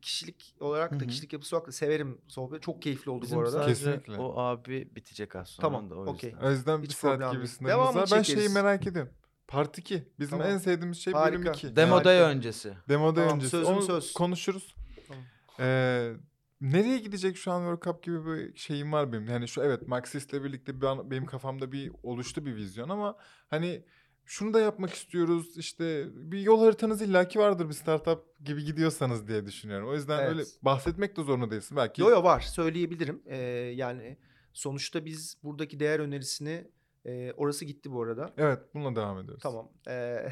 kişilik 0.02 0.56
olarak 0.60 0.92
Hı 0.92 1.00
da 1.00 1.04
hı. 1.04 1.08
kişilik 1.08 1.34
yapısı 1.34 1.56
olarak 1.56 1.68
da 1.68 1.72
severim. 1.72 2.22
Sohbet 2.28 2.62
çok 2.64 2.82
keyifli 2.82 3.12
oldu 3.12 3.22
Bizim 3.22 3.38
bu 3.38 3.42
arada. 3.42 3.52
sadece 3.52 3.74
Kesinlikle. 3.86 4.18
o 4.22 4.40
abi 4.40 4.90
bitecek 4.96 5.36
az 5.36 5.48
sonra 5.50 5.68
Tamam, 5.68 5.90
da 5.90 5.96
o 5.96 6.06
okey. 6.06 6.30
yüzden. 6.30 6.46
O 6.48 6.52
yüzden 6.52 6.78
Hiç 6.82 6.90
bir 6.90 6.96
saat 6.96 7.12
problem 7.18 7.32
gibi 7.32 7.40
değil. 7.42 7.50
sınırımız 7.52 7.78
Devamını 7.80 8.02
var. 8.02 8.10
Ben 8.12 8.22
çekeriz. 8.24 8.44
şeyi 8.46 8.54
merak 8.64 8.88
ediyorum. 8.88 9.12
Part 9.48 9.78
2. 9.78 10.04
Bizim 10.20 10.38
Tamam. 10.38 10.54
en 10.54 10.58
sevdiğimiz 10.58 10.98
şey 10.98 11.14
bölüm 11.14 11.24
Harika. 11.24 11.52
2. 11.52 11.76
Demo 11.76 11.96
Harika. 11.96 12.06
day 12.10 12.20
öncesi. 12.20 12.74
Demoda 12.90 13.20
Tamam, 13.22 13.36
öncesi. 13.36 13.52
sözüm 13.52 13.74
Onu 13.74 13.82
söz. 13.82 14.14
konuşuruz. 14.14 14.76
Tamam. 15.08 15.24
Ee, 15.60 16.14
nereye 16.62 16.98
gidecek 16.98 17.38
şu 17.38 17.52
an 17.52 17.60
World 17.62 17.84
Cup 17.94 18.04
gibi 18.04 18.26
bir 18.26 18.56
şeyim 18.58 18.92
var 18.94 19.14
benim. 19.14 19.28
Yani 19.28 19.48
şu 19.48 19.62
evet 19.62 19.88
Maxis'le 19.88 20.34
birlikte 20.34 20.82
bir 20.82 20.86
an- 20.86 21.12
benim 21.12 21.26
kafamda 21.26 21.72
bir 21.72 21.92
oluştu 22.04 22.46
bir 22.46 22.56
vizyon 22.56 22.90
ama 22.90 23.18
hani 23.50 23.84
şunu 24.26 24.54
da 24.54 24.60
yapmak 24.60 24.94
istiyoruz 24.94 25.58
işte 25.58 26.08
bir 26.14 26.40
yol 26.40 26.60
haritanız 26.64 27.02
illaki 27.02 27.40
vardır 27.40 27.70
bir 27.70 27.74
startup 27.74 28.46
gibi 28.46 28.64
gidiyorsanız 28.66 29.28
diye 29.28 29.46
düşünüyorum. 29.46 29.90
O 29.90 29.94
yüzden 29.94 30.20
Evet. 30.20 30.30
öyle 30.30 30.44
bahsetmek 30.62 31.18
de 31.18 31.24
zorunda 31.24 31.52
değilsin 31.52 31.78
belki. 31.78 32.02
Yo 32.02 32.10
yo 32.10 32.24
var 32.24 32.40
söyleyebilirim. 32.40 33.22
Ee, 33.26 33.38
yani 33.76 34.18
sonuçta 34.54 35.06
biz 35.06 35.38
buradaki 35.44 35.80
değer 35.80 36.00
önerisini 36.00 36.68
e, 37.06 37.34
orası 37.38 37.66
gitti 37.66 37.92
bu 37.92 38.02
arada. 38.04 38.34
Evet 38.38 38.60
bununla 38.74 38.96
devam 38.96 39.20
ediyoruz. 39.20 39.44
Tamam. 39.44 39.72
Ee, 39.88 40.30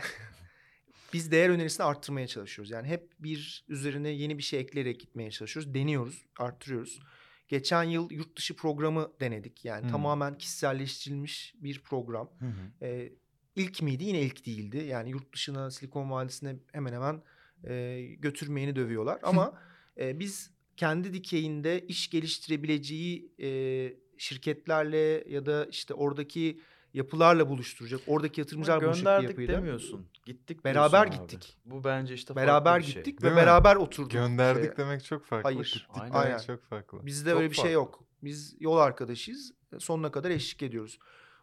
biz 1.13 1.31
değer 1.31 1.49
önerisini 1.49 1.85
arttırmaya 1.85 2.27
çalışıyoruz. 2.27 2.71
Yani 2.71 2.87
hep 2.87 3.11
bir 3.19 3.65
üzerine 3.67 4.09
yeni 4.09 4.37
bir 4.37 4.43
şey 4.43 4.59
ekleyerek 4.59 4.99
gitmeye 4.99 5.31
çalışıyoruz. 5.31 5.73
Deniyoruz, 5.73 6.25
arttırıyoruz. 6.39 6.99
Geçen 7.47 7.83
yıl 7.83 8.11
yurt 8.11 8.37
dışı 8.37 8.55
programı 8.55 9.11
denedik. 9.19 9.65
Yani 9.65 9.83
Hmm. 9.83 9.89
tamamen 9.91 10.37
kişiselleştirilmiş 10.37 11.55
bir 11.59 11.79
program. 11.83 12.29
Hı. 12.39 12.45
Ee, 12.85 13.13
ilk 13.55 13.81
miydi? 13.81 14.03
Yine 14.03 14.21
ilk 14.21 14.45
değildi. 14.45 14.77
Yani 14.77 15.09
yurt 15.09 15.33
dışına, 15.33 15.71
Silikon 15.71 16.11
Vadisi'ne 16.11 16.55
hemen 16.71 16.93
hemen 16.93 17.23
e, 17.67 18.01
götürmeyeni 18.19 18.75
dövüyorlar. 18.75 19.19
Ama 19.23 19.59
e, 19.99 20.19
biz 20.19 20.51
kendi 20.77 21.13
dikeyinde 21.13 21.87
iş 21.87 22.09
geliştirebileceği 22.09 23.31
e, 23.41 23.47
şirketlerle 24.17 25.23
ya 25.29 25.45
da 25.45 25.65
işte 25.65 25.93
oradaki 25.93 26.61
yapılarla 26.93 27.49
buluşturacak. 27.49 28.01
Oradaki 28.07 28.41
yatırımcılar 28.41 28.81
buluşacak 28.81 28.97
bir 28.99 29.05
Gönderdik 29.05 29.29
yapıyla. 29.29 29.57
demiyorsun. 29.57 30.07
Gittik 30.25 30.65
Beraber 30.65 30.91
diyorsun 31.03 31.23
abi. 31.23 31.31
gittik. 31.31 31.57
Bu 31.65 31.83
bence 31.83 32.13
işte 32.13 32.35
Beraber 32.35 32.71
farklı 32.71 32.87
bir 32.87 32.91
şey. 32.93 33.03
gittik 33.03 33.21
Değil 33.21 33.31
ve 33.31 33.35
mi? 33.35 33.41
beraber 33.41 33.75
oturduk. 33.75 34.11
Gönderdik 34.11 34.63
şeye. 34.63 34.77
demek 34.77 35.03
çok 35.05 35.25
farklı. 35.25 35.43
Hayır. 35.49 35.65
Gittik 35.65 35.85
Aynen. 36.01 36.13
Aynen. 36.13 36.37
çok 36.37 36.63
farklı. 36.63 37.05
Bizde 37.05 37.29
Çok 37.31 37.39
öyle 37.39 37.49
bir 37.49 37.55
şey 37.55 37.63
farklı. 37.63 37.73
yok. 37.73 38.03
Biz 38.23 38.55
yol 38.59 38.77
arkadaşıyız. 38.77 39.53
Sonuna 39.79 40.11
kadar 40.11 40.29
eşlik 40.29 40.63
ediyoruz. 40.63 40.99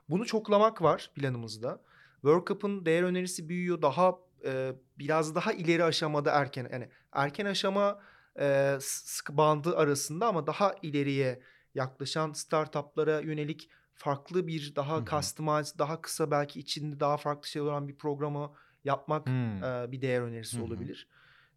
Bunu 0.09 0.27
çoklamak 0.27 0.83
var 0.83 1.11
planımızda. 1.15 1.83
World 2.15 2.47
Cup'ın 2.47 2.87
değer 2.87 3.03
önerisi 3.03 3.49
büyüyor. 3.49 3.83
Daha 3.83 4.15
e, 4.45 4.73
biraz 4.99 5.35
daha 5.35 5.53
ileri 5.53 5.85
aşamada 5.85 6.31
erken 6.31 6.69
yani 6.73 6.89
erken 7.13 7.47
aşama 7.47 8.01
e, 8.41 8.77
sıkı 8.81 9.37
bandı 9.37 9.77
arasında 9.77 10.27
ama 10.27 10.47
daha 10.47 10.75
ileriye 10.83 11.41
yaklaşan 11.75 12.33
startuplara 12.33 13.21
yönelik 13.21 13.69
farklı 13.95 14.47
bir 14.47 14.75
daha 14.77 14.97
Hı 14.97 15.01
hı. 15.01 15.05
customized, 15.05 15.79
daha 15.79 16.01
kısa 16.01 16.31
belki 16.31 16.61
içinde 16.61 17.01
daha 17.01 17.17
farklı 17.17 17.49
şey 17.49 17.63
olan 17.63 17.89
bir 17.89 17.97
programı 17.97 18.53
yapmak 18.85 19.27
Hmm. 19.27 19.65
e, 19.65 19.93
bir 19.93 20.03
değer 20.03 20.21
önerisi 20.21 20.57
Hı 20.57 20.61
hı. 20.61 20.65
olabilir. 20.65 21.09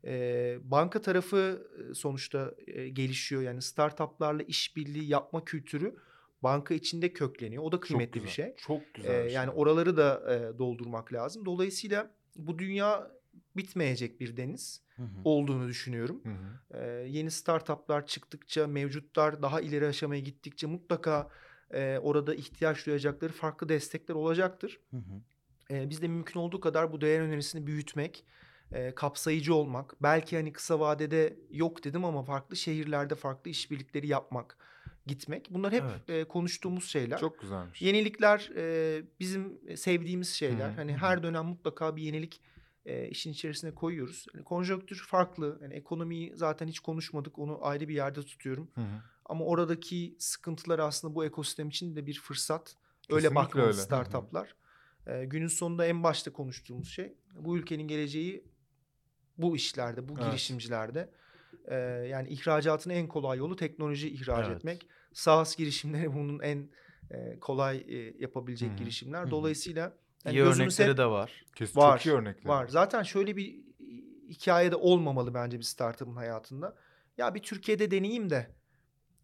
E, 0.05 0.57
banka 0.64 1.01
tarafı 1.01 1.68
sonuçta 1.93 2.53
e, 2.68 2.89
gelişiyor. 2.89 3.41
Yani 3.41 3.61
startuplarla 3.61 4.43
işbirliği 4.43 5.09
yapma 5.09 5.45
kültürü 5.45 5.95
banka 6.43 6.74
içinde 6.74 7.14
kökleniyor. 7.14 7.64
O 7.64 7.72
da 7.72 7.76
Çok 7.76 7.84
kıymetli 7.84 8.14
bir 8.16 8.20
güzel, 8.20 8.34
şey. 8.34 8.55
Çok 8.57 8.93
güzel. 8.93 9.11
E, 9.11 9.24
bir 9.24 9.30
şey. 9.30 9.36
yani 9.36 9.49
oraları 9.49 9.97
da 9.97 10.34
e, 10.36 10.57
doldurmak 10.57 11.14
lazım. 11.14 11.45
Dolayısıyla 11.45 12.11
bu 12.36 12.59
dünya 12.59 13.11
bitmeyecek 13.58 14.20
bir 14.20 14.38
deniz 14.38 14.82
Hı 14.95 15.04
hı. 15.04 15.08
olduğunu 15.24 15.68
düşünüyorum. 15.68 16.22
Hı 16.24 16.30
hı. 16.30 16.84
E, 16.84 17.08
yeni 17.10 17.32
startuplar 17.32 18.08
çıktıkça, 18.08 18.68
mevcutlar 18.68 19.41
daha 19.41 19.62
ileri 19.62 19.88
aşamaya 19.88 20.22
gittikçe 20.22 20.68
mutlaka 20.68 21.30
e, 21.74 21.99
orada 22.01 22.36
ihtiyaç 22.36 22.86
duyacakları 22.86 23.34
farklı 23.34 23.70
destekler 23.70 24.16
olacaktır. 24.16 24.80
Hı 24.91 24.97
hı. 24.97 25.22
Ee, 25.72 25.89
biz 25.89 26.01
de 26.01 26.08
mümkün 26.08 26.39
olduğu 26.39 26.60
kadar 26.60 26.91
bu 26.91 27.01
değer 27.01 27.20
önerisini 27.20 27.68
büyütmek, 27.68 28.26
e, 28.72 28.95
kapsayıcı 28.95 29.56
olmak. 29.56 29.95
Belki 30.04 30.36
hani 30.36 30.54
kısa 30.54 30.80
vadede 30.80 31.38
yok 31.51 31.84
dedim 31.84 32.06
ama 32.06 32.24
farklı 32.24 32.56
şehirlerde 32.56 33.16
farklı 33.16 33.51
işbirlikleri 33.51 34.08
yapmak, 34.08 34.58
gitmek. 35.06 35.47
Bunlar 35.49 35.74
hep 35.74 35.84
Evet. 35.84 36.10
e, 36.10 36.28
konuştuğumuz 36.28 36.86
şeyler. 36.86 37.20
Çok 37.20 37.39
güzelmiş. 37.39 37.82
Yenilikler 37.82 38.51
e, 38.56 39.01
bizim 39.20 39.60
sevdiğimiz 39.78 40.30
şeyler. 40.30 40.70
Hı 40.70 40.72
hı, 40.72 40.76
Hani 40.76 40.97
her 40.97 41.24
dönem 41.24 41.45
mutlaka 41.45 41.95
bir 41.95 42.01
yenilik 42.01 42.41
e, 42.86 43.07
işin 43.09 43.31
içerisine 43.31 43.75
koyuyoruz. 43.75 44.25
Yani 44.34 44.43
konjonktür 44.43 45.05
farklı. 45.07 45.59
Yani 45.61 45.73
ekonomiyi 45.73 46.31
zaten 46.36 46.67
hiç 46.67 46.79
konuşmadık. 46.79 47.39
Onu 47.39 47.65
ayrı 47.65 47.88
bir 47.88 47.95
yerde 47.95 48.21
tutuyorum. 48.21 48.71
Hı 48.75 48.81
hı. 48.81 49.01
Ama 49.25 49.45
oradaki 49.45 50.15
sıkıntılar 50.19 50.79
aslında 50.79 51.15
bu 51.15 51.25
ekosistem 51.25 51.69
için 51.69 51.95
de 51.95 52.05
bir 52.05 52.19
fırsat. 52.19 52.75
Öyle 53.09 53.21
Kesinlikle 53.21 53.36
bakmalı 53.36 53.65
öyle. 53.67 53.77
Hı. 53.77 53.81
startuplar. 53.81 54.55
Ee, 55.07 55.25
günün 55.25 55.47
sonunda 55.47 55.86
en 55.86 56.03
başta 56.03 56.34
konuştuğumuz 56.34 56.89
şey 56.89 57.17
bu 57.36 57.57
ülkenin 57.57 57.88
geleceği 57.88 58.45
bu 59.38 59.55
işlerde, 59.55 60.09
bu 60.09 60.13
Evet. 60.17 60.25
girişimcilerde. 60.25 61.09
Ee, 61.67 61.75
yani 62.09 62.29
ihracatın 62.29 62.89
en 62.89 63.07
kolay 63.07 63.38
yolu 63.38 63.55
teknoloji 63.55 64.09
ihraç 64.09 64.45
Evet. 64.47 64.57
etmek. 64.57 64.88
SaaS 65.13 65.55
girişimleri 65.55 66.13
bunun 66.13 66.39
en 66.39 66.69
e, 67.11 67.39
kolay 67.39 67.86
e, 67.88 68.13
yapabilecek 68.19 68.69
Hı 68.69 68.73
hı. 68.73 68.77
girişimler. 68.77 69.31
Dolayısıyla 69.31 69.97
yani 70.26 70.36
İyi 70.36 70.41
örnekleri 70.43 70.89
hep 70.89 70.97
de 70.97 71.05
var. 71.05 71.45
Kesin 71.55 71.80
var. 71.80 71.97
çok 71.97 72.05
iyi 72.05 72.15
örnekler. 72.15 72.49
var. 72.49 72.67
Zaten 72.67 73.03
şöyle 73.03 73.36
bir 73.38 73.63
hikaye 74.30 74.71
de 74.71 74.76
olmamalı 74.76 75.34
bence 75.34 75.57
bir 75.57 75.63
startup'ın 75.63 76.15
hayatında. 76.15 76.76
Ya 77.17 77.36
bir 77.36 77.39
Türkiye'de 77.41 77.91
deneyeyim 77.91 78.30
de 78.30 78.51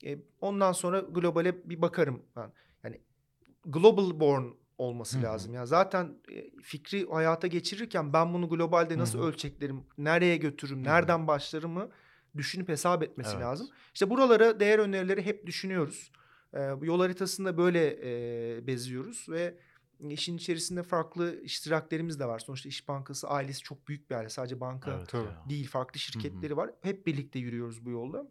e, 0.05 0.17
ondan 0.41 0.71
sonra 0.71 0.99
globale 0.99 1.69
bir 1.69 1.81
bakarım 1.81 2.21
ben. 2.35 2.51
Yani 2.83 3.01
global 3.65 4.19
born 4.19 4.43
olması 4.77 5.17
Hı 5.17 5.21
hı. 5.21 5.25
lazım. 5.25 5.53
Ya 5.53 5.65
zaten 5.65 6.17
e, 6.31 6.61
fikri 6.61 7.07
hayata 7.09 7.47
geçirirken 7.47 8.13
ben 8.13 8.33
bunu 8.33 8.49
globalde 8.49 8.97
nasıl 8.97 9.19
Hı 9.19 9.23
hı. 9.23 9.27
ölçeklerim, 9.27 9.83
nereye 9.97 10.37
götürürüm, 10.37 10.77
Hı 10.77 10.89
hı. 10.89 10.93
nereden 10.93 11.27
başlarımı 11.27 11.89
düşünüp 12.37 12.69
hesap 12.69 13.03
etmesi 13.03 13.29
Evet. 13.33 13.41
lazım. 13.41 13.67
İşte 13.93 14.09
buralara 14.09 14.59
değer 14.59 14.79
önerileri 14.79 15.25
hep 15.25 15.45
düşünüyoruz. 15.45 16.11
E, 16.53 16.57
bu 16.57 16.85
yol 16.85 16.99
haritasında 16.99 17.57
böyle 17.57 17.87
e, 18.57 18.67
beziyoruz 18.67 19.25
ve 19.29 19.57
işin 20.09 20.37
içerisinde 20.37 20.83
farklı 20.83 21.41
iştiraklerimiz 21.41 22.19
de 22.19 22.25
var. 22.25 22.39
Sonuçta 22.39 22.69
İş 22.69 22.87
Bankası 22.87 23.27
ailesi 23.29 23.61
çok 23.61 23.87
büyük 23.87 24.09
bir 24.09 24.15
aile. 24.15 24.29
Sadece 24.29 24.59
banka 24.59 24.91
Evet 24.97 25.09
Tabii. 25.09 25.25
ya. 25.25 25.43
değil 25.49 25.67
farklı 25.67 25.99
şirketleri 25.99 26.57
var. 26.57 26.69
Hep 26.81 27.07
birlikte 27.07 27.39
yürüyoruz 27.39 27.85
bu 27.85 27.89
yolda. 27.89 28.27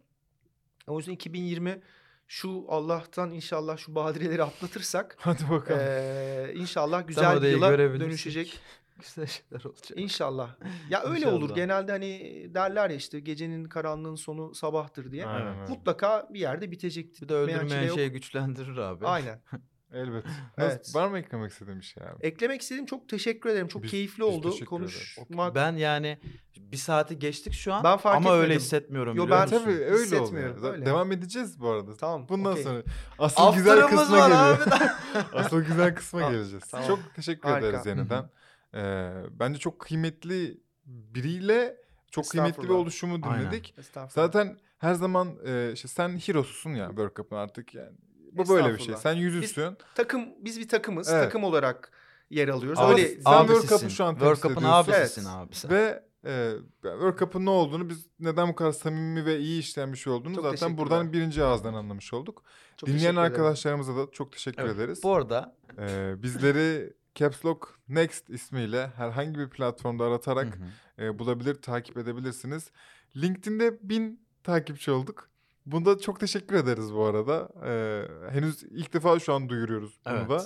O 0.87 0.97
yüzden 0.97 1.11
2020 1.13 1.81
şu 2.27 2.65
Allah'tan 2.67 3.31
inşallah 3.31 3.77
şu 3.77 3.95
badireleri 3.95 4.43
atlatırsak 4.43 5.15
Hadi 5.19 5.49
bakalım. 5.49 5.79
eee, 5.81 6.53
inşallah 6.55 7.07
güzel 7.07 7.41
bir 7.41 7.47
yıla 7.47 7.77
dönüşecek. 7.77 8.59
Güzel 8.99 9.27
şeyler 9.27 9.65
olacak. 9.65 9.91
İnşallah. 9.95 10.55
Ya 10.89 11.03
öyle 11.03 11.27
olur. 11.27 11.41
İnşallah. 11.41 11.55
Genelde 11.55 11.91
hani 11.91 12.11
derler 12.53 12.89
ya 12.89 12.95
işte 12.95 13.19
gecenin 13.19 13.65
karanlığın 13.65 14.15
sonu 14.15 14.55
sabahtır 14.55 15.11
diye. 15.11 15.25
Aynen. 15.25 15.69
Mutlaka 15.69 16.27
bir 16.33 16.39
yerde 16.39 16.71
bitecektir. 16.71 17.21
Bir 17.21 17.29
de 17.29 17.33
öldürmeyen 17.33 17.83
yok. 17.83 17.95
şey 17.95 18.09
güçlendirir 18.09 18.77
abi. 18.77 19.07
Aynen. 19.07 19.41
Elbet. 19.93 20.25
Nasıl, 20.57 20.71
Evet. 20.71 20.95
Var 20.95 21.07
mı 21.07 21.19
eklemek 21.19 21.51
istediğin 21.51 21.79
bir 21.79 21.85
şey 21.85 22.03
abi? 22.03 22.25
Eklemek 22.25 22.61
istediğim 22.61 22.85
çok 22.85 23.09
teşekkür 23.09 23.49
ederim. 23.49 23.67
Çok 23.67 23.83
Biz- 23.83 23.91
keyifli 23.91 24.23
biz 24.23 24.27
oldu 24.33 24.65
konuşmak. 24.65 25.55
Ben 25.55 25.75
yani 25.75 26.19
bir 26.57 26.77
saati 26.77 27.19
geçtik 27.19 27.53
şu 27.53 27.73
an 27.73 27.83
Ben 27.83 27.97
fark 27.97 28.15
ama 28.17 28.33
öyle 28.33 28.43
etmedim. 28.43 28.59
hissetmiyorum 28.61 29.17
Yo, 29.17 29.29
ben- 29.29 29.41
musun? 29.41 29.57
Tabii 29.63 29.71
öyle 29.73 29.85
oluyor. 29.85 29.99
Hissetmiyorum, 30.05 30.55
Zaten 30.59 30.73
öyle. 30.73 30.85
Devam 30.85 31.11
edeceğiz 31.11 31.59
bu 31.59 31.69
arada. 31.69 31.97
Tamam. 31.97 32.29
Bundan 32.29 32.51
okey. 32.51 32.63
sonra 32.63 32.83
asıl 33.19 33.53
güzel 33.55 33.73
After'ımız 33.83 34.01
kısma 34.01 34.17
var 34.17 34.29
geliyor. 34.29 34.67
abi. 34.67 35.25
asıl 35.33 35.61
güzel 35.61 35.95
kısma 35.95 36.31
geleceğiz. 36.31 36.63
tamam. 36.71 36.87
Çok 36.87 36.99
teşekkür 37.15 37.49
Harika. 37.49 37.67
ederiz 37.67 37.85
yeniden. 37.85 38.29
Ee, 38.73 39.11
bence 39.31 39.59
çok 39.59 39.79
kıymetli 39.79 40.59
biriyle 40.85 41.77
çok 42.11 42.29
kıymetli 42.29 42.63
bir 42.63 42.69
oluşumu 42.69 43.23
dinledik. 43.23 43.75
Zaten 44.09 44.57
her 44.77 44.93
zaman 44.93 45.35
e, 45.45 45.71
işte 45.73 45.87
sen 45.87 46.09
hero'susun 46.17 46.69
ya 46.69 46.87
World 46.87 47.15
Cup'ın 47.15 47.35
artık 47.35 47.75
yani. 47.75 47.97
Bu 48.31 48.49
böyle 48.49 48.73
bir 48.73 48.79
şey. 48.79 48.95
Sen 48.97 49.13
yüzüsün. 49.13 49.77
takım 49.95 50.25
biz 50.41 50.59
bir 50.59 50.67
takımız. 50.67 51.09
Evet. 51.09 51.23
Takım 51.23 51.43
olarak 51.43 51.91
yer 52.29 52.47
alıyoruz. 52.47 52.79
Ama 52.79 52.91
Öyle 52.91 53.07
sen 53.07 53.15
World. 53.15 53.67
Cup'ı 53.69 53.89
şu 53.89 54.03
an 54.03 54.11
World 54.13 54.35
Cup'ın 54.35 54.51
ediyorsun. 54.51 54.91
abisisin 54.91 55.21
Evet. 55.21 55.31
abi 55.35 55.55
sen. 55.55 55.71
Ve 55.71 56.03
e, 56.25 56.51
World 56.81 57.19
Cup'ın 57.19 57.45
ne 57.45 57.49
olduğunu 57.49 57.89
biz 57.89 58.07
neden 58.19 58.47
bu 58.49 58.55
kadar 58.55 58.71
samimi 58.71 59.25
ve 59.25 59.39
iyi 59.39 59.59
işleyen 59.59 59.93
bir 59.93 59.97
şey 59.97 60.13
olduğunu 60.13 60.35
Çok 60.35 60.43
zaten 60.43 60.77
buradan 60.77 61.13
birinci 61.13 61.43
ağızdan 61.43 61.73
anlamış 61.73 62.13
olduk. 62.13 62.43
Çok 62.77 62.89
Dinleyen 62.89 63.15
arkadaşlarımıza 63.15 63.95
da 63.95 64.11
çok 64.11 64.31
teşekkür 64.31 64.63
Evet, 64.63 64.75
ederiz. 64.75 65.03
Bu 65.03 65.15
arada 65.15 65.55
Ee, 65.79 66.13
bizleri 66.23 66.93
Caps 67.15 67.45
Lock 67.45 67.79
Next 67.89 68.29
ismiyle 68.29 68.87
herhangi 68.95 69.39
bir 69.39 69.49
platformda 69.49 70.03
aratarak 70.03 70.55
Hı 70.55 70.59
hı. 71.01 71.05
e, 71.05 71.19
bulabilir, 71.19 71.55
takip 71.55 71.97
edebilirsiniz. 71.97 72.71
LinkedIn'de 73.17 73.89
bin 73.89 74.21
takipçi 74.43 74.91
olduk. 74.91 75.29
Bunda 75.71 75.99
çok 75.99 76.19
teşekkür 76.19 76.55
ederiz 76.55 76.93
bu 76.93 77.05
arada. 77.05 77.49
Ee, 77.65 78.03
henüz 78.31 78.63
ilk 78.63 78.93
defa 78.93 79.19
şu 79.19 79.33
an 79.33 79.49
duyuruyoruz 79.49 79.99
bunu 80.05 80.13
Evet. 80.17 80.29
da. 80.29 80.43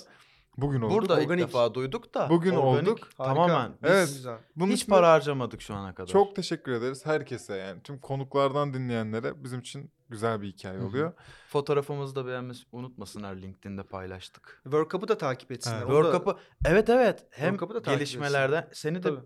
Bugün 0.58 0.82
olduk. 0.82 0.92
Burada 0.98 1.22
ilk 1.22 1.28
Organik. 1.28 1.48
defa 1.48 1.74
duyduk 1.74 2.14
da. 2.14 2.30
Bugün 2.30 2.56
organik 2.56 2.88
olduk. 2.94 3.08
Harika. 3.18 3.34
Tamamen. 3.34 3.72
Biz 3.84 3.90
Evet. 3.92 4.08
Güzel. 4.08 4.38
Bunun 4.56 4.72
hiç 4.72 4.88
para 4.88 5.12
harcamadık 5.12 5.62
şu 5.62 5.74
ana 5.76 5.96
kadar. 5.96 6.08
Çok 6.08 6.36
teşekkür 6.36 6.72
ederiz 6.72 7.06
herkese 7.06 7.56
yani 7.56 7.82
tüm 7.84 8.00
konuklardan 8.00 8.74
dinleyenlere 8.74 9.44
bizim 9.44 9.60
için 9.60 9.92
güzel 10.10 10.42
bir 10.42 10.48
hikaye 10.48 10.80
oluyor. 10.82 11.14
Fotoğrafımızı 11.50 12.16
da 12.16 12.26
beğenmeyi 12.28 12.60
unutmasınlar 12.72 13.36
LinkedIn'de 13.36 13.84
paylaştık. 13.84 14.60
World 14.64 14.90
Cup'ı 14.90 15.08
da 15.08 15.18
takip 15.18 15.52
etsinler. 15.52 15.78
Evet. 15.78 15.88
World 15.88 16.08
da- 16.08 16.18
Cup'ı 16.18 16.36
evet 16.66 16.90
evet 16.90 17.26
hem 17.32 17.50
World 17.50 17.60
Cup'ı 17.60 17.74
da 17.74 17.82
takip 17.82 18.00
gelişmelerde 18.00 18.70
seni 18.74 18.98
de 18.98 19.02
Tabii. 19.02 19.20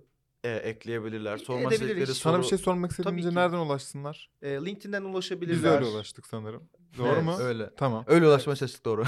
E, 0.43 0.49
ekleyebilirler. 0.49 1.37
Sormak 1.37 1.61
edebiliriz. 1.73 1.81
istedikleri 1.91 2.15
Sana 2.15 2.33
soru. 2.33 2.43
bir 2.43 2.47
şey 2.47 2.57
sormak 2.57 2.91
istediğince 2.91 3.35
nereden 3.35 3.57
ulaşsınlar? 3.57 4.29
E, 4.41 4.49
LinkedIn'den 4.49 5.03
ulaşabilirler. 5.03 5.57
Biz 5.57 5.65
öyle 5.65 5.85
ulaştık 5.85 6.27
sanırım. 6.27 6.69
Doğru 6.97 7.07
Evet, 7.07 7.23
mu? 7.23 7.37
Öyle. 7.39 7.69
Tamam. 7.77 8.03
Öyle 8.07 8.27
ulaşmaya 8.27 8.55
çalıştık 8.55 8.85
doğru. 8.85 9.03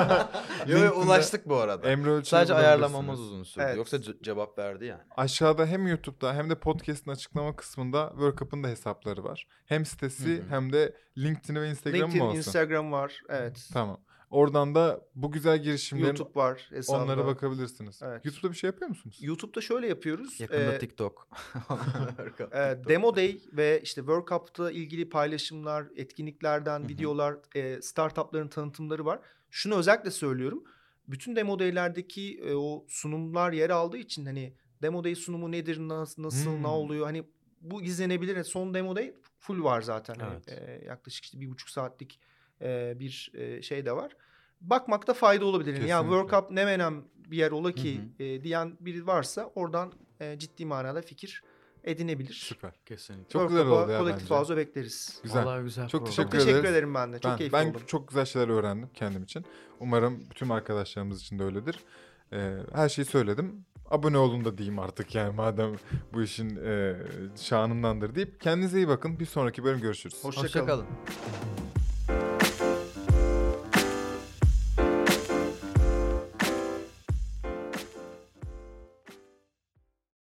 Yo, 0.66 0.92
ulaştık 0.94 1.48
bu 1.48 1.56
arada. 1.56 1.90
Emre 1.90 2.24
Sadece 2.24 2.54
ayarlamamız 2.54 3.20
uzun 3.20 3.42
sürdü. 3.42 3.64
Evet. 3.66 3.76
Yoksa 3.76 3.96
ce- 3.96 4.22
cevap 4.22 4.58
verdi 4.58 4.84
yani. 4.84 5.00
Aşağıda 5.16 5.66
hem 5.66 5.86
YouTube'da 5.86 6.34
hem 6.34 6.50
de 6.50 6.54
podcast'ın 6.54 7.10
açıklama 7.10 7.56
kısmında 7.56 8.08
World 8.10 8.38
Cup'ın 8.38 8.64
da 8.64 8.68
hesapları 8.68 9.24
var. 9.24 9.46
Hem 9.66 9.86
sitesi 9.86 10.36
Hı 10.36 10.42
hı. 10.42 10.48
hem 10.48 10.72
de 10.72 10.96
LinkedIn'i 11.18 11.60
ve 11.60 11.70
Instagram'ı 11.70 12.02
LinkedIn, 12.04 12.22
mı 12.22 12.28
olsun? 12.28 12.38
Instagram 12.38 12.92
var. 12.92 13.20
Evet. 13.28 13.68
Tamam. 13.72 14.00
Oradan 14.30 14.74
da 14.74 15.00
bu 15.14 15.32
güzel 15.32 15.62
girişimlerin 15.62 16.06
YouTube 16.06 16.34
var 16.34 16.66
hesabında. 16.70 17.04
onlara 17.04 17.26
bakabilirsiniz. 17.26 18.00
Evet. 18.02 18.24
YouTube'da 18.24 18.52
bir 18.52 18.56
şey 18.56 18.68
yapıyor 18.68 18.88
musunuz? 18.88 19.18
YouTube'da 19.20 19.60
şöyle 19.60 19.86
yapıyoruz. 19.86 20.40
Yakında 20.40 20.72
Ee, 20.72 20.78
TikTok. 20.78 21.28
e, 22.52 22.58
Demo 22.88 23.16
Day 23.16 23.40
ve 23.52 23.80
işte 23.82 24.00
World 24.00 24.28
Cup'ta 24.28 24.70
ilgili 24.70 25.08
paylaşımlar, 25.08 25.86
etkinliklerden 25.96 26.88
videolar, 26.88 27.36
e, 27.54 27.82
startupların 27.82 28.48
tanıtımları 28.48 29.04
var. 29.04 29.20
Şunu 29.50 29.74
özellikle 29.74 30.10
söylüyorum. 30.10 30.64
Bütün 31.08 31.36
Demo 31.36 31.58
Day'lerdeki 31.58 32.38
e, 32.38 32.54
o 32.54 32.84
sunumlar 32.88 33.52
yer 33.52 33.70
aldığı 33.70 33.98
için 33.98 34.26
hani 34.26 34.54
Demo 34.82 35.04
Day 35.04 35.14
sunumu 35.14 35.52
nedir, 35.52 35.78
nasıl, 35.78 36.22
nasıl 36.22 36.50
Hmm. 36.50 36.62
ne 36.62 36.66
oluyor? 36.66 37.06
Hani 37.06 37.24
bu 37.60 37.82
izlenebilir. 37.82 38.44
Son 38.44 38.74
Demo 38.74 38.96
Day 38.96 39.14
full 39.38 39.62
var 39.64 39.82
zaten. 39.82 40.14
Hani, 40.14 40.40
Evet. 40.48 40.48
e, 40.48 40.84
yaklaşık 40.86 41.24
işte 41.24 41.40
bir 41.40 41.50
buçuk 41.50 41.70
saatlik 41.70 42.20
e, 42.62 42.94
bir 43.00 43.30
e, 43.34 43.62
şey 43.62 43.84
de 43.86 43.92
var. 43.96 44.12
Bakmakta 44.60 45.14
fayda 45.14 45.44
olabilir. 45.44 45.72
Yani 45.74 45.88
ya 45.88 46.00
World 46.00 46.22
Kesinlikle. 46.30 46.46
Cup 46.46 46.50
ne 46.50 46.64
menem 46.64 47.04
bir 47.16 47.36
yer 47.36 47.50
ola 47.50 47.72
ki 47.72 48.00
Hı 48.18 48.22
e, 48.22 48.42
diyen 48.42 48.76
biri 48.80 49.06
varsa 49.06 49.50
oradan 49.54 49.92
e, 50.20 50.38
ciddi 50.38 50.66
manada 50.66 51.02
fikir 51.02 51.42
edinebilir. 51.84 52.32
Süper. 52.34 52.72
Kesinlikle. 52.86 53.28
Çok 53.28 53.42
World 53.42 53.50
güzel 53.64 53.66
oldu 53.82 53.92
ya 53.92 53.98
kolektif 53.98 54.30
bence. 54.30 54.56
bekleriz. 54.56 55.20
Güzel. 55.22 55.44
Vallahi 55.44 55.62
güzel 55.62 55.88
Çok 55.88 56.00
program. 56.00 56.14
Çok 56.16 56.30
Teşekkür 56.32 56.38
teşekkür 56.38 56.58
ederiz. 56.58 56.70
ederim 56.76 56.94
ben 56.94 57.12
de. 57.12 57.18
Çok 57.18 57.30
Ben, 57.32 57.36
keyifli 57.38 57.52
ben 57.52 57.70
oldum. 57.70 57.80
çok 57.86 58.08
güzel 58.08 58.24
şeyler 58.24 58.48
öğrendim 58.48 58.88
kendim 58.94 59.22
için. 59.22 59.44
Umarım 59.80 60.24
bütün 60.30 60.48
arkadaşlarımız 60.48 61.20
için 61.22 61.38
de 61.38 61.44
öyledir. 61.44 61.78
Ee, 62.32 62.56
her 62.74 62.88
şeyi 62.88 63.04
söyledim. 63.04 63.64
Abone 63.90 64.18
olun 64.18 64.44
da 64.44 64.58
diyeyim 64.58 64.78
artık 64.78 65.14
yani 65.14 65.34
madem 65.34 65.72
bu 66.12 66.22
işin 66.22 66.56
e, 66.56 66.96
şanındandır 67.36 68.14
deyip 68.14 68.40
kendinize 68.40 68.76
iyi 68.78 68.88
bakın. 68.88 69.20
Bir 69.20 69.26
sonraki 69.26 69.64
bölüm 69.64 69.80
görüşürüz. 69.80 70.24
Hoşça 70.24 70.40
kalın. 70.40 70.46
Hoşçakalın. 70.48 70.86